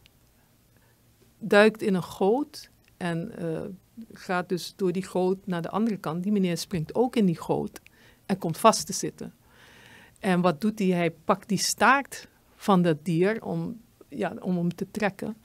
Duikt 1.39 1.81
in 1.81 1.93
een 1.93 2.03
goot 2.03 2.69
en 2.97 3.31
uh, 3.39 3.61
gaat 4.13 4.49
dus 4.49 4.73
door 4.75 4.91
die 4.91 5.03
goot 5.03 5.47
naar 5.47 5.61
de 5.61 5.69
andere 5.69 5.97
kant. 5.97 6.23
Die 6.23 6.31
meneer 6.31 6.57
springt 6.57 6.95
ook 6.95 7.15
in 7.15 7.25
die 7.25 7.39
goot 7.39 7.81
en 8.25 8.37
komt 8.37 8.57
vast 8.57 8.85
te 8.85 8.93
zitten. 8.93 9.33
En 10.19 10.41
wat 10.41 10.61
doet 10.61 10.79
hij? 10.79 10.87
Hij 10.87 11.11
pakt 11.11 11.49
die 11.49 11.57
staart 11.57 12.27
van 12.55 12.81
dat 12.81 13.05
dier 13.05 13.43
om, 13.43 13.81
ja, 14.07 14.33
om 14.39 14.57
hem 14.57 14.75
te 14.75 14.87
trekken. 14.91 15.37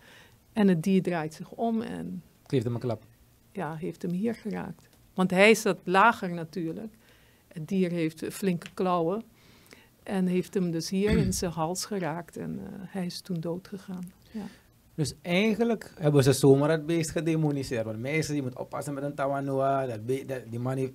En 0.52 0.68
het 0.68 0.82
dier 0.82 1.02
draait 1.02 1.34
zich 1.34 1.50
om 1.50 1.82
en 1.82 2.22
Geeft 2.46 2.64
hem 2.64 2.74
een 2.74 2.80
klap. 2.80 3.02
ja, 3.52 3.74
heeft 3.74 4.02
hem 4.02 4.10
hier 4.10 4.34
geraakt. 4.34 4.88
Want 5.14 5.30
hij 5.30 5.54
zat 5.54 5.78
lager 5.84 6.30
natuurlijk. 6.30 6.94
Het 7.56 7.68
dier 7.68 7.90
heeft 7.90 8.24
flinke 8.30 8.66
klauwen. 8.74 9.22
En 10.02 10.26
heeft 10.26 10.54
hem 10.54 10.70
dus 10.70 10.90
hier 10.90 11.10
in 11.10 11.32
zijn 11.32 11.50
hals 11.50 11.84
geraakt. 11.84 12.36
En 12.36 12.58
uh, 12.58 12.66
hij 12.70 13.06
is 13.06 13.20
toen 13.20 13.40
dood 13.40 13.68
gegaan. 13.68 14.12
Ja. 14.30 14.42
Dus 14.94 15.14
eigenlijk 15.22 15.92
hebben 15.98 16.22
ze 16.22 16.32
zomaar 16.32 16.70
het 16.70 16.86
beest 16.86 17.10
gedemoniseerd. 17.10 17.84
Want 17.84 17.98
meestal, 17.98 18.34
je 18.34 18.42
moet 18.42 18.58
oppassen 18.58 18.94
met 18.94 19.02
een 19.02 19.14
Tawanua. 19.14 19.86
Dat 19.86 20.06
die 20.06 20.58
man 20.58 20.76
heeft, 20.76 20.92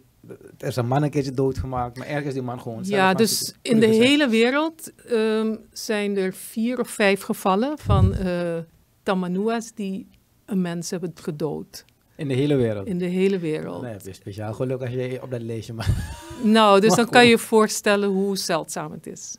er 0.57 0.67
is 0.67 0.75
een 0.75 0.87
man 0.87 1.03
een 1.03 1.09
keertje 1.09 1.31
doodgemaakt. 1.31 1.97
Maar 1.97 2.07
ergens 2.07 2.27
is 2.27 2.33
die 2.33 2.41
man 2.41 2.61
gewoon 2.61 2.83
Ja, 2.83 3.13
dus 3.13 3.55
in 3.61 3.79
de 3.79 3.87
hele 3.87 4.27
wereld 4.27 4.91
um, 5.11 5.59
zijn 5.71 6.17
er 6.17 6.33
vier 6.33 6.79
of 6.79 6.89
vijf 6.89 7.21
gevallen 7.21 7.77
van 7.77 8.15
uh, 8.25 8.57
Tamanua's 9.03 9.73
die 9.73 10.07
een 10.45 10.61
mens 10.61 10.89
hebben 10.89 11.11
gedood. 11.13 11.85
In 12.21 12.27
de 12.27 12.33
hele 12.33 12.55
wereld. 12.55 12.87
In 12.87 12.97
de 12.97 13.05
hele 13.05 13.39
wereld. 13.39 13.81
Nee, 13.81 13.91
heb 13.91 14.01
je 14.01 14.13
speciaal 14.13 14.53
geluk 14.53 14.81
als 14.81 14.89
je 14.89 15.19
op 15.21 15.31
dat 15.31 15.41
lijstje 15.41 15.73
maar. 15.73 15.89
Nou, 16.43 16.79
dus 16.79 16.89
Maar 16.89 16.97
dan 16.97 17.09
kan 17.09 17.23
je 17.23 17.29
je 17.29 17.37
voorstellen 17.37 18.09
hoe 18.09 18.37
zeldzaam 18.37 18.91
het 18.91 19.07
is. 19.07 19.35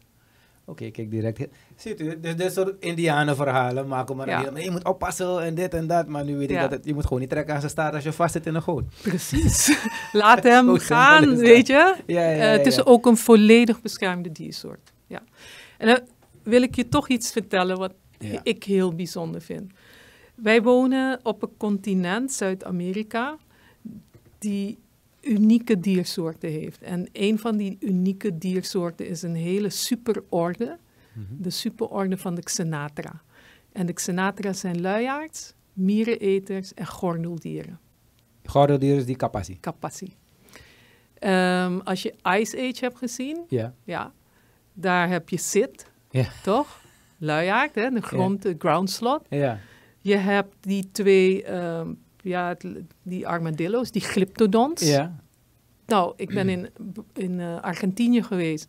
Oké, 0.64 0.90
kijk 0.90 1.10
direct. 1.10 1.46
Ziet 1.76 2.00
u, 2.00 2.20
dus 2.20 2.36
dit 2.36 2.52
soort 2.52 2.74
indianenverhalen 2.80 3.86
maken 3.88 4.16
maar, 4.16 4.28
Ja. 4.28 4.50
je 4.54 4.70
moet 4.70 4.84
oppassen 4.84 5.42
en 5.42 5.54
dit 5.54 5.74
en 5.74 5.86
dat. 5.86 6.06
Maar 6.06 6.24
nu 6.24 6.36
weet 6.36 6.50
ik 6.50 6.56
Ja. 6.56 6.62
dat 6.62 6.70
het, 6.70 6.84
je 6.84 6.94
moet 6.94 7.02
gewoon 7.04 7.20
niet 7.20 7.30
trekken 7.30 7.54
aan 7.54 7.60
zijn 7.60 7.72
staart 7.72 7.94
als 7.94 8.04
je 8.04 8.12
vast 8.12 8.32
zit 8.32 8.46
in 8.46 8.54
een 8.54 8.62
goot. 8.62 8.84
Precies. 9.02 9.76
Laat 10.12 10.42
hem 10.42 10.78
gaan, 10.78 11.32
is 11.32 11.38
weet 11.38 11.66
je. 11.66 11.94
Ja, 12.06 12.30
ja, 12.30 12.30
Eh, 12.30 12.50
het 12.50 12.66
is 12.66 12.84
ook 12.86 13.06
een 13.06 13.16
volledig 13.16 13.80
beschermde 13.80 14.32
diersoort. 14.32 14.92
Ja. 15.06 15.22
En 15.78 15.86
dan 15.86 16.00
wil 16.42 16.62
ik 16.62 16.74
je 16.74 16.88
toch 16.88 17.08
iets 17.08 17.32
vertellen 17.32 17.78
wat 17.78 17.92
ik 18.42 18.64
heel 18.64 18.94
bijzonder 18.94 19.40
vind. 19.40 19.72
Wij 20.42 20.62
wonen 20.62 21.20
op 21.22 21.42
een 21.42 21.56
continent, 21.56 22.32
Zuid-Amerika, 22.32 23.36
die 24.38 24.78
unieke 25.20 25.80
diersoorten 25.80 26.50
heeft. 26.50 26.82
En 26.82 27.08
een 27.12 27.38
van 27.38 27.56
die 27.56 27.76
unieke 27.80 28.38
diersoorten 28.38 29.08
is 29.08 29.22
een 29.22 29.34
hele 29.34 29.70
superorde, 29.70 30.78
Mhm. 31.12 31.24
de 31.42 31.50
superorde 31.50 32.16
van 32.16 32.34
de 32.34 32.42
Xenatra. 32.42 33.22
En 33.72 33.86
de 33.86 33.92
Xenatra 33.92 34.52
zijn 34.52 34.80
luiaards, 34.80 35.54
miereneters 35.72 36.74
en 36.74 36.86
gordeldieren. 36.86 37.78
Gordeldier 38.44 38.96
is 38.96 39.04
die 39.06 39.16
capacity. 39.16 39.60
Kapassie. 39.60 40.16
Ehm, 41.18 41.78
als 41.84 42.02
je 42.02 42.14
Ice 42.38 42.56
Age 42.58 42.78
hebt 42.84 42.98
gezien, 42.98 43.44
Ja. 43.48 43.74
ja, 43.84 44.12
daar 44.72 45.08
heb 45.08 45.28
je 45.28 45.38
Sid, 45.38 45.86
Ja. 46.10 46.28
toch? 46.42 46.80
Luiaard, 47.18 47.74
hè, 47.74 47.90
de 47.90 48.02
grond, 48.02 48.42
de 48.42 48.54
ground 48.58 48.90
slot. 48.90 49.26
Ja. 49.28 49.58
Je 50.02 50.16
hebt 50.16 50.54
die 50.60 50.88
twee, 50.92 51.44
ehm, 51.44 51.92
ja, 52.22 52.56
die 53.02 53.26
armadillo's, 53.28 53.90
die 53.90 54.02
glyptodons. 54.02 54.88
Ja. 54.88 55.20
Nou, 55.86 56.12
ik 56.16 56.28
ben 56.34 56.48
in, 56.48 56.68
in 57.14 57.40
eh, 57.40 57.60
Argentinië 57.60 58.22
geweest. 58.22 58.68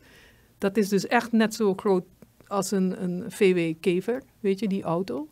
Dat 0.58 0.78
is 0.78 0.90
dus 0.90 1.08
echt 1.08 1.32
net 1.32 1.54
zo 1.54 1.74
groot 1.74 2.04
als 2.48 2.72
een, 2.72 3.04
een 3.04 3.24
VW-kever, 3.28 4.22
weet 4.40 4.60
je, 4.60 4.68
die 4.68 4.84
auto. 4.84 5.28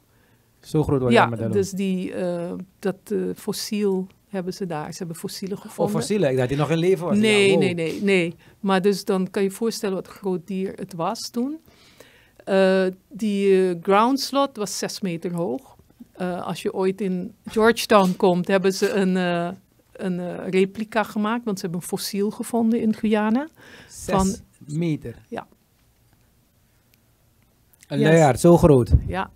Zo 0.60 0.84
groot 0.84 1.02
was 1.02 1.12
ja, 1.12 1.22
dat 1.22 1.30
model. 1.39 1.52
dus 1.52 1.72
die, 1.72 2.14
eh, 2.14 2.54
dat 2.80 2.97
eh, 3.04 3.18
fossiel 3.36 4.08
hebben 4.28 4.54
ze 4.54 4.66
daar. 4.66 4.91
Ze 4.91 4.97
hebben 4.97 5.16
fossielen 5.16 5.58
Of 5.58 5.64
gevonden. 5.64 5.95
fossielen, 5.95 6.30
ik 6.30 6.36
dacht 6.38 6.49
die 6.49 6.58
nog 6.58 6.70
in 6.72 6.78
leven 6.78 7.06
was. 7.06 7.18
Nee, 7.18 7.47
Ja, 7.47 7.54
wow. 7.54 7.64
nee, 7.64 7.74
nee, 7.74 8.02
nee. 8.04 8.36
Maar 8.60 8.82
dus 8.82 9.06
dan 9.06 9.30
kan 9.30 9.43
je 9.43 9.49
je 9.49 9.56
voorstellen 9.56 9.95
wat 9.95 10.08
een 10.08 10.14
groot 10.14 10.47
dier 10.47 10.74
het 10.76 10.93
was 10.93 11.30
toen. 11.30 11.60
Die 13.10 13.70
eh, 13.70 13.76
ground 13.82 14.20
slot 14.20 14.58
was 14.58 14.78
zes 14.78 15.02
meter 15.02 15.34
hoog. 15.34 15.70
Eh, 16.22 16.45
als 16.47 16.61
je 16.61 16.74
ooit 16.74 17.01
in 17.01 17.36
Georgetown 17.45 18.15
komt, 18.17 18.47
hebben 18.47 18.74
ze 18.74 18.89
een, 18.89 19.17
eh, 19.17 19.49
een 19.91 20.19
eh, 20.19 20.47
replica 20.49 21.03
gemaakt, 21.03 21.45
want 21.45 21.59
ze 21.59 21.63
hebben 21.65 21.82
een 21.82 21.88
fossiel 21.88 22.30
gevonden 22.32 22.82
in 22.82 22.93
Guyana. 22.95 23.47
Zes 23.89 24.15
Van- 24.15 24.36
meter. 24.78 25.15
Ja. 25.28 25.47
Een 27.88 27.99
Yes. 27.99 28.07
luiaard, 28.07 28.39
zo 28.39 28.57
groot. 28.57 28.91
Ja, 29.07 29.32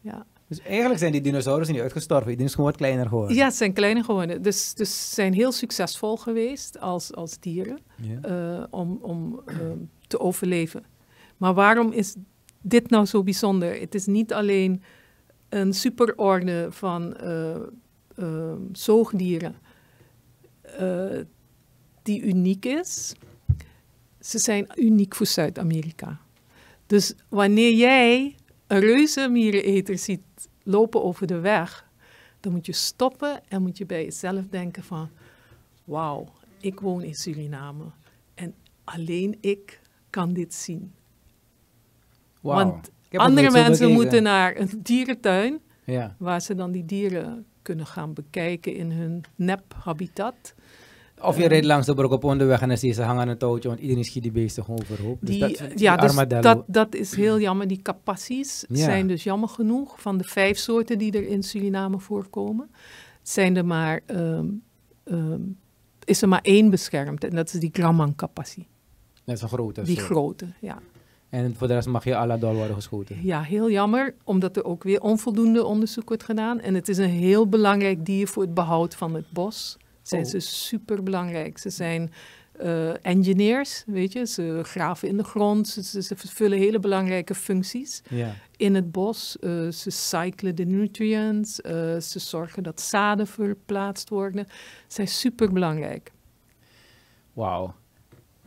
ja. 0.00 0.26
Dus 0.48 0.60
eigenlijk 0.60 0.98
zijn 0.98 1.12
die 1.12 1.20
dinosaurussen 1.20 1.74
niet 1.74 1.82
uitgestorven. 1.84 2.26
Die 2.28 2.36
zijn 2.36 2.50
gewoon 2.50 2.66
wat 2.66 2.76
kleiner 2.76 3.06
geworden. 3.08 3.36
ja, 3.36 3.50
ze 3.50 3.56
zijn 3.56 3.72
kleiner 3.72 4.04
geworden. 4.04 4.42
Dus, 4.42 4.74
dus 4.74 5.08
ze 5.08 5.14
zijn 5.14 5.32
heel 5.32 5.52
succesvol 5.52 6.16
geweest 6.16 6.80
als, 6.80 7.14
als 7.14 7.38
dieren. 7.40 7.78
Ja. 8.02 8.20
eh, 8.20 8.64
om, 8.70 8.98
om 9.02 9.40
ehm, 9.46 9.76
te 10.06 10.20
overleven. 10.20 10.84
Maar 11.36 11.54
waarom 11.54 11.92
is 11.92 12.14
dit 12.62 12.90
nou 12.90 13.06
zo 13.06 13.22
bijzonder? 13.22 13.80
Het 13.80 13.94
is 13.94 14.06
niet 14.06 14.32
alleen 14.32 14.82
een 15.48 15.72
superorde 15.72 16.66
van 16.70 17.16
eh, 17.16 17.56
ehm, 18.16 18.60
zoogdieren 18.72 19.54
eh, 20.60 21.20
die 22.02 22.22
uniek 22.22 22.64
is. 22.64 23.14
Ze 24.20 24.38
zijn 24.38 24.66
uniek 24.74 25.14
voor 25.14 25.26
Zuid-Amerika. 25.26 26.20
Dus 26.86 27.14
wanneer 27.28 27.72
jij 27.72 28.36
een 28.66 28.80
reuzenmiereneter 28.80 29.98
ziet 29.98 30.20
lopen 30.62 31.04
over 31.04 31.26
de 31.26 31.40
weg, 31.40 31.88
dan 32.40 32.52
moet 32.52 32.66
je 32.66 32.72
stoppen 32.72 33.48
en 33.48 33.62
moet 33.62 33.78
je 33.78 33.86
bij 33.86 34.04
jezelf 34.04 34.46
denken 34.48 34.82
van, 34.82 35.10
wauw, 35.84 36.32
ik 36.60 36.80
woon 36.80 37.02
in 37.02 37.14
Suriname 37.14 37.84
en 38.34 38.54
alleen 38.84 39.38
ik 39.40 39.80
kan 40.10 40.32
dit 40.32 40.54
zien. 40.54 40.94
Want 42.40 42.74
het 42.74 42.90
Andere 43.12 43.50
mensen 43.50 43.92
moeten 43.92 44.22
naar 44.22 44.56
een 44.56 44.70
dierentuin 44.82 45.60
Ja. 45.84 46.14
waar 46.18 46.40
ze 46.40 46.54
dan 46.54 46.70
die 46.72 46.84
dieren 46.84 47.44
kunnen 47.62 47.86
gaan 47.86 48.12
bekijken 48.14 48.74
in 48.74 48.90
hun 48.90 49.24
nep-habitat. 49.36 50.54
Of 51.20 51.36
je 51.36 51.42
Eh. 51.42 51.48
rijdt 51.48 51.66
langs 51.66 51.86
de 51.86 51.94
brug 51.94 52.10
op 52.10 52.24
onderweg 52.24 52.60
en 52.60 52.68
dan 52.68 52.76
zie 52.76 52.88
je 52.88 52.94
ze 52.94 53.02
hangen 53.02 53.22
aan 53.22 53.28
een 53.28 53.38
touwtje, 53.38 53.68
want 53.68 53.80
iedereen 53.80 54.04
schiet 54.04 54.22
die 54.22 54.32
beesten 54.32 54.64
gewoon 54.64 54.80
overhoop. 54.80 55.18
Dus 55.20 55.30
Die, 55.30 55.38
dat, 55.40 55.50
eh, 55.50 55.68
die 55.68 55.78
ja, 55.78 55.96
dus 55.96 56.14
dat, 56.40 56.64
dat 56.66 56.94
is 56.94 57.14
heel 57.14 57.40
jammer. 57.40 57.68
Die 57.68 57.82
capassies 57.82 58.64
Ja. 58.68 58.76
zijn 58.84 59.06
dus 59.06 59.24
jammer 59.24 59.48
genoeg. 59.48 60.00
Van 60.00 60.18
de 60.18 60.24
vijf 60.24 60.58
soorten 60.58 60.98
die 60.98 61.12
er 61.12 61.26
in 61.28 61.42
Suriname 61.42 61.98
voorkomen, 61.98 62.70
zijn 63.22 63.56
er 63.56 63.66
maar, 63.66 64.00
ehm, 64.06 64.46
ehm, 65.04 65.40
is 66.04 66.22
er 66.22 66.28
maar 66.28 66.42
één 66.42 66.70
beschermd. 66.70 67.24
En 67.24 67.30
dat 67.34 67.52
is 67.54 67.60
die 67.60 67.70
Gramman-capassie. 67.72 68.66
Dat 69.24 69.36
is 69.36 69.42
een 69.42 69.48
grote. 69.48 69.82
Die 69.82 69.94
soort. 69.96 70.06
grote, 70.06 70.46
ja. 70.60 70.78
En 71.36 71.54
voor 71.56 71.66
de 71.68 71.74
rest 71.74 71.88
mag 71.88 72.04
je 72.04 72.16
alle 72.16 72.38
dol 72.38 72.54
worden 72.54 72.74
geschoten. 72.74 73.16
Ja, 73.22 73.42
heel 73.42 73.70
jammer, 73.70 74.14
omdat 74.24 74.56
er 74.56 74.64
ook 74.64 74.82
weer 74.82 75.00
onvoldoende 75.00 75.64
onderzoek 75.64 76.08
wordt 76.08 76.22
gedaan. 76.22 76.60
En 76.60 76.74
het 76.74 76.88
is 76.88 76.98
een 76.98 77.08
heel 77.08 77.48
belangrijk 77.48 78.04
dier 78.06 78.28
voor 78.28 78.42
het 78.42 78.54
behoud 78.54 78.94
van 78.94 79.14
het 79.14 79.30
bos. 79.30 79.76
Zijn 80.02 80.22
Oh. 80.24 80.28
ze 80.30 80.40
super 80.40 81.02
belangrijk. 81.02 81.58
Ze 81.58 81.70
zijn 81.70 82.12
eh, 82.52 83.04
engineers, 83.06 83.82
weet 83.86 84.12
je. 84.12 84.26
Ze 84.26 84.60
graven 84.62 85.08
in 85.08 85.16
de 85.16 85.24
grond. 85.24 85.68
Ze, 85.68 86.16
vervullen 86.16 86.58
hele 86.58 86.78
belangrijke 86.78 87.34
functies 87.34 88.02
Ja. 88.08 88.34
in 88.56 88.74
het 88.74 88.92
bos. 88.92 89.38
Eh, 89.38 89.68
ze 89.68 89.90
cyclen 89.90 90.54
de 90.54 90.64
nutrients. 90.64 91.60
eh, 91.60 91.72
ze 91.98 92.18
zorgen 92.18 92.62
dat 92.62 92.80
zaden 92.80 93.26
verplaatst 93.26 94.08
worden. 94.08 94.46
Ze 94.48 94.54
zijn 94.94 95.08
super 95.08 95.52
belangrijk. 95.52 96.12
Wauw. 97.32 97.74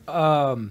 Ehm, 0.05 0.65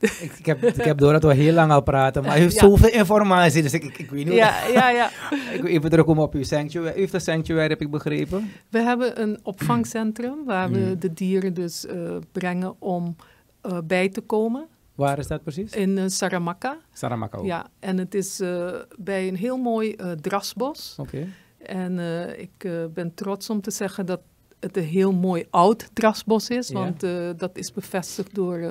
ik, 0.26 0.32
ik, 0.38 0.46
heb, 0.46 0.62
ik 0.62 0.84
heb 0.84 0.98
door 0.98 1.12
dat 1.12 1.22
we 1.22 1.34
heel 1.34 1.52
lang 1.52 1.72
al 1.72 1.80
praten, 1.82 2.22
maar 2.22 2.36
u 2.36 2.40
heeft 2.40 2.54
Ja. 2.54 2.60
zoveel 2.60 2.90
informatie, 2.90 3.62
dus 3.62 3.72
ik, 3.72 3.84
ik, 3.84 3.98
ik 3.98 4.10
weet 4.10 4.24
niet 4.24 4.34
Ja, 4.34 4.66
ja, 4.66 4.90
ja. 4.90 5.10
Ik 5.54 5.62
wil 5.62 5.70
even 5.70 5.90
terugkomen 5.90 6.22
op 6.22 6.34
uw 6.34 6.42
sanctuary. 6.42 6.96
U 6.96 6.98
heeft 7.00 7.12
een 7.14 7.20
sanctuary, 7.20 7.68
heb 7.68 7.80
ik 7.80 7.90
begrepen. 7.90 8.50
We 8.68 8.78
hebben 8.78 9.20
een 9.20 9.38
opvangcentrum 9.42 10.44
waar 10.44 10.70
we 10.70 10.78
Mm. 10.78 10.98
de 11.00 11.12
dieren 11.12 11.54
dus 11.54 11.86
eh, 11.86 12.16
brengen 12.32 12.74
om 12.78 13.16
eh, 13.60 13.78
bij 13.84 14.08
te 14.08 14.20
komen. 14.20 14.66
Waar 14.94 15.18
is 15.18 15.26
dat 15.26 15.42
precies? 15.42 15.72
In 15.72 15.96
uh, 15.96 16.04
Saramaka. 16.06 16.76
Saramaka. 16.92 17.38
Ja, 17.42 17.66
en 17.78 17.98
het 17.98 18.14
is 18.14 18.40
eh, 18.40 18.68
bij 18.98 19.28
een 19.28 19.36
heel 19.36 19.56
mooi 19.56 19.92
eh, 19.94 20.10
drasbos. 20.10 20.96
Oké. 20.98 21.26
En 21.62 21.98
eh, 21.98 22.38
ik 22.40 22.50
eh, 22.64 22.72
ben 22.94 23.14
trots 23.14 23.50
om 23.50 23.60
te 23.60 23.70
zeggen 23.70 24.06
dat 24.06 24.20
het 24.60 24.76
een 24.76 24.82
heel 24.84 25.12
mooi 25.12 25.46
oud 25.50 25.88
drasbos 25.92 26.48
is. 26.48 26.70
Want 26.72 27.02
eh, 27.02 27.28
dat 27.36 27.50
is 27.58 27.72
bevestigd 27.72 28.34
door 28.34 28.58
eh 28.58 28.70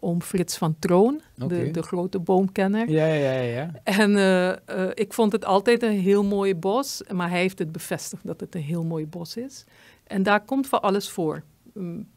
oom 0.00 0.22
Frits 0.22 0.56
van 0.56 0.76
Troon, 0.78 1.20
de, 1.34 1.70
de 1.70 1.82
grote 1.82 2.18
boomkenner. 2.18 2.90
Ja, 2.90 3.06
ja, 3.06 3.32
ja, 3.32 3.40
ja. 3.42 3.70
En 3.84 4.16
eh, 4.16 4.48
eh, 4.50 4.90
ik 4.94 5.12
vond 5.12 5.32
het 5.32 5.44
altijd 5.44 5.82
een 5.82 6.00
heel 6.00 6.24
mooi 6.24 6.54
bos, 6.54 7.02
maar 7.12 7.30
hij 7.30 7.40
heeft 7.40 7.58
het 7.58 7.72
bevestigd 7.72 8.26
dat 8.26 8.40
het 8.40 8.54
een 8.54 8.62
heel 8.62 8.84
mooi 8.84 9.06
bos 9.06 9.36
is. 9.36 9.64
En 10.06 10.22
daar 10.22 10.44
komt 10.44 10.66
van 10.66 10.82
alles 10.82 11.10
voor. 11.10 11.42
Mm, 11.74 12.08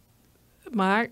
maar 0.71 1.07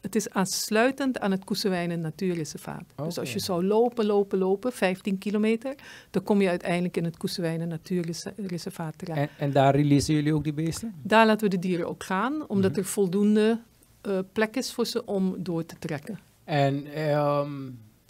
het 0.00 0.14
is 0.14 0.30
aansluitend 0.30 1.18
aan 1.20 1.30
het 1.30 1.44
Koesewijnen 1.44 2.00
Natuurreservaat. 2.00 2.84
Dus 3.04 3.18
als 3.18 3.32
je 3.32 3.38
zou 3.38 3.64
lopen, 3.64 4.06
lopen, 4.06 4.38
lopen, 4.38 4.72
15 4.72 5.18
kilometer, 5.18 5.74
dan 6.10 6.22
kom 6.22 6.40
je 6.42 6.48
uiteindelijk 6.48 6.96
in 6.96 7.04
het 7.04 7.16
Koesewijnen 7.16 7.68
Natuurreservaat 7.68 8.98
terecht. 8.98 9.18
En, 9.18 9.28
en 9.38 9.52
daar 9.52 9.74
releasen 9.76 10.14
jullie 10.14 10.34
ook 10.34 10.44
die 10.44 10.52
beesten? 10.52 10.94
Daar 11.02 11.26
laten 11.26 11.50
we 11.50 11.56
de 11.56 11.58
dieren 11.58 11.88
ook 11.88 12.04
gaan, 12.04 12.48
omdat 12.48 12.70
Mhm. 12.70 12.80
er 12.80 12.86
voldoende 12.86 13.60
eh, 14.02 14.18
plek 14.32 14.56
is 14.56 14.72
voor 14.72 14.86
ze 14.86 15.04
om 15.04 15.34
door 15.38 15.66
te 15.66 15.74
trekken. 15.78 16.18
En 16.44 16.86
ehm, 16.94 17.50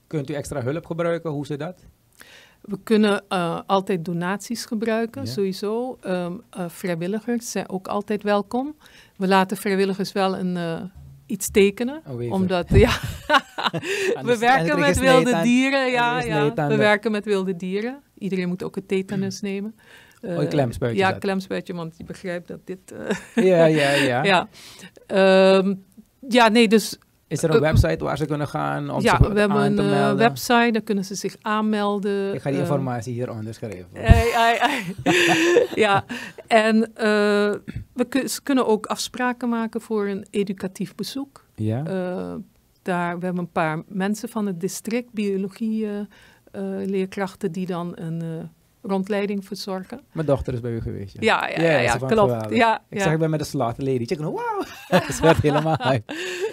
kunt 0.06 0.30
u 0.30 0.34
extra 0.34 0.62
hulp 0.62 0.86
gebruiken? 0.86 1.30
Hoe 1.30 1.46
zit 1.46 1.58
dat? 1.58 1.84
We 2.60 2.78
kunnen 2.82 3.24
eh, 3.28 3.60
altijd 3.66 4.04
donaties 4.04 4.64
gebruiken, 4.64 5.24
Ja. 5.24 5.30
sowieso. 5.30 5.98
Ehm, 6.00 6.32
eh, 6.50 6.68
vrijwilligers 6.68 7.50
zijn 7.50 7.68
ook 7.68 7.88
altijd 7.88 8.22
welkom. 8.22 8.76
We 9.16 9.28
laten 9.28 9.56
vrijwilligers 9.56 10.12
wel 10.12 10.36
een, 10.36 10.90
iets 11.26 11.50
tekenen. 11.50 12.02
Oh. 12.08 12.32
Omdat, 12.32 12.68
ja, 12.86 13.00
we 14.22 14.36
werken 14.38 14.78
met 14.78 14.98
wilde 14.98 15.40
dieren. 15.42 15.90
Ja, 15.90 16.22
ja, 16.22 16.54
we 16.68 16.76
werken 16.76 17.10
met 17.10 17.24
wilde 17.24 17.56
dieren. 17.56 18.02
Iedereen 18.18 18.48
moet 18.48 18.62
ook 18.62 18.76
een 18.76 18.86
tetanus 18.86 19.40
nemen. 19.50 19.74
Oh, 20.22 20.30
een 20.30 20.48
klemspuitje 20.48 20.98
Ja, 20.98 21.10
dat. 21.10 21.18
klemspuitje, 21.20 21.74
want 21.74 21.94
je 21.98 22.04
begrijpt 22.04 22.48
dat 22.48 22.58
dit... 22.64 22.92
eh, 23.34 23.44
Ja, 23.50 23.64
ja, 23.64 23.90
ja. 23.92 24.22
ja. 24.32 24.48
Ehm, 25.06 25.74
ja, 26.28 26.48
nee, 26.48 26.68
dus 26.68 26.98
Is 27.28 27.42
er 27.42 27.50
een 27.50 27.54
Eh, 27.56 27.60
website 27.62 28.04
waar 28.04 28.16
ze 28.16 28.24
kunnen 28.26 28.48
gaan 28.48 28.90
om 28.90 29.00
ja, 29.00 29.16
zich 29.16 29.18
we 29.28 29.38
hebben 29.38 29.56
aan 29.56 29.64
een 29.64 29.76
te 29.76 29.82
melden? 29.82 30.16
website, 30.16 30.68
daar 30.72 30.82
kunnen 30.82 31.04
ze 31.04 31.14
zich 31.14 31.36
aanmelden. 31.42 32.34
Ik 32.34 32.40
ga 32.40 32.50
die 32.50 32.58
informatie 32.58 33.12
hieronder 33.12 33.54
schrijven. 33.54 33.86
Ai, 33.94 34.30
ai, 34.44 34.58
ai. 34.58 34.84
ja, 35.74 36.04
en 36.46 36.90
we 37.92 38.04
kun- 38.08 38.28
ze 38.28 38.42
kunnen 38.42 38.66
ook 38.66 38.86
afspraken 38.86 39.48
maken 39.48 39.80
voor 39.80 40.06
een 40.06 40.26
educatief 40.30 40.94
bezoek. 40.94 41.44
ja? 41.54 41.82
Daar, 42.82 43.18
we 43.18 43.24
hebben 43.24 43.42
een 43.42 43.50
paar 43.52 43.82
mensen 43.88 44.28
van 44.28 44.46
het 44.46 44.60
district, 44.60 45.12
biologie 45.12 45.86
leerkrachten, 46.84 47.52
die 47.52 47.66
dan 47.66 47.92
een 47.94 48.50
rondleiding 48.82 49.44
verzorgen. 49.44 50.00
Mijn 50.12 50.26
dochter 50.26 50.54
is 50.54 50.60
bij 50.60 50.70
u 50.70 50.80
geweest. 50.80 51.16
Ja, 51.20 51.48
Ja, 51.48 51.78
ja, 51.78 51.96
klopt. 51.96 52.12
geweldig. 52.12 52.56
Ja, 52.56 52.82
Ik 52.88 53.04
ik 53.04 53.18
ben 53.18 53.30
met 53.30 53.38
de 53.38 53.46
slaughter 53.46 53.84
lady. 53.84 54.04
Chicken, 54.06 54.32
wauw. 54.32 54.62
Ze 55.16 55.22
werd 55.22 55.42
helemaal 55.42 55.76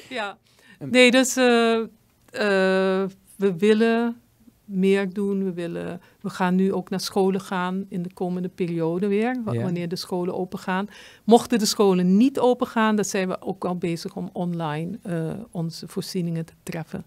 ja. 0.10 0.38
Nee, 0.80 1.12
dus 1.12 1.36
eh, 1.36 1.74
eh, 1.80 3.10
we 3.36 3.58
willen 3.58 4.22
meer 4.66 5.14
doen. 5.14 5.44
We, 5.44 5.54
willen, 5.54 6.02
we 6.22 6.30
gaan 6.30 6.56
nu 6.56 6.74
ook 6.74 6.90
naar 6.90 7.00
scholen 7.00 7.42
gaan 7.42 7.86
in 7.90 8.02
de 8.02 8.14
komende 8.14 8.50
periode 8.50 9.08
weer, 9.08 9.42
wanneer 9.44 9.88
de 9.88 9.96
scholen 9.96 10.36
open 10.36 10.60
gaan. 10.60 10.88
Mochten 11.24 11.60
de 11.60 11.66
scholen 11.66 12.18
niet 12.18 12.40
open 12.40 12.68
gaan, 12.68 12.96
dan 12.96 13.06
zijn 13.06 13.28
we 13.28 13.42
ook 13.42 13.66
al 13.66 13.78
bezig 13.78 14.16
om 14.16 14.30
online 14.34 15.00
eh, 15.04 15.34
onze 15.52 15.88
voorzieningen 15.88 16.46
te 16.46 16.54
treffen. 16.64 17.06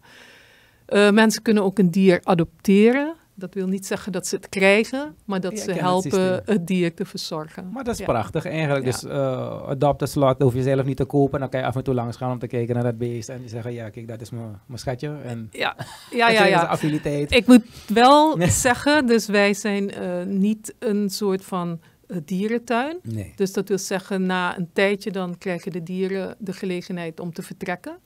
Mensen 1.12 1.42
kunnen 1.42 1.62
ook 1.62 1.78
een 1.78 1.90
dier 1.90 2.20
adopteren. 2.22 3.14
Dat 3.40 3.54
wil 3.54 3.66
niet 3.66 3.86
zeggen 3.86 4.12
dat 4.12 4.26
ze 4.26 4.36
het 4.36 4.48
krijgen, 4.48 5.14
maar 5.24 5.40
dat 5.40 5.52
Ja, 5.52 5.58
ze 5.64 5.70
het 5.70 5.80
helpen 5.80 6.42
het, 6.44 6.66
dier 6.66 6.94
te 6.94 7.04
verzorgen. 7.04 7.70
Maar 7.72 7.84
dat 7.84 7.92
is 7.94 8.00
Ja. 8.00 8.06
prachtig 8.06 8.44
eigenlijk. 8.46 8.84
Ja. 8.84 8.90
Dus 8.90 9.04
uh, 9.04 9.62
adopt 9.62 10.02
a 10.02 10.06
slot 10.06 10.42
hoef 10.42 10.54
je 10.54 10.62
zelf 10.62 10.84
niet 10.84 10.96
te 10.96 11.04
kopen. 11.04 11.40
Dan 11.40 11.48
kan 11.48 11.60
je 11.60 11.66
af 11.66 11.76
en 11.76 11.82
toe 11.84 11.94
langs 11.94 12.16
gaan 12.16 12.30
om 12.32 12.38
te 12.38 12.46
kijken 12.46 12.74
naar 12.74 12.84
dat 12.84 12.98
beest. 12.98 13.28
En 13.28 13.38
die 13.40 13.48
zeggen, 13.48 13.72
ja 13.72 13.88
kijk, 13.88 14.08
dat 14.08 14.20
is 14.20 14.30
mijn 14.30 14.60
mijn 14.66 14.78
schatje. 14.78 15.16
En 15.24 15.48
Ja, 15.52 15.76
ja, 16.10 16.30
ja. 16.30 16.44
ja. 16.56 16.62
affiliteit. 16.62 17.32
Ik 17.32 17.46
moet 17.46 17.64
wel 17.88 18.36
zeggen, 18.48 19.06
dus 19.06 19.26
wij 19.26 19.54
zijn 19.54 19.90
eh, 19.90 20.22
niet 20.24 20.74
een 20.78 21.10
soort 21.10 21.44
van 21.44 21.80
eh, 22.06 22.16
dierentuin. 22.24 22.98
Nee. 23.02 23.32
Dus 23.36 23.52
dat 23.52 23.68
wil 23.68 23.78
zeggen, 23.78 24.26
na 24.26 24.58
een 24.58 24.70
tijdje 24.72 25.10
dan 25.10 25.38
krijgen 25.38 25.72
de 25.72 25.82
dieren 25.82 26.34
de 26.38 26.52
gelegenheid 26.52 27.20
om 27.20 27.32
te 27.32 27.42
vertrekken. 27.42 27.98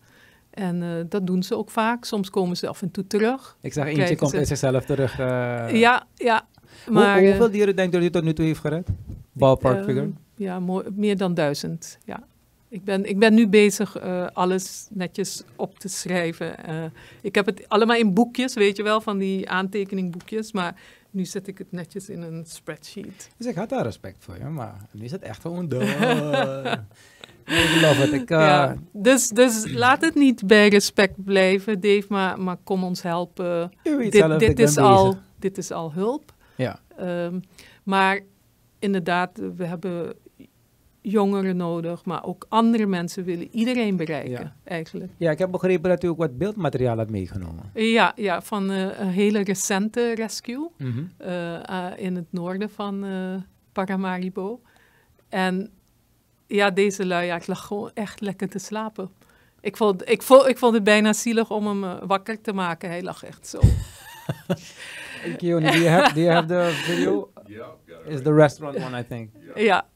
En 0.54 0.82
eh, 0.82 0.88
dat 1.08 1.26
doen 1.26 1.42
ze 1.42 1.56
ook 1.56 1.70
vaak. 1.70 2.04
Soms 2.04 2.30
komen 2.30 2.56
ze 2.56 2.68
af 2.68 2.82
en 2.82 2.90
toe 2.90 3.06
terug. 3.06 3.56
Ik 3.60 3.72
zag 3.72 3.86
eentje 3.86 4.16
komt 4.16 4.30
ze. 4.30 4.36
uit 4.36 4.48
zichzelf 4.48 4.84
terug. 4.84 5.18
eh. 5.18 5.26
ja, 5.72 6.06
ja. 6.14 6.46
Maar, 6.90 7.18
eh, 7.18 7.26
hoeveel 7.28 7.50
dieren 7.50 7.76
denkt 7.76 7.94
u 7.94 7.98
dat 7.98 8.06
u 8.06 8.10
tot 8.10 8.22
nu 8.24 8.32
toe 8.32 8.44
heeft 8.44 8.60
gered? 8.60 8.88
Ballpark 9.32 9.78
eh, 9.78 9.84
figure? 9.84 10.10
Ja, 10.36 10.60
meer 10.94 11.16
dan 11.16 11.34
duizend. 11.34 11.98
Ja. 12.04 12.22
Ik 12.68 12.84
ben, 12.84 13.08
ik 13.08 13.18
ben 13.18 13.34
nu 13.34 13.48
bezig 13.48 13.96
eh, 13.96 14.26
alles 14.32 14.86
netjes 14.90 15.42
op 15.56 15.78
te 15.78 15.88
schrijven. 15.88 16.64
Eh, 16.64 16.84
ik 17.20 17.34
heb 17.34 17.46
het 17.46 17.68
allemaal 17.68 17.96
in 17.96 18.14
boekjes, 18.14 18.54
weet 18.54 18.76
je 18.76 18.82
wel, 18.82 19.00
van 19.00 19.18
die 19.18 19.48
aantekeningboekjes. 19.50 20.52
Maar 20.52 20.74
nu 21.10 21.24
zet 21.24 21.46
ik 21.46 21.58
het 21.58 21.72
netjes 21.72 22.08
in 22.08 22.22
een 22.22 22.44
spreadsheet. 22.46 23.30
Dus 23.36 23.46
ik 23.46 23.54
had 23.54 23.68
daar 23.68 23.82
respect 23.82 24.16
voor 24.24 24.36
je, 24.38 24.44
maar 24.44 24.74
nu 24.90 25.04
is 25.04 25.10
het 25.12 25.22
echt 25.22 25.40
gewoon 25.40 25.68
door. 25.68 25.82
love 27.80 28.00
het. 28.00 28.12
Ik, 28.12 28.30
eh, 28.30 28.38
ja. 28.38 28.76
dus, 28.92 29.28
dus 29.28 29.72
laat 29.72 30.00
het 30.00 30.14
niet 30.14 30.46
bij 30.46 30.68
respect 30.68 31.24
blijven, 31.24 31.80
Dave, 31.80 32.04
maar, 32.08 32.40
maar 32.40 32.56
kom 32.64 32.84
ons 32.84 33.02
helpen. 33.02 33.72
Dit, 33.82 34.14
zelf, 34.14 34.38
dit, 34.38 34.58
is 34.58 34.74
bezig. 34.74 34.82
al, 34.82 35.16
dit 35.38 35.58
is 35.58 35.70
al 35.70 35.92
hulp. 35.92 36.32
Ja. 36.56 36.78
Ehm, 36.96 37.40
maar 37.82 38.20
inderdaad, 38.78 39.40
we 39.56 39.64
hebben 39.64 40.14
jongeren 41.00 41.56
nodig, 41.56 42.04
maar 42.04 42.24
ook 42.24 42.46
andere 42.48 42.86
mensen 42.86 43.24
willen 43.24 43.48
iedereen 43.50 43.96
bereiken, 43.96 44.30
Ja. 44.30 44.54
eigenlijk. 44.64 45.12
ja, 45.16 45.30
ik 45.30 45.38
heb 45.38 45.50
begrepen 45.50 45.90
dat 45.90 46.04
u 46.04 46.08
ook 46.08 46.18
wat 46.18 46.38
beeldmateriaal 46.38 46.96
had 46.96 47.10
meegenomen. 47.10 47.70
Ja, 47.74 48.12
ja 48.16 48.42
van 48.42 48.70
eh, 48.70 48.98
een 49.00 49.08
hele 49.08 49.40
recente 49.42 50.14
rescue 50.14 50.70
Mhm. 50.78 51.02
eh, 51.16 51.54
eh, 51.68 51.92
in 51.96 52.16
het 52.16 52.26
noorden 52.30 52.70
van 52.70 53.04
eh, 53.04 53.34
Paramaribo. 53.72 54.60
En 55.28 55.70
ja, 56.46 56.70
deze 56.70 57.06
luiaard 57.06 57.46
lag 57.46 57.60
gewoon 57.66 57.90
echt 57.94 58.20
lekker 58.20 58.48
te 58.48 58.58
slapen. 58.58 59.10
Ik 59.60 59.76
vond, 59.76 60.08
ik, 60.10 60.22
vond, 60.22 60.46
ik 60.48 60.58
vond 60.58 60.74
het 60.74 60.84
bijna 60.84 61.12
zielig 61.12 61.50
om 61.50 61.66
hem 61.66 61.84
eh, 61.84 61.94
wakker 62.06 62.40
te 62.40 62.52
maken. 62.52 62.88
Hij 62.88 63.02
lag 63.02 63.24
echt 63.24 63.46
zo. 63.48 63.60
Keone, 65.38 65.70
do 65.72 65.78
you 65.78 65.88
have, 65.88 66.14
do 66.14 66.20
you 66.20 66.32
have 66.32 66.46
the 66.46 66.82
video? 66.84 67.28
Yeah, 67.46 67.66
got 67.88 68.06
it. 68.06 68.12
Is 68.12 68.22
the 68.22 68.32
restaurant 68.34 68.84
one, 68.84 68.98
I 68.98 69.04
think. 69.06 69.30
ja. 69.54 69.86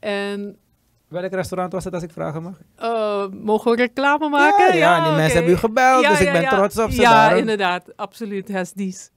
En 0.00 0.56
Welk 1.08 1.32
restaurant 1.32 1.72
was 1.72 1.84
het, 1.84 1.94
als 1.94 2.02
ik 2.02 2.10
vragen 2.12 2.42
mag? 2.42 2.58
eh, 2.76 3.26
mogen 3.28 3.70
we 3.70 3.76
reclame 3.76 4.28
maken? 4.28 4.66
Ja, 4.66 4.74
ja, 4.74 5.04
die 5.04 5.12
mensen 5.16 5.34
hebben 5.36 5.52
u 5.52 5.56
gebeld, 5.56 6.04
dus 6.06 6.20
ik 6.20 6.32
ben 6.32 6.48
trots 6.48 6.78
op 6.78 6.90
ze, 6.90 7.00
Ja, 7.00 7.12
daarom. 7.12 7.38
inderdaad. 7.38 7.96
Absoluut. 7.96 8.48
Hesdies. 8.48 9.10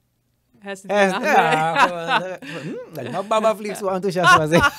Ja, 0.86 1.76
gewoon, 1.76 2.22
eh, 2.22 2.32
hm, 3.04 3.10
nou, 3.10 3.26
Baba 3.26 3.56
vliegt 3.56 3.78
zo 3.78 3.86
enthousiast 3.86 4.36
was 4.36 4.50
ik. 4.58 4.70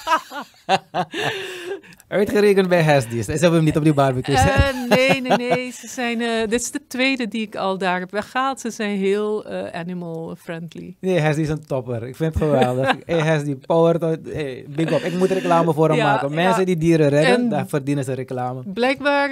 Uitgerekend 2.07 2.67
bij 2.69 2.81
Hesdies. 2.81 3.25
Ze 3.25 3.31
hebben 3.31 3.53
hem 3.53 3.63
niet 3.63 3.77
op 3.77 3.83
die 3.83 3.93
barbecue. 3.93 4.35
Eh, 4.35 4.89
nee, 4.89 5.21
nee, 5.21 5.37
nee. 5.37 5.71
Ze 5.71 5.87
zijn, 5.87 6.21
eh, 6.21 6.39
dit 6.39 6.61
is 6.61 6.71
de 6.71 6.81
tweede 6.87 7.27
die 7.27 7.41
ik 7.41 7.55
al 7.55 7.77
daar 7.77 7.99
heb 7.99 8.11
weggehaald. 8.11 8.59
Ze 8.59 8.69
zijn 8.69 8.97
heel 8.97 9.45
eh, 9.45 9.79
animal 9.79 10.35
friendly. 10.39 10.95
Nee, 10.99 11.19
Hesdy 11.19 11.41
is 11.41 11.49
een 11.49 11.65
topper. 11.65 12.07
Ik 12.07 12.15
vind 12.15 12.33
het 12.33 12.43
geweldig. 12.43 12.95
hey, 13.05 13.19
Hesdy, 13.19 13.55
power 13.55 13.99
tot... 13.99 14.17
Hey, 14.33 14.65
big 14.69 14.91
up. 14.91 15.01
Ik 15.01 15.17
moet 15.17 15.31
reclame 15.31 15.73
voor 15.73 15.87
hem 15.87 15.97
Ja, 15.97 16.11
maken. 16.11 16.33
Mensen 16.33 16.59
ja. 16.59 16.65
die 16.65 16.77
dieren 16.77 17.09
redden, 17.09 17.35
En- 17.35 17.49
daar 17.49 17.67
verdienen 17.67 18.03
ze 18.03 18.13
reclame. 18.13 18.61
Blijkbaar, 18.65 19.29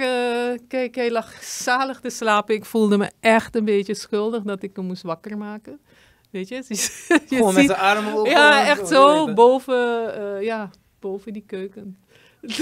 kijk, 0.68 0.94
hij 0.94 1.10
lag 1.10 1.42
zalig 1.42 2.00
te 2.00 2.10
slapen. 2.10 2.54
Ik 2.54 2.64
voelde 2.64 2.98
me 2.98 3.10
echt 3.20 3.56
een 3.56 3.64
beetje 3.64 3.94
schuldig 3.94 4.42
dat 4.42 4.62
ik 4.62 4.76
hem 4.76 4.84
moest 4.84 5.02
wakker 5.02 5.38
maken. 5.38 5.78
Weet 6.30 6.48
je? 6.48 6.54
je 6.68 7.36
Gewoon 7.36 7.54
met 7.54 7.66
zijn 7.66 7.78
armen 7.90 8.14
open. 8.14 8.30
Ja, 8.30 8.66
echt 8.66 8.88
zo, 8.88 9.34
boven, 9.34 10.14
eh, 10.36 10.42
ja, 10.42 10.70
boven 11.00 11.32
die 11.32 11.44
keuken. 11.46 11.96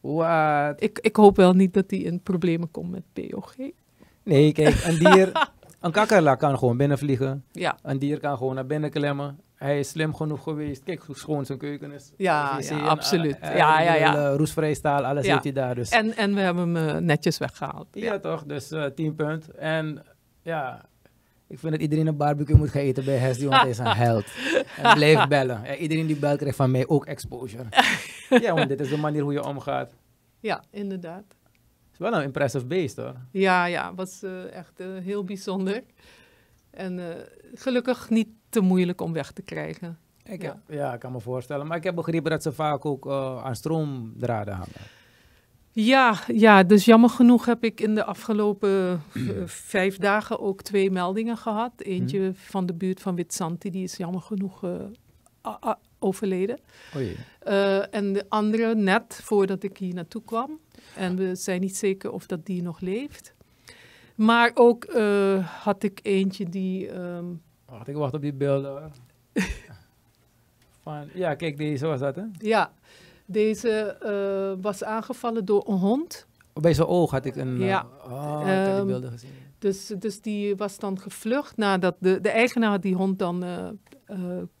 Wat? 0.00 0.82
Ik, 0.82 0.98
ik 0.98 1.16
hoop 1.16 1.36
wel 1.36 1.52
niet 1.52 1.74
dat 1.74 1.84
hij 1.88 1.98
in 1.98 2.20
problemen 2.22 2.70
komt 2.70 2.90
met 2.90 3.02
POG. 3.12 3.54
Nee, 4.22 4.52
kijk, 4.52 4.84
een 4.84 4.98
dier... 4.98 5.48
Een 5.80 5.92
kakkerlak 5.92 6.38
kan 6.38 6.58
gewoon 6.58 6.76
binnenvliegen. 6.76 7.44
Ja, 7.52 7.76
Een 7.82 7.98
dier 7.98 8.20
kan 8.20 8.36
gewoon 8.36 8.54
naar 8.54 8.66
binnen 8.66 8.90
klimmen. 8.90 9.40
Hij 9.54 9.78
is 9.78 9.88
slim 9.88 10.14
genoeg 10.14 10.42
geweest. 10.42 10.82
Kijk 10.84 11.02
hoe 11.02 11.16
schoon 11.16 11.44
zijn 11.46 11.58
keuken 11.58 11.92
is. 11.92 12.12
Ja, 12.16 12.58
ja, 12.60 12.78
absoluut. 12.78 13.38
eh, 13.40 13.50
eh, 13.50 13.56
Ja, 13.56 13.80
ja, 13.80 13.92
ik 13.94 14.00
ja. 14.00 14.16
eh, 14.30 14.36
roestvrij 14.36 14.74
staal, 14.74 15.04
alles 15.04 15.24
Ja. 15.26 15.30
heeft 15.32 15.44
hij 15.44 15.52
daar. 15.52 15.74
Dus. 15.74 15.88
en, 15.90 16.16
en 16.16 16.34
we 16.34 16.40
hebben 16.40 16.74
hem 16.74 16.88
eh, 16.88 16.96
netjes 17.00 17.38
weggehaald. 17.38 17.86
Ja, 17.90 18.18
toch? 18.18 18.44
Dus 18.44 18.70
eh 18.70 18.84
10 18.84 19.14
punt. 19.14 19.48
En 19.50 20.02
ja, 20.42 20.84
ik 21.48 21.58
vind 21.58 21.72
dat 21.72 21.80
iedereen 21.82 22.06
een 22.06 22.16
barbecue 22.16 22.56
moet 22.56 22.70
gaan 22.70 22.82
eten 22.82 23.04
bij 23.04 23.16
Hesdy, 23.16 23.46
want 23.46 23.60
hij 23.60 23.70
is 23.70 23.78
een 23.78 23.86
held. 23.86 24.24
En 24.76 24.94
blijf 24.94 25.28
bellen. 25.28 25.76
Iedereen 25.78 26.06
die 26.06 26.16
belt 26.16 26.38
krijgt 26.38 26.56
van 26.56 26.70
mij 26.70 26.88
ook 26.88 27.06
exposure. 27.06 27.64
ja, 28.44 28.54
want 28.54 28.68
dit 28.68 28.80
is 28.80 28.88
de 28.88 28.96
manier 28.96 29.22
hoe 29.22 29.32
je 29.32 29.44
omgaat. 29.44 29.92
Ja, 30.40 30.64
inderdaad. 30.70 31.24
Het 31.28 31.92
is 31.92 31.98
wel 32.10 32.14
een 32.14 32.22
impressive 32.26 32.66
beest 32.66 32.96
hoor. 32.96 33.14
Ja, 33.30 33.64
ja, 33.64 33.94
was 33.94 34.22
eh, 34.22 34.52
echt 34.52 34.80
eh, 34.80 34.86
heel 35.02 35.24
bijzonder. 35.24 35.82
En 36.70 36.98
eh, 36.98 37.22
gelukkig 37.54 38.10
niet 38.10 38.28
te 38.48 38.60
moeilijk 38.60 39.00
om 39.00 39.12
weg 39.12 39.32
te 39.32 39.42
krijgen. 39.42 39.98
Ik 40.24 40.42
Ja. 40.42 40.48
heb, 40.48 40.76
ja, 40.76 40.94
ik 40.94 41.00
kan 41.00 41.12
me 41.12 41.20
voorstellen. 41.20 41.66
Maar 41.66 41.76
ik 41.76 41.84
heb 41.84 41.94
begrepen 41.94 42.30
dat 42.30 42.42
ze 42.42 42.52
vaak 42.52 42.84
ook 42.84 43.08
aan 43.44 43.56
stroomdraden 43.56 44.54
hangen. 44.54 44.72
Ja, 45.78 46.18
ja, 46.26 46.62
dus 46.62 46.84
jammer 46.84 47.10
genoeg 47.10 47.44
heb 47.46 47.64
ik 47.64 47.80
in 47.80 47.94
de 47.94 48.04
afgelopen 48.04 49.02
eh, 49.14 49.22
vijf 49.44 49.96
dagen 49.98 50.40
ook 50.40 50.62
twee 50.62 50.90
meldingen 50.90 51.36
gehad. 51.36 51.72
Eentje 51.76 52.30
van 52.34 52.66
de 52.66 52.74
buurt 52.74 53.00
van 53.00 53.14
Witsanti, 53.14 53.70
die 53.70 53.82
is 53.82 53.96
jammer 53.96 54.20
genoeg 54.20 54.64
eh, 54.64 55.72
overleden. 55.98 56.58
Oei. 56.96 57.16
Eh, 57.38 57.94
en 57.94 58.12
de 58.12 58.24
andere 58.28 58.74
net 58.74 59.20
voordat 59.22 59.62
ik 59.62 59.76
hier 59.78 59.94
naartoe 59.94 60.22
kwam. 60.24 60.58
En 60.94 61.16
we 61.16 61.34
zijn 61.34 61.60
niet 61.60 61.76
zeker 61.76 62.10
of 62.10 62.26
dat 62.26 62.46
die 62.46 62.62
nog 62.62 62.80
leeft. 62.80 63.34
Maar 64.14 64.50
ook 64.54 64.86
had 65.62 65.82
ik 65.82 66.00
eentje 66.02 66.48
die... 66.48 66.88
ehm, 66.88 67.24
Wacht, 67.66 67.88
ik 67.88 67.94
wacht 67.94 68.14
op 68.14 68.20
die 68.20 68.32
beelden. 68.32 68.92
Van, 70.82 71.08
ja, 71.14 71.34
kijk, 71.34 71.56
deze 71.56 71.86
was 71.86 72.00
dat 72.00 72.16
hè. 72.16 72.22
ja, 72.38 72.72
deze 73.26 73.70
eh, 73.70 74.62
was 74.62 74.84
aangevallen 74.84 75.44
door 75.44 75.68
een 75.68 75.78
hond. 75.78 76.26
Bij 76.52 76.74
zijn 76.74 76.86
oog 76.88 77.10
had 77.10 77.24
ik 77.24 77.36
een... 77.36 77.60
eh, 77.60 77.66
Ja. 77.66 77.86
oh, 78.08 78.38
ik 78.40 78.46
heb 78.46 78.64
die 78.64 78.74
Ehm, 78.74 78.86
beelden 78.86 79.10
gezien. 79.10 79.30
Dus, 79.58 79.86
dus 79.98 80.20
die 80.20 80.56
was 80.56 80.78
dan 80.78 80.98
gevlucht 81.00 81.56
nadat 81.56 81.96
de, 81.98 82.20
de 82.20 82.28
eigenaar 82.28 82.70
had 82.70 82.82
die 82.82 82.94
hond 82.94 83.18
dan 83.18 83.42
eh, 83.44 83.68
eh, 84.04 84.18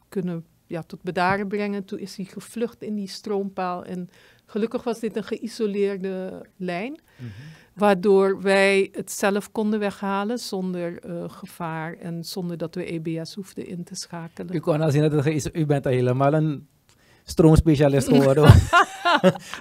kunnen 0.08 0.44
ja, 0.66 0.82
tot 0.82 1.02
bedaren 1.02 1.48
brengen. 1.48 1.84
Toen 1.84 1.98
is 1.98 2.16
hij 2.16 2.24
gevlucht 2.24 2.82
in 2.82 2.94
die 2.94 3.08
stroompaal. 3.08 3.84
En 3.84 4.08
gelukkig 4.46 4.82
was 4.84 5.00
dit 5.00 5.16
een 5.16 5.24
geïsoleerde 5.24 6.42
lijn. 6.56 7.00
Mhm. 7.16 7.28
Waardoor 7.74 8.40
wij 8.42 8.88
het 8.92 9.10
zelf 9.12 9.52
konden 9.52 9.78
weghalen 9.78 10.38
zonder 10.38 10.98
eh, 10.98 11.24
gevaar 11.28 11.94
en 11.96 12.24
zonder 12.24 12.56
dat 12.56 12.74
we 12.74 12.84
EBS 12.92 13.34
hoefden 13.34 13.66
in 13.66 13.84
te 13.84 13.94
schakelen. 13.94 14.54
U 14.54 14.58
kon 14.60 14.80
al 14.80 14.90
zien 14.90 15.10
dat 15.10 15.24
het 15.24 15.50
u 15.56 15.66
bent 15.66 15.86
al 15.86 15.92
helemaal 15.92 16.32
een 16.32 16.66
stroomspecialist 17.30 18.08
geworden. 18.14 18.52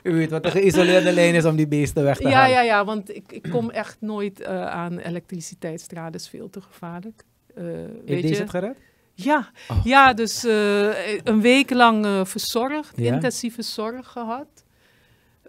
u 0.03 0.13
weet 0.13 0.29
wat 0.29 0.45
een 0.45 0.51
geïsoleerde 0.51 1.11
lijn 1.13 1.35
is 1.35 1.45
om 1.45 1.55
die 1.55 1.67
beesten 1.67 2.03
weg 2.03 2.17
te 2.17 2.27
Ja, 2.27 2.33
halen. 2.33 2.49
ja, 2.51 2.61
ja, 2.61 2.85
want 2.85 3.15
ik, 3.15 3.31
ik 3.31 3.47
kom 3.51 3.69
echt 3.69 3.97
nooit 3.99 4.39
eh, 4.41 4.65
aan 4.65 4.97
elektriciteitsdraden, 4.97 6.13
is 6.19 6.27
veel 6.29 6.49
te 6.49 6.61
gevaarlijk. 6.61 7.23
Heeft 7.55 7.89
weet 8.05 8.21
deze 8.21 8.33
je? 8.33 8.39
het 8.39 8.49
gered? 8.49 8.77
Ja, 9.13 9.49
Oh. 9.67 9.79
ja 9.83 10.13
dus 10.13 10.43
eh, 10.45 11.13
een 11.23 11.41
week 11.41 11.69
lang 11.69 12.27
verzorgd, 12.27 12.97
Ja? 12.97 13.13
intensieve 13.13 13.61
zorg 13.61 14.07
gehad. 14.07 14.63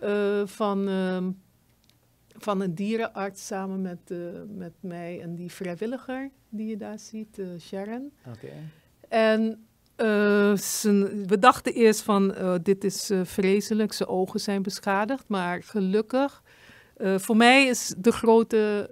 eh, 0.00 0.42
van, 0.44 0.88
ehm, 0.88 1.30
van 2.38 2.60
een 2.60 2.74
dierenarts 2.74 3.46
samen 3.46 3.80
met, 3.82 4.14
met 4.56 4.72
mij 4.80 5.20
en 5.22 5.34
die 5.34 5.50
vrijwilliger 5.52 6.30
die 6.48 6.66
je 6.66 6.76
daar 6.76 6.98
ziet, 6.98 7.40
Sharon. 7.60 8.12
Oké. 8.26 8.52
En 9.08 9.65
eh, 9.96 10.56
zijn- 10.56 11.26
we 11.26 11.38
dachten 11.38 11.72
eerst 11.72 12.00
van, 12.02 12.34
eh, 12.34 12.54
dit 12.62 12.84
is 12.84 13.10
eh, 13.10 13.20
vreselijk, 13.24 13.92
zijn 13.92 14.08
ogen 14.08 14.40
zijn 14.40 14.62
beschadigd. 14.62 15.24
Maar 15.28 15.62
gelukkig, 15.62 16.42
voor 17.16 17.36
mij 17.36 17.66
is 17.66 17.94
de 17.98 18.12
grote 18.12 18.90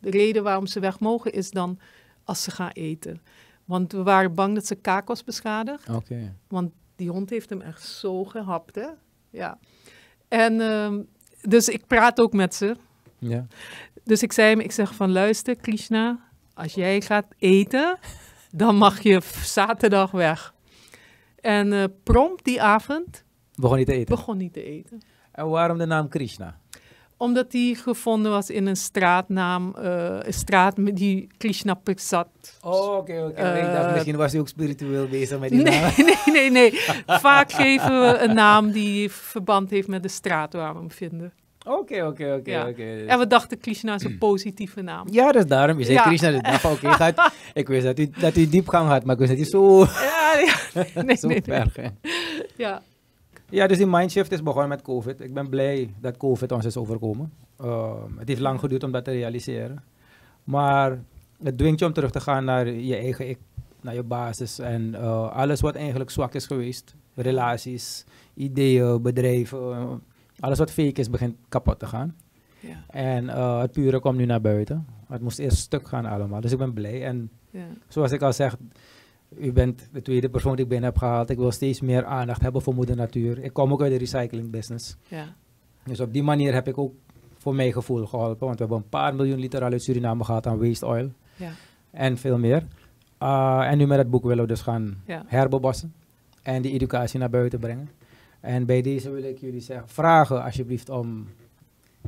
reden 0.00 0.42
waarom 0.42 0.66
ze 0.66 0.80
weg 0.80 1.00
mogen, 1.00 1.32
is 1.32 1.50
dan 1.50 1.78
als 2.24 2.42
ze 2.42 2.50
gaan 2.50 2.70
eten. 2.70 3.22
Want 3.64 3.92
we 3.92 4.02
waren 4.02 4.34
bang 4.34 4.54
dat 4.54 4.66
zijn 4.66 4.80
kaak 4.80 5.08
was 5.08 5.24
beschadigd. 5.24 5.88
Oké. 5.88 6.34
Want 6.48 6.72
die 6.96 7.10
hond 7.10 7.30
heeft 7.30 7.50
hem 7.50 7.60
echt 7.60 7.82
zo 7.86 8.24
gehapt, 8.24 8.74
hè. 8.74 8.86
Ja. 9.30 9.58
En 10.28 10.60
ehm, 10.60 11.00
dus 11.42 11.68
ik 11.68 11.86
praat 11.86 12.20
ook 12.20 12.32
met 12.32 12.54
ze. 12.54 12.76
Ja. 13.18 13.46
Dus 14.04 14.22
ik 14.22 14.32
zei 14.32 14.48
hem, 14.48 14.60
ik 14.60 14.72
zeg 14.72 14.94
van 14.94 15.12
luister 15.12 15.56
Krishna, 15.56 16.18
als 16.54 16.74
jij 16.74 17.00
gaat 17.00 17.26
eten, 17.38 17.98
dan 18.50 18.76
mag 18.76 19.00
je 19.00 19.20
zaterdag 19.44 20.10
weg. 20.10 20.54
En 21.40 21.72
eh, 21.72 21.84
prompt 22.02 22.44
die 22.44 22.62
avond 22.62 23.24
Begon 23.54 23.76
niet 23.76 23.86
te 23.86 23.92
eten. 23.92 24.14
begon 24.16 24.36
niet 24.36 24.52
te 24.52 24.62
eten. 24.64 25.00
En 25.32 25.48
waarom 25.48 25.78
de 25.78 25.86
naam 25.86 26.08
Krishna? 26.08 26.58
Omdat 27.16 27.50
die 27.50 27.74
gevonden 27.74 28.32
was 28.32 28.50
in 28.50 28.66
een 28.66 28.76
straatnaam, 28.76 29.74
eh, 29.76 30.16
een 30.20 30.32
straat 30.32 30.76
met 30.76 30.96
die 30.96 31.26
Krishna 31.38 31.74
Prasad. 31.74 32.28
Oh, 32.62 32.96
oké, 32.96 33.22
oké. 33.22 33.28
ik 33.28 33.36
Eh, 33.66 33.72
dacht, 33.72 33.92
misschien 33.92 34.16
was 34.16 34.32
hij 34.32 34.40
ook 34.40 34.48
spiritueel 34.48 35.08
bezig 35.08 35.38
met 35.40 35.50
die 35.50 35.62
Nee, 35.62 35.80
naam. 35.80 35.92
nee, 36.06 36.16
nee, 36.32 36.50
nee. 36.50 36.80
Vaak 37.06 37.52
geven 37.52 38.00
we 38.00 38.18
een 38.18 38.34
naam 38.34 38.70
die 38.70 39.10
verband 39.10 39.70
heeft 39.70 39.88
met 39.88 40.02
de 40.02 40.08
straat 40.08 40.52
waar 40.52 40.72
we 40.72 40.78
hem 40.78 40.90
vinden. 40.90 41.32
Oké, 41.66 42.06
oké, 42.06 42.34
oké. 42.38 42.66
Oké. 42.68 43.04
En 43.06 43.18
we 43.18 43.26
dachten 43.26 43.60
Krishna 43.60 43.94
is 43.94 44.04
een 44.04 44.18
positieve 44.18 44.80
naam. 44.82 45.06
Ja, 45.10 45.32
dus 45.32 45.46
daarom. 45.46 45.78
Je 45.78 45.84
zei 45.84 45.96
Ja. 45.96 46.02
Krishna, 46.02 46.28
ik 46.28 46.44
dacht 46.44 46.64
oké, 46.64 46.92
gaat- 46.92 47.32
ik 47.54 47.68
wist 47.68 47.84
dat 47.84 47.98
u, 47.98 48.10
dat 48.20 48.36
u 48.36 48.48
diepgang 48.48 48.88
had, 48.88 49.04
maar 49.04 49.20
ik 49.20 49.20
wist 49.20 49.30
dat 49.32 49.40
u 49.46 49.50
zo, 49.50 49.78
Ja, 49.80 50.32
ja. 50.44 50.84
Nee, 51.02 51.16
zo 51.16 51.28
nee, 51.28 51.42
ver. 51.42 51.92
Ja, 52.56 52.82
Ja, 53.48 53.66
dus 53.66 53.76
die 53.76 53.86
mindshift 53.86 54.32
is 54.32 54.42
begonnen 54.42 54.68
met 54.68 54.82
COVID. 54.82 55.20
Ik 55.20 55.34
ben 55.34 55.48
blij 55.48 55.94
dat 56.00 56.16
COVID 56.16 56.52
ons 56.52 56.64
is 56.64 56.76
overkomen. 56.76 57.32
Ehm, 57.58 58.18
het 58.18 58.28
heeft 58.28 58.40
lang 58.40 58.60
geduurd 58.60 58.84
om 58.84 58.92
dat 58.92 59.04
te 59.04 59.10
realiseren. 59.10 59.82
Maar 60.44 60.98
het 61.42 61.58
dwingt 61.58 61.78
je 61.80 61.86
om 61.86 61.92
terug 61.92 62.10
te 62.10 62.20
gaan 62.20 62.44
naar 62.44 62.68
je 62.68 62.96
eigen 62.96 63.28
ik, 63.28 63.38
naar 63.80 63.94
je 63.94 64.02
basis. 64.02 64.58
En 64.58 64.94
eh, 64.94 65.30
alles 65.30 65.60
wat 65.60 65.74
eigenlijk 65.74 66.10
zwak 66.10 66.34
is 66.34 66.46
geweest, 66.46 66.94
relaties, 67.14 68.04
ideeën, 68.34 69.02
bedrijven, 69.02 70.02
alles 70.40 70.58
wat 70.58 70.70
fake 70.70 71.00
is, 71.00 71.10
begint 71.10 71.36
kapot 71.48 71.78
te 71.78 71.86
gaan. 71.86 72.16
ja, 72.60 72.84
En 72.88 73.28
eh, 73.28 73.60
het 73.60 73.72
pure 73.72 74.00
komt 74.00 74.16
nu 74.16 74.24
naar 74.24 74.40
buiten. 74.40 74.86
Het 75.08 75.20
moest 75.22 75.38
eerst 75.38 75.56
stuk 75.56 75.88
gaan 75.88 76.06
allemaal. 76.06 76.40
Dus 76.40 76.52
ik 76.52 76.58
ben 76.58 76.72
blij. 76.72 77.04
En 77.06 77.30
ja. 77.50 77.64
zoals 77.88 78.12
ik 78.12 78.22
al 78.22 78.32
zeg, 78.32 78.56
u 79.38 79.52
bent 79.52 79.88
de 79.92 80.02
tweede 80.02 80.28
persoon 80.28 80.54
die 80.54 80.62
ik 80.64 80.70
binnen 80.70 80.88
heb 80.88 80.98
gehaald. 80.98 81.30
Ik 81.30 81.38
wil 81.38 81.50
steeds 81.50 81.80
meer 81.80 82.04
aandacht 82.04 82.42
hebben 82.42 82.62
voor 82.62 82.74
moeder 82.74 82.96
natuur. 82.96 83.38
Ik 83.38 83.52
kom 83.52 83.72
ook 83.72 83.82
uit 83.82 83.90
de 83.92 83.98
recycling 83.98 84.50
business. 84.50 84.96
ja. 85.08 85.24
Dus 85.84 86.00
op 86.00 86.12
die 86.12 86.22
manier 86.22 86.52
heb 86.54 86.68
ik 86.68 86.78
ook 86.78 86.94
voor 87.36 87.54
mijn 87.54 87.72
gevoel 87.72 88.06
geholpen. 88.06 88.46
Want 88.46 88.58
we 88.58 88.64
hebben 88.64 88.76
een 88.76 88.88
paar 88.88 89.14
miljoen 89.14 89.38
liter 89.38 89.64
al 89.64 89.70
uit 89.70 89.82
Suriname 89.82 90.24
gehad 90.24 90.46
aan 90.46 90.58
waste 90.58 90.86
oil. 90.86 91.12
ja. 91.36 91.50
En 91.90 92.18
veel 92.18 92.38
meer. 92.38 92.66
Ah, 93.18 93.66
en 93.70 93.78
nu 93.78 93.86
met 93.86 93.98
het 93.98 94.10
boek 94.10 94.22
willen 94.24 94.42
we 94.42 94.48
dus 94.48 94.62
gaan 94.62 95.02
herbebossen. 95.26 95.94
En 96.42 96.62
die 96.62 96.72
educatie 96.72 97.18
naar 97.18 97.30
buiten 97.30 97.58
brengen. 97.58 97.88
En 98.40 98.66
bij 98.66 98.82
deze 98.82 99.10
wil 99.10 99.22
ik 99.22 99.38
jullie 99.38 99.60
zeggen, 99.60 99.88
vragen 99.88 100.44
alsjeblieft 100.44 100.88
om 100.88 101.26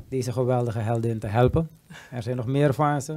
deze 0.09 0.33
geweldige 0.33 0.79
heldin 0.79 1.19
te 1.19 1.27
helpen. 1.27 1.69
Er 2.11 2.23
zijn 2.23 2.37
nog 2.37 2.47
meer 2.47 3.01
ze. 3.01 3.13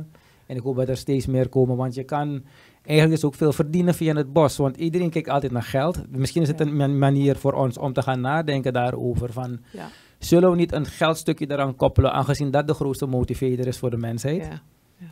En 0.46 0.56
ik 0.56 0.62
hoop 0.62 0.76
dat 0.76 0.88
er 0.90 0.98
steeds 0.98 1.26
meer 1.26 1.50
komen, 1.50 1.76
want 1.76 1.94
je 1.96 2.04
kan 2.04 2.44
eigenlijk 2.82 3.22
dus 3.22 3.30
ook 3.30 3.36
veel 3.36 3.54
verdienen 3.54 3.94
via 3.94 4.16
het 4.16 4.34
bos. 4.34 4.58
Want 4.58 4.78
iedereen 4.78 5.10
kijkt 5.10 5.30
altijd 5.30 5.52
naar 5.52 5.64
geld. 5.64 6.02
Misschien 6.10 6.42
is 6.42 6.48
het 6.48 6.60
Ja. 6.60 6.66
een 6.66 6.76
man- 6.76 6.98
manier 6.98 7.36
voor 7.36 7.54
ons 7.54 7.78
om 7.78 7.94
te 7.94 8.02
gaan 8.02 8.22
nadenken 8.22 8.74
daarover. 8.74 9.32
Van, 9.34 9.60
Ja. 9.72 9.88
zullen 10.20 10.50
we 10.50 10.56
niet 10.56 10.72
een 10.72 10.86
geldstukje 10.86 11.52
eraan 11.52 11.76
koppelen, 11.76 12.12
aangezien 12.14 12.52
dat 12.52 12.68
de 12.68 12.74
grootste 12.74 13.06
motivator 13.06 13.68
is 13.68 13.78
voor 13.78 13.90
de 13.90 13.98
mensheid? 13.98 14.46
ja. 14.46 14.62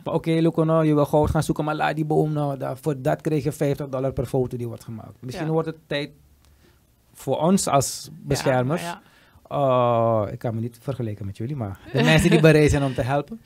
Maar 0.04 0.14
Oké, 0.14 0.30
Luco, 0.30 0.62
nou, 0.64 0.84
je 0.86 0.94
wil 0.94 1.04
goud 1.06 1.30
gaan 1.30 1.42
zoeken, 1.42 1.64
maar 1.64 1.74
laat 1.76 1.96
die 1.96 2.04
boom 2.04 2.32
nou. 2.32 2.58
daar- 2.58 2.76
voor 2.78 3.02
dat 3.02 3.20
krijg 3.20 3.44
je 3.44 3.52
50 3.52 3.88
dollar 3.88 4.12
per 4.12 4.26
foto 4.26 4.56
die 4.56 4.66
wordt 4.68 4.84
gemaakt. 4.84 5.16
Misschien 5.22 5.48
wordt 5.48 5.66
het 5.66 5.76
tijd 5.86 6.10
voor 7.14 7.38
ons 7.38 7.66
als 7.68 8.10
beschermers. 8.22 8.82
Ja, 8.82 9.02
Uh, 9.52 10.26
ik 10.32 10.38
kan 10.38 10.54
me 10.54 10.60
niet 10.60 10.78
vergelijken 10.80 11.26
met 11.26 11.36
jullie, 11.36 11.56
maar 11.56 11.80
de 11.92 12.02
mensen 12.02 12.30
die 12.30 12.40
bereid 12.40 12.70
zijn 12.70 12.82
om 12.82 12.94
te 12.94 13.02
helpen. 13.02 13.40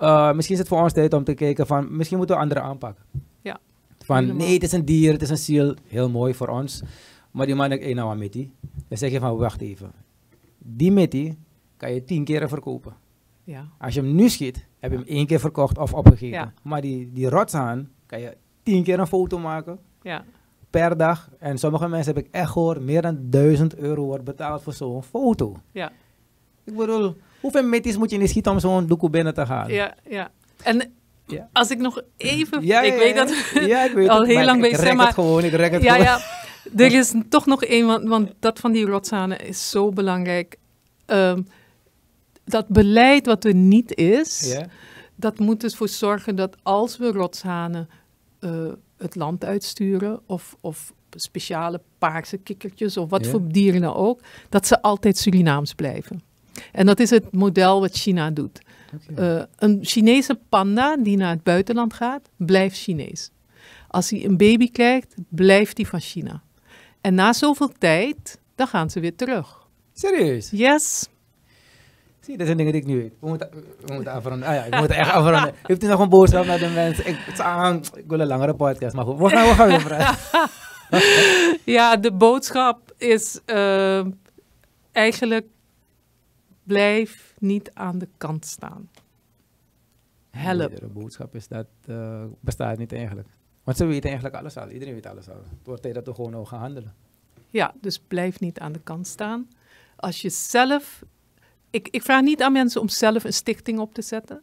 Uh, 0.00 0.32
misschien 0.32 0.54
is 0.54 0.60
het 0.60 0.68
voor 0.70 0.82
ons 0.82 0.92
tijd 0.92 1.12
om 1.14 1.24
te 1.24 1.34
kijken 1.34 1.66
van, 1.66 1.96
misschien 1.96 2.18
moeten 2.18 2.36
we 2.36 2.42
andere 2.42 2.60
aanpakken. 2.60 3.04
Ja, 3.40 3.58
Van, 4.04 4.16
helemaal. 4.16 4.36
nee, 4.36 4.54
het 4.54 4.62
is 4.62 4.72
een 4.72 4.84
dier, 4.84 5.12
het 5.12 5.22
is 5.22 5.30
een 5.30 5.38
ziel, 5.38 5.74
heel 5.86 6.10
mooi 6.10 6.34
voor 6.34 6.48
ons. 6.48 6.82
Maar 7.30 7.46
die 7.46 7.54
man, 7.54 7.72
ik 7.72 7.94
nou 7.94 8.16
met 8.18 8.32
die. 8.32 8.52
Dan 8.88 8.98
zeg 8.98 9.10
je 9.10 9.20
van, 9.20 9.36
wacht 9.36 9.60
even. 9.60 9.92
Die 10.58 10.92
met 10.92 11.10
die 11.10 11.38
kan 11.76 11.92
je 11.94 12.04
tien 12.04 12.24
keer 12.24 12.48
verkopen. 12.48 12.92
ja. 13.44 13.68
Als 13.78 13.94
je 13.94 14.00
hem 14.00 14.14
nu 14.14 14.28
schiet, 14.28 14.66
heb 14.78 14.90
je 14.90 14.96
hem 14.96 15.06
één 15.06 15.26
keer 15.26 15.40
verkocht 15.40 15.78
of 15.78 15.94
opgegeven. 15.94 16.28
Ja. 16.38 16.52
Maar 16.62 16.80
die, 16.80 17.12
die 17.12 17.28
rotshaan 17.28 17.88
kan 18.06 18.20
je 18.20 18.36
tien 18.62 18.82
keer 18.82 18.98
een 18.98 19.06
foto 19.06 19.38
maken 19.38 19.78
ja. 20.02 20.24
Per 20.70 20.96
dag. 20.96 21.28
En 21.38 21.58
sommige 21.58 21.88
mensen 21.88 22.14
heb 22.14 22.24
ik 22.24 22.28
echt 22.32 22.50
gehoord, 22.50 22.80
meer 22.80 23.02
dan 23.02 23.16
duizend 23.20 23.76
euro 23.76 24.04
wordt 24.04 24.24
betaald 24.24 24.62
voor 24.62 24.72
zo'n 24.72 25.02
foto. 25.02 25.56
Ja. 25.72 25.92
Ik 26.64 26.76
bedoel, 26.76 27.16
hoeveel 27.40 27.62
mitties 27.64 27.96
moet 27.96 28.10
je 28.10 28.18
niet 28.18 28.28
schieten 28.28 28.52
om 28.52 28.58
zo'n 28.60 28.86
doekoe 28.86 29.10
binnen 29.10 29.34
te 29.34 29.46
gaan? 29.46 29.68
Ja, 29.72 29.94
ja. 30.08 30.30
En 30.62 30.92
Ja. 31.26 31.48
als 31.52 31.70
ik 31.70 31.78
nog 31.78 32.02
even... 32.16 32.64
Ja, 32.66 32.80
ik 32.80 32.92
ja, 32.92 32.98
weet 32.98 33.16
dat... 33.16 33.30
Ik 33.30 33.92
weet 33.94 34.08
al 34.18 34.24
heel 34.24 34.34
maar 34.34 34.44
lang 34.44 34.56
ik, 34.56 34.70
bezig 34.70 34.78
ik 34.78 34.84
zijn, 34.84 34.88
rek 34.88 34.96
maar- 34.96 35.06
het 35.06 35.14
gewoon, 35.14 35.44
ik 35.44 35.52
rek 35.52 35.72
het 35.72 35.82
ja, 35.82 35.92
gewoon. 35.92 36.06
ja. 36.06 36.20
Er 36.84 36.92
is 36.94 37.14
toch 37.28 37.46
nog 37.46 37.64
één, 37.64 37.86
want, 37.86 38.08
want 38.08 38.32
dat 38.38 38.58
van 38.58 38.72
die 38.72 38.86
rotzanen 38.86 39.40
is 39.46 39.70
zo 39.70 39.88
belangrijk. 39.90 40.56
Ehm, 41.06 41.42
dat 42.44 42.68
beleid 42.68 43.26
wat 43.26 43.44
er 43.44 43.54
niet 43.54 43.94
is, 43.96 44.52
Ja? 44.52 44.66
dat 45.16 45.38
moet 45.38 45.60
dus 45.60 45.76
voor 45.76 45.88
zorgen 45.88 46.36
dat 46.36 46.56
als 46.62 46.96
we 46.98 47.12
rotshanen 47.12 47.88
eh, 48.40 48.50
het 49.00 49.14
land 49.14 49.44
uitsturen, 49.44 50.20
of, 50.26 50.56
of 50.60 50.92
speciale 51.10 51.80
paarse 51.98 52.36
kikkertjes, 52.36 52.96
of 52.96 53.10
wat 53.10 53.24
Ja. 53.24 53.30
voor 53.30 53.48
dieren 53.48 53.80
dan 53.80 53.94
ook, 53.94 54.20
dat 54.48 54.66
ze 54.66 54.82
altijd 54.82 55.18
Surinaams 55.18 55.74
blijven. 55.74 56.22
En 56.72 56.86
dat 56.86 57.00
is 57.00 57.10
het 57.10 57.32
model 57.32 57.80
wat 57.80 57.94
China 57.94 58.30
doet. 58.30 58.60
Eh, 59.14 59.42
een 59.56 59.78
Chinese 59.82 60.38
panda 60.48 60.96
die 60.96 61.16
naar 61.16 61.30
het 61.30 61.42
buitenland 61.42 61.92
gaat, 61.94 62.28
blijft 62.36 62.76
Chinees. 62.78 63.30
Als 63.88 64.10
hij 64.10 64.24
een 64.24 64.36
baby 64.36 64.70
krijgt, 64.70 65.14
blijft 65.28 65.76
hij 65.76 65.86
van 65.86 66.00
China. 66.00 66.42
En 67.00 67.14
na 67.14 67.32
zoveel 67.32 67.72
tijd, 67.78 68.38
dan 68.54 68.66
gaan 68.66 68.90
ze 68.90 69.00
weer 69.00 69.16
terug. 69.16 69.66
Serieus? 69.92 70.50
Yes. 70.50 71.08
Zie, 72.30 72.38
dat 72.38 72.46
zijn 72.46 72.58
dingen 72.58 72.72
die 72.72 72.80
ik 72.82 72.86
nu 72.86 72.96
weet. 72.96 73.12
We 73.20 73.28
moeten, 73.28 73.50
we 73.86 73.92
moeten 73.94 74.12
afronden. 74.12 74.48
Ah 74.48 74.54
ja, 74.54 74.64
ik 74.64 74.76
moet 74.80 74.90
echt 74.90 75.10
afronden. 75.10 75.54
Heeft 75.62 75.82
u 75.84 75.86
nog 75.86 76.00
een 76.00 76.08
boodschap 76.08 76.44
naar 76.46 76.58
de 76.58 76.68
mensen? 76.68 77.06
Ik, 77.06 77.16
het 77.18 77.34
is 77.34 77.40
aan- 77.40 77.82
ik 77.94 78.04
wil 78.06 78.20
een 78.20 78.26
langere 78.26 78.54
podcast, 78.54 78.94
maar 78.94 79.04
goed. 79.04 79.18
We 79.18 79.28
gaan, 79.28 79.48
we 79.48 79.54
gaan 79.54 79.68
weer 79.68 79.82
praten. 79.82 80.18
Ja, 81.64 81.96
de 81.96 82.12
boodschap 82.12 82.92
is 82.96 83.40
eh, 83.44 84.06
eigenlijk 84.92 85.46
blijf 86.62 87.34
niet 87.38 87.70
aan 87.74 87.98
de 87.98 88.08
kant 88.16 88.46
staan. 88.46 88.90
Help. 90.30 90.76
De 90.80 90.86
boodschap 90.86 91.34
is 91.34 91.48
dat 91.48 91.66
eh, 91.86 92.24
bestaat 92.40 92.78
niet 92.78 92.92
eigenlijk. 92.92 93.28
Want 93.64 93.76
ze 93.76 93.84
weten 93.84 94.08
eigenlijk 94.10 94.34
alles 94.36 94.56
al. 94.56 94.68
Iedereen 94.68 94.94
weet 94.94 95.06
alles 95.06 95.28
al. 95.28 95.34
Het 95.34 95.64
wordt 95.66 95.82
tijd 95.82 95.94
dat 95.94 96.06
we 96.06 96.14
gewoon 96.14 96.36
ook 96.36 96.48
gaan 96.48 96.60
handelen. 96.60 96.94
Ja, 97.50 97.74
dus 97.80 97.98
blijf 97.98 98.40
niet 98.40 98.58
aan 98.58 98.72
de 98.72 98.80
kant 98.80 99.06
staan. 99.06 99.48
Als 99.96 100.20
je 100.20 100.30
zelf. 100.30 101.02
Ik, 101.70 101.88
ik 101.88 102.02
vraag 102.02 102.22
niet 102.22 102.42
aan 102.42 102.52
mensen 102.52 102.80
om 102.80 102.88
zelf 102.88 103.24
een 103.24 103.32
stichting 103.32 103.78
op 103.78 103.94
te 103.94 104.02
zetten. 104.02 104.42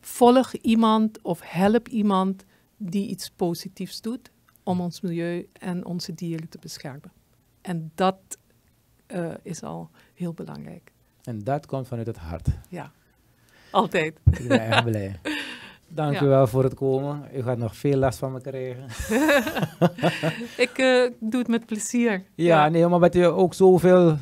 Volg 0.00 0.52
iemand 0.52 1.22
of 1.22 1.40
help 1.44 1.88
iemand 1.88 2.44
die 2.76 3.08
iets 3.08 3.30
positiefs 3.30 4.00
doet 4.00 4.30
om 4.62 4.80
ons 4.80 5.00
milieu 5.00 5.48
en 5.52 5.84
onze 5.86 6.14
dieren 6.14 6.48
te 6.48 6.58
beschermen. 6.60 7.12
En 7.60 7.92
dat 7.94 8.16
eh, 9.06 9.30
is 9.42 9.62
al 9.62 9.90
heel 10.14 10.32
belangrijk. 10.32 10.92
En 11.22 11.44
dat 11.44 11.66
komt 11.66 11.88
vanuit 11.88 12.06
het 12.06 12.16
hart. 12.16 12.48
Ja, 12.68 12.92
altijd. 13.70 14.18
Ik 14.30 14.48
ben 14.48 14.60
erg 14.60 14.84
blij. 14.90 15.20
Dank 15.88 16.14
Ja. 16.14 16.22
u 16.22 16.26
wel 16.26 16.46
voor 16.46 16.64
het 16.64 16.74
komen. 16.74 17.28
U 17.34 17.42
gaat 17.42 17.58
nog 17.58 17.76
veel 17.76 17.96
last 17.96 18.18
van 18.18 18.32
me 18.32 18.40
krijgen. 18.40 18.84
Ik 20.64 20.78
eh, 20.78 21.10
doe 21.20 21.38
het 21.40 21.48
met 21.48 21.66
plezier. 21.66 22.24
Ja, 22.34 22.68
nee, 22.68 22.86
maar 22.86 23.00
dat 23.00 23.14
je 23.14 23.26
ook 23.26 23.54
zoveel 23.54 24.16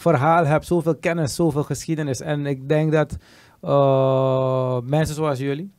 verhaal 0.00 0.46
hebt, 0.46 0.66
zoveel 0.66 0.96
kennis, 0.96 1.34
zoveel 1.34 1.62
geschiedenis. 1.62 2.20
En 2.20 2.46
ik 2.46 2.68
denk 2.68 2.92
dat 2.92 3.16
eh, 3.60 4.80
mensen 4.80 5.14
zoals 5.14 5.38
jullie, 5.38 5.72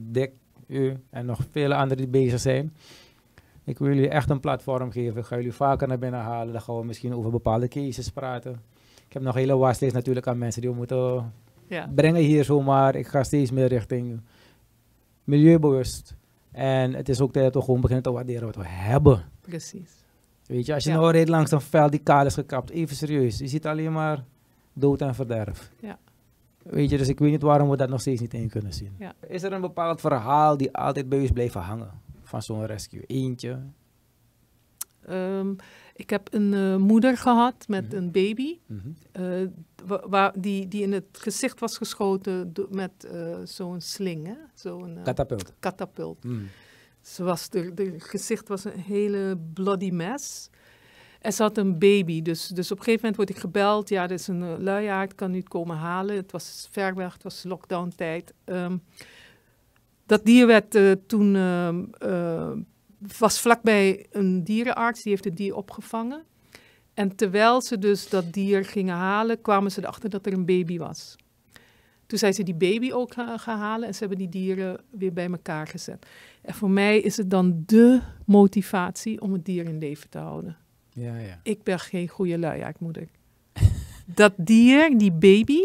Dick, 0.00 0.30
u 0.66 0.96
en 1.10 1.26
nog 1.26 1.38
vele 1.50 1.74
anderen 1.74 1.96
die 1.96 2.08
bezig 2.08 2.40
zijn, 2.40 2.72
ik 3.64 3.78
wil 3.78 3.88
jullie 3.88 4.08
echt 4.08 4.30
een 4.30 4.40
platform 4.40 4.90
geven. 4.90 5.20
Ik 5.20 5.24
ga 5.24 5.36
jullie 5.36 5.52
vaker 5.52 5.88
naar 5.88 5.98
binnen 5.98 6.20
halen. 6.20 6.52
Dan 6.52 6.62
gaan 6.62 6.78
we 6.78 6.84
misschien 6.84 7.14
over 7.14 7.30
bepaalde 7.30 7.68
cases 7.68 8.10
praten. 8.10 8.52
Ik 9.06 9.12
heb 9.12 9.22
nog 9.22 9.34
een 9.34 9.40
hele 9.40 9.56
waslijst 9.56 9.94
natuurlijk 9.94 10.26
aan 10.26 10.38
mensen 10.38 10.60
die 10.60 10.70
we 10.70 10.76
moeten 10.76 11.32
ja. 11.66 11.90
brengen 11.94 12.22
hier 12.22 12.44
zomaar. 12.44 12.94
Ik 12.94 13.06
ga 13.06 13.22
steeds 13.22 13.50
meer 13.50 13.66
richting 13.66 14.20
milieubewust. 15.24 16.16
En 16.52 16.94
het 16.94 17.08
is 17.08 17.20
ook 17.20 17.32
tijd 17.32 17.44
dat 17.44 17.54
we 17.54 17.60
gewoon 17.60 17.80
beginnen 17.80 18.04
te 18.04 18.12
waarderen 18.12 18.46
wat 18.46 18.56
we 18.56 18.66
hebben. 18.66 19.24
precies. 19.40 20.01
Weet 20.46 20.66
je, 20.66 20.74
als 20.74 20.84
je 20.84 20.90
Ja. 20.90 20.96
nou 20.96 21.12
rijdt 21.12 21.28
langs 21.28 21.50
een 21.50 21.60
veld 21.60 21.90
die 21.90 22.00
kaal 22.00 22.26
is 22.26 22.34
gekapt, 22.34 22.70
even 22.70 22.96
serieus. 22.96 23.38
Je 23.38 23.46
ziet 23.46 23.66
alleen 23.66 23.92
maar 23.92 24.24
dood 24.72 25.00
en 25.00 25.14
verderf. 25.14 25.70
Ja. 25.80 25.98
Weet 26.62 26.90
je, 26.90 26.98
dus 26.98 27.08
ik 27.08 27.18
weet 27.18 27.30
niet 27.30 27.42
waarom 27.42 27.68
we 27.70 27.76
dat 27.76 27.88
nog 27.88 28.00
steeds 28.00 28.20
niet 28.20 28.34
in 28.34 28.48
kunnen 28.48 28.72
zien. 28.72 28.94
Ja. 28.98 29.12
Is 29.28 29.42
er 29.42 29.52
een 29.52 29.60
bepaald 29.60 30.00
verhaal 30.00 30.56
die 30.56 30.72
altijd 30.76 31.08
bij 31.08 31.18
u 31.18 31.22
is 31.22 31.30
blijven 31.30 31.60
hangen 31.60 31.90
van 32.22 32.42
zo'n 32.42 32.66
rescue? 32.66 33.02
Eentje? 33.06 33.58
Ehm, 35.06 35.52
ik 35.94 36.10
heb 36.10 36.28
een 36.34 36.54
eh, 36.54 36.76
moeder 36.76 37.16
gehad 37.16 37.64
met 37.68 37.86
Mhm. 37.88 37.96
een 37.96 38.10
baby. 38.10 38.58
Mhm. 38.66 38.88
eh, 39.12 39.48
wa- 39.86 40.08
waar, 40.08 40.32
die, 40.40 40.68
die 40.68 40.82
in 40.82 40.92
het 40.92 41.04
gezicht 41.12 41.60
was 41.60 41.76
geschoten 41.76 42.52
met 42.70 43.04
eh, 43.04 43.36
zo'n 43.44 43.80
sling, 43.80 44.36
zo'n 44.54 44.98
Katapult. 45.04 45.52
katapult. 45.58 46.24
Mm. 46.24 46.46
Ze 47.02 47.22
was, 47.22 47.48
de, 47.48 47.74
de 47.74 48.00
gezicht 48.00 48.48
was 48.48 48.64
een 48.64 48.80
hele 48.80 49.38
bloody 49.54 49.90
mess. 49.90 50.50
En 51.20 51.32
ze 51.32 51.42
had 51.42 51.58
een 51.58 51.78
baby, 51.78 52.22
dus, 52.22 52.46
dus 52.46 52.70
op 52.70 52.78
een 52.78 52.84
gegeven 52.84 53.06
moment 53.06 53.16
word 53.16 53.30
ik 53.30 53.38
gebeld. 53.38 53.88
Ja, 53.88 54.02
er 54.02 54.10
is 54.10 54.28
een 54.28 54.42
uh, 54.42 54.54
luiaard, 54.58 55.14
kan 55.14 55.34
u 55.34 55.36
het 55.36 55.48
komen 55.48 55.76
halen? 55.76 56.16
Het 56.16 56.32
was 56.32 56.68
ver 56.70 56.94
weg, 56.94 57.12
het 57.12 57.22
was 57.22 57.44
lockdown 57.44 57.92
tijd. 57.96 58.32
Ehm, 58.44 58.76
dat 60.06 60.24
dier 60.24 60.46
werd 60.46 60.74
eh, 60.74 60.92
toen, 61.06 61.36
ehm, 61.36 61.84
eh, 61.98 62.52
was 63.18 63.40
vlakbij 63.40 64.06
een 64.10 64.44
dierenarts, 64.44 65.02
die 65.02 65.12
heeft 65.12 65.24
het 65.24 65.36
dier 65.36 65.54
opgevangen. 65.54 66.24
En 66.94 67.16
terwijl 67.16 67.60
ze 67.60 67.78
dus 67.78 68.08
dat 68.08 68.32
dier 68.32 68.64
gingen 68.64 68.96
halen, 68.96 69.40
kwamen 69.40 69.72
ze 69.72 69.80
erachter 69.80 70.10
dat 70.10 70.26
er 70.26 70.32
een 70.32 70.46
baby 70.46 70.78
was. 70.78 71.16
Toen 72.12 72.20
zijn 72.20 72.34
ze 72.34 72.42
die 72.42 72.54
baby 72.54 72.92
ook 72.92 73.12
gaan, 73.12 73.38
gaan 73.38 73.58
halen 73.58 73.88
en 73.88 73.94
ze 73.94 74.00
hebben 74.00 74.18
die 74.18 74.28
dieren 74.28 74.80
weer 74.90 75.12
bij 75.12 75.30
elkaar 75.30 75.66
gezet. 75.66 76.06
En 76.42 76.54
voor 76.54 76.70
mij 76.70 77.00
is 77.00 77.16
het 77.16 77.30
dan 77.30 77.62
de 77.66 78.00
motivatie 78.26 79.20
om 79.20 79.32
het 79.32 79.44
dier 79.44 79.64
in 79.64 79.78
leven 79.78 80.08
te 80.08 80.18
houden. 80.18 80.56
Ja, 80.90 81.16
ja. 81.16 81.40
Ik 81.42 81.62
ben 81.62 81.78
geen 81.78 82.08
goede 82.08 82.38
luiaardmoeder. 82.38 83.08
dat 84.14 84.32
dier, 84.36 84.98
die 84.98 85.12
baby, 85.12 85.60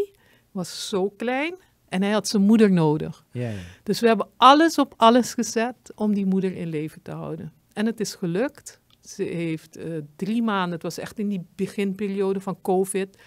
was 0.52 0.90
zo 0.90 1.10
klein 1.10 1.56
en 1.90 2.02
hij 2.02 2.12
had 2.12 2.28
zijn 2.28 2.44
moeder 2.44 2.72
nodig. 2.72 3.26
ja, 3.32 3.50
ja. 3.50 3.58
Dus 3.84 4.00
we 4.00 4.08
hebben 4.08 4.28
alles 4.38 4.78
op 4.78 4.94
alles 4.98 5.34
gezet 5.34 5.92
om 5.96 6.14
die 6.14 6.26
moeder 6.26 6.56
in 6.56 6.68
leven 6.68 7.02
te 7.02 7.12
houden. 7.12 7.54
En 7.74 7.86
het 7.86 8.00
is 8.00 8.16
gelukt. 8.16 8.80
Ze 9.02 9.24
heeft 9.24 9.78
eh, 9.78 9.92
drie 10.16 10.44
maanden, 10.44 10.74
het 10.74 10.84
was 10.84 10.98
echt 10.98 11.20
in 11.20 11.30
die 11.30 11.46
beginperiode 11.56 12.40
van 12.40 12.62
COVID. 12.62 13.18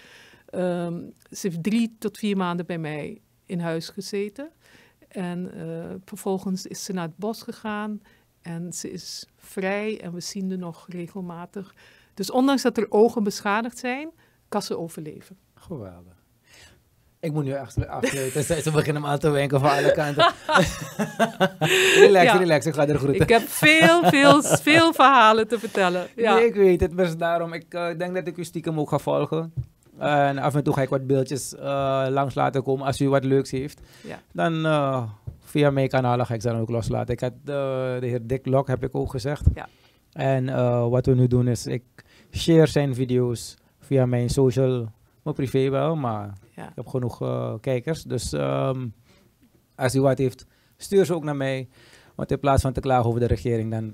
Ehm, 0.51 0.99
ze 1.31 1.47
heeft 1.47 1.63
drie 1.63 1.95
tot 1.99 2.17
vier 2.17 2.37
maanden 2.37 2.65
bij 2.65 2.77
mij 2.77 3.21
in 3.45 3.59
huis 3.59 3.89
gezeten. 3.89 4.49
En 5.07 5.51
eh, 5.53 5.95
vervolgens 6.05 6.65
is 6.65 6.83
ze 6.83 6.93
naar 6.93 7.07
het 7.07 7.17
bos 7.17 7.41
gegaan 7.41 8.01
en 8.41 8.73
ze 8.73 8.91
is 8.91 9.25
vrij 9.37 10.01
en 10.01 10.13
we 10.13 10.19
zien 10.19 10.49
haar 10.49 10.57
nog 10.57 10.85
regelmatig. 10.89 11.73
Dus 12.13 12.31
ondanks 12.31 12.61
dat 12.61 12.77
er 12.77 12.85
ogen 12.89 13.23
beschadigd 13.23 13.77
zijn, 13.77 14.09
kan 14.49 14.61
ze 14.61 14.77
overleven. 14.77 15.37
Geweldig. 15.55 16.19
Ik 17.19 17.33
moet 17.33 17.43
nu 17.43 17.51
echt 17.51 17.87
afsluiten. 17.87 18.43
Ze 18.55 18.61
ze 18.61 18.71
beginnen 18.71 19.03
al 19.03 19.17
te 19.17 19.29
wenken 19.29 19.59
van 19.59 19.69
alle 19.69 19.91
kanten. 19.91 20.33
relax, 22.05 22.25
Ja. 22.25 22.37
relax. 22.37 22.65
Ik 22.65 22.73
ga 22.73 22.87
er 22.87 22.97
groeten. 22.97 23.21
Ik 23.21 23.29
heb 23.29 23.41
veel, 23.41 24.03
veel, 24.03 24.41
veel 24.43 24.93
verhalen 24.93 25.47
te 25.47 25.59
vertellen. 25.59 26.07
Ja. 26.15 26.35
Nee, 26.35 26.45
ik 26.45 26.55
weet 26.55 26.81
het. 26.81 26.97
Dus 26.97 27.17
daarom, 27.17 27.53
ik 27.53 27.73
eh, 27.73 27.97
denk 27.97 28.13
dat 28.13 28.27
ik 28.27 28.37
u 28.37 28.43
stiekem 28.43 28.79
ook 28.79 28.89
ga 28.89 28.97
volgen. 28.97 29.53
En 30.01 30.37
af 30.37 30.55
en 30.55 30.63
toe 30.63 30.73
ga 30.73 30.81
ik 30.81 30.89
wat 30.89 31.07
beeldjes 31.07 31.55
eh, 31.55 32.05
langs 32.09 32.35
laten 32.35 32.63
komen 32.63 32.85
als 32.85 33.01
u 33.01 33.09
wat 33.09 33.23
leuks 33.23 33.51
heeft. 33.51 33.81
Ja. 34.03 34.19
Dan 34.33 34.65
eh, 34.65 35.03
via 35.39 35.69
mijn 35.69 35.87
kanalen 35.87 36.25
ga 36.25 36.33
ik 36.33 36.41
ze 36.41 36.47
dan 36.47 36.59
ook 36.59 36.69
loslaten. 36.69 37.13
Ik 37.13 37.19
had 37.19 37.31
eh, 37.31 37.45
de 37.45 38.07
heer 38.07 38.27
Dick 38.27 38.45
Lok, 38.45 38.67
heb 38.67 38.83
ik 38.83 38.95
ook 38.95 39.11
gezegd. 39.11 39.45
Ja. 39.53 39.67
En 40.11 40.45
wat 40.89 41.05
we 41.05 41.15
nu 41.15 41.27
doen 41.27 41.47
is, 41.47 41.65
ik 41.67 41.83
share 42.31 42.65
zijn 42.65 42.95
video's 42.95 43.57
via 43.79 44.05
mijn 44.05 44.29
social, 44.29 44.91
mijn 45.23 45.35
privé 45.35 45.69
wel, 45.69 45.95
maar 45.95 46.33
Ja. 46.55 46.63
ik 46.67 46.75
heb 46.75 46.87
genoeg 46.87 47.19
kijkers. 47.59 48.03
Dus 48.03 48.33
ehm, 48.33 48.87
als 49.75 49.95
u 49.95 50.01
wat 50.01 50.17
heeft, 50.17 50.45
stuur 50.77 51.05
ze 51.05 51.13
ook 51.13 51.23
naar 51.23 51.35
mij. 51.35 51.67
Want 52.15 52.31
in 52.31 52.39
plaats 52.39 52.61
van 52.61 52.73
te 52.73 52.79
klagen 52.79 53.05
over 53.05 53.19
de 53.19 53.25
regering, 53.27 53.71
dan 53.71 53.93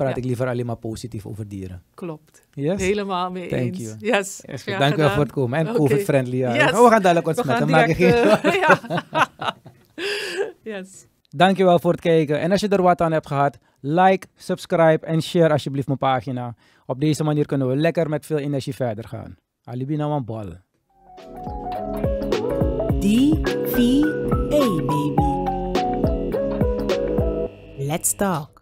praat 0.00 0.14
Ja. 0.16 0.20
ik 0.22 0.24
liever 0.24 0.48
alleen 0.48 0.66
maar 0.66 0.76
positief 0.76 1.26
over 1.26 1.48
dieren. 1.48 1.82
Klopt. 1.94 2.46
Yes? 2.54 2.80
Helemaal 2.80 3.30
mee 3.30 3.48
Thank 3.48 3.62
eens. 3.62 3.78
you. 3.78 3.96
Yes. 3.98 4.40
Dank 4.78 4.94
u 4.94 4.96
wel 4.96 5.10
voor 5.10 5.22
het 5.22 5.32
komen. 5.32 5.58
En 5.58 5.68
Oké. 5.68 5.76
COVID-friendly. 5.76 6.36
Ja. 6.36 6.54
Yes. 6.54 6.72
Oh, 6.72 6.84
we 6.84 6.90
gaan 6.90 7.02
dadelijk 7.02 7.26
je 7.26 7.66
direct, 7.66 7.96
geen... 7.96 8.12
eh, 8.12 9.22
yes. 10.76 11.06
Dankjewel 11.28 11.78
voor 11.78 11.92
het 11.92 12.00
kijken. 12.00 12.40
En 12.40 12.50
als 12.50 12.60
je 12.60 12.68
er 12.68 12.82
wat 12.82 13.00
aan 13.00 13.12
hebt 13.12 13.26
gehad, 13.26 13.58
like, 13.80 14.26
subscribe 14.36 15.06
en 15.06 15.22
share 15.22 15.52
alsjeblieft 15.52 15.86
mijn 15.86 15.98
pagina. 15.98 16.54
Op 16.86 17.00
deze 17.00 17.24
manier 17.24 17.46
kunnen 17.46 17.68
we 17.68 17.76
lekker 17.76 18.08
met 18.08 18.26
veel 18.26 18.38
energie 18.38 18.74
verder 18.74 19.08
gaan. 19.08 19.36
Alibi 19.64 19.96
nou 19.96 20.12
een 20.12 20.24
bal. 20.24 20.48
D-V-A, 23.00 24.84
baby. 24.86 25.14
Let's 27.78 28.14
talk. 28.14 28.59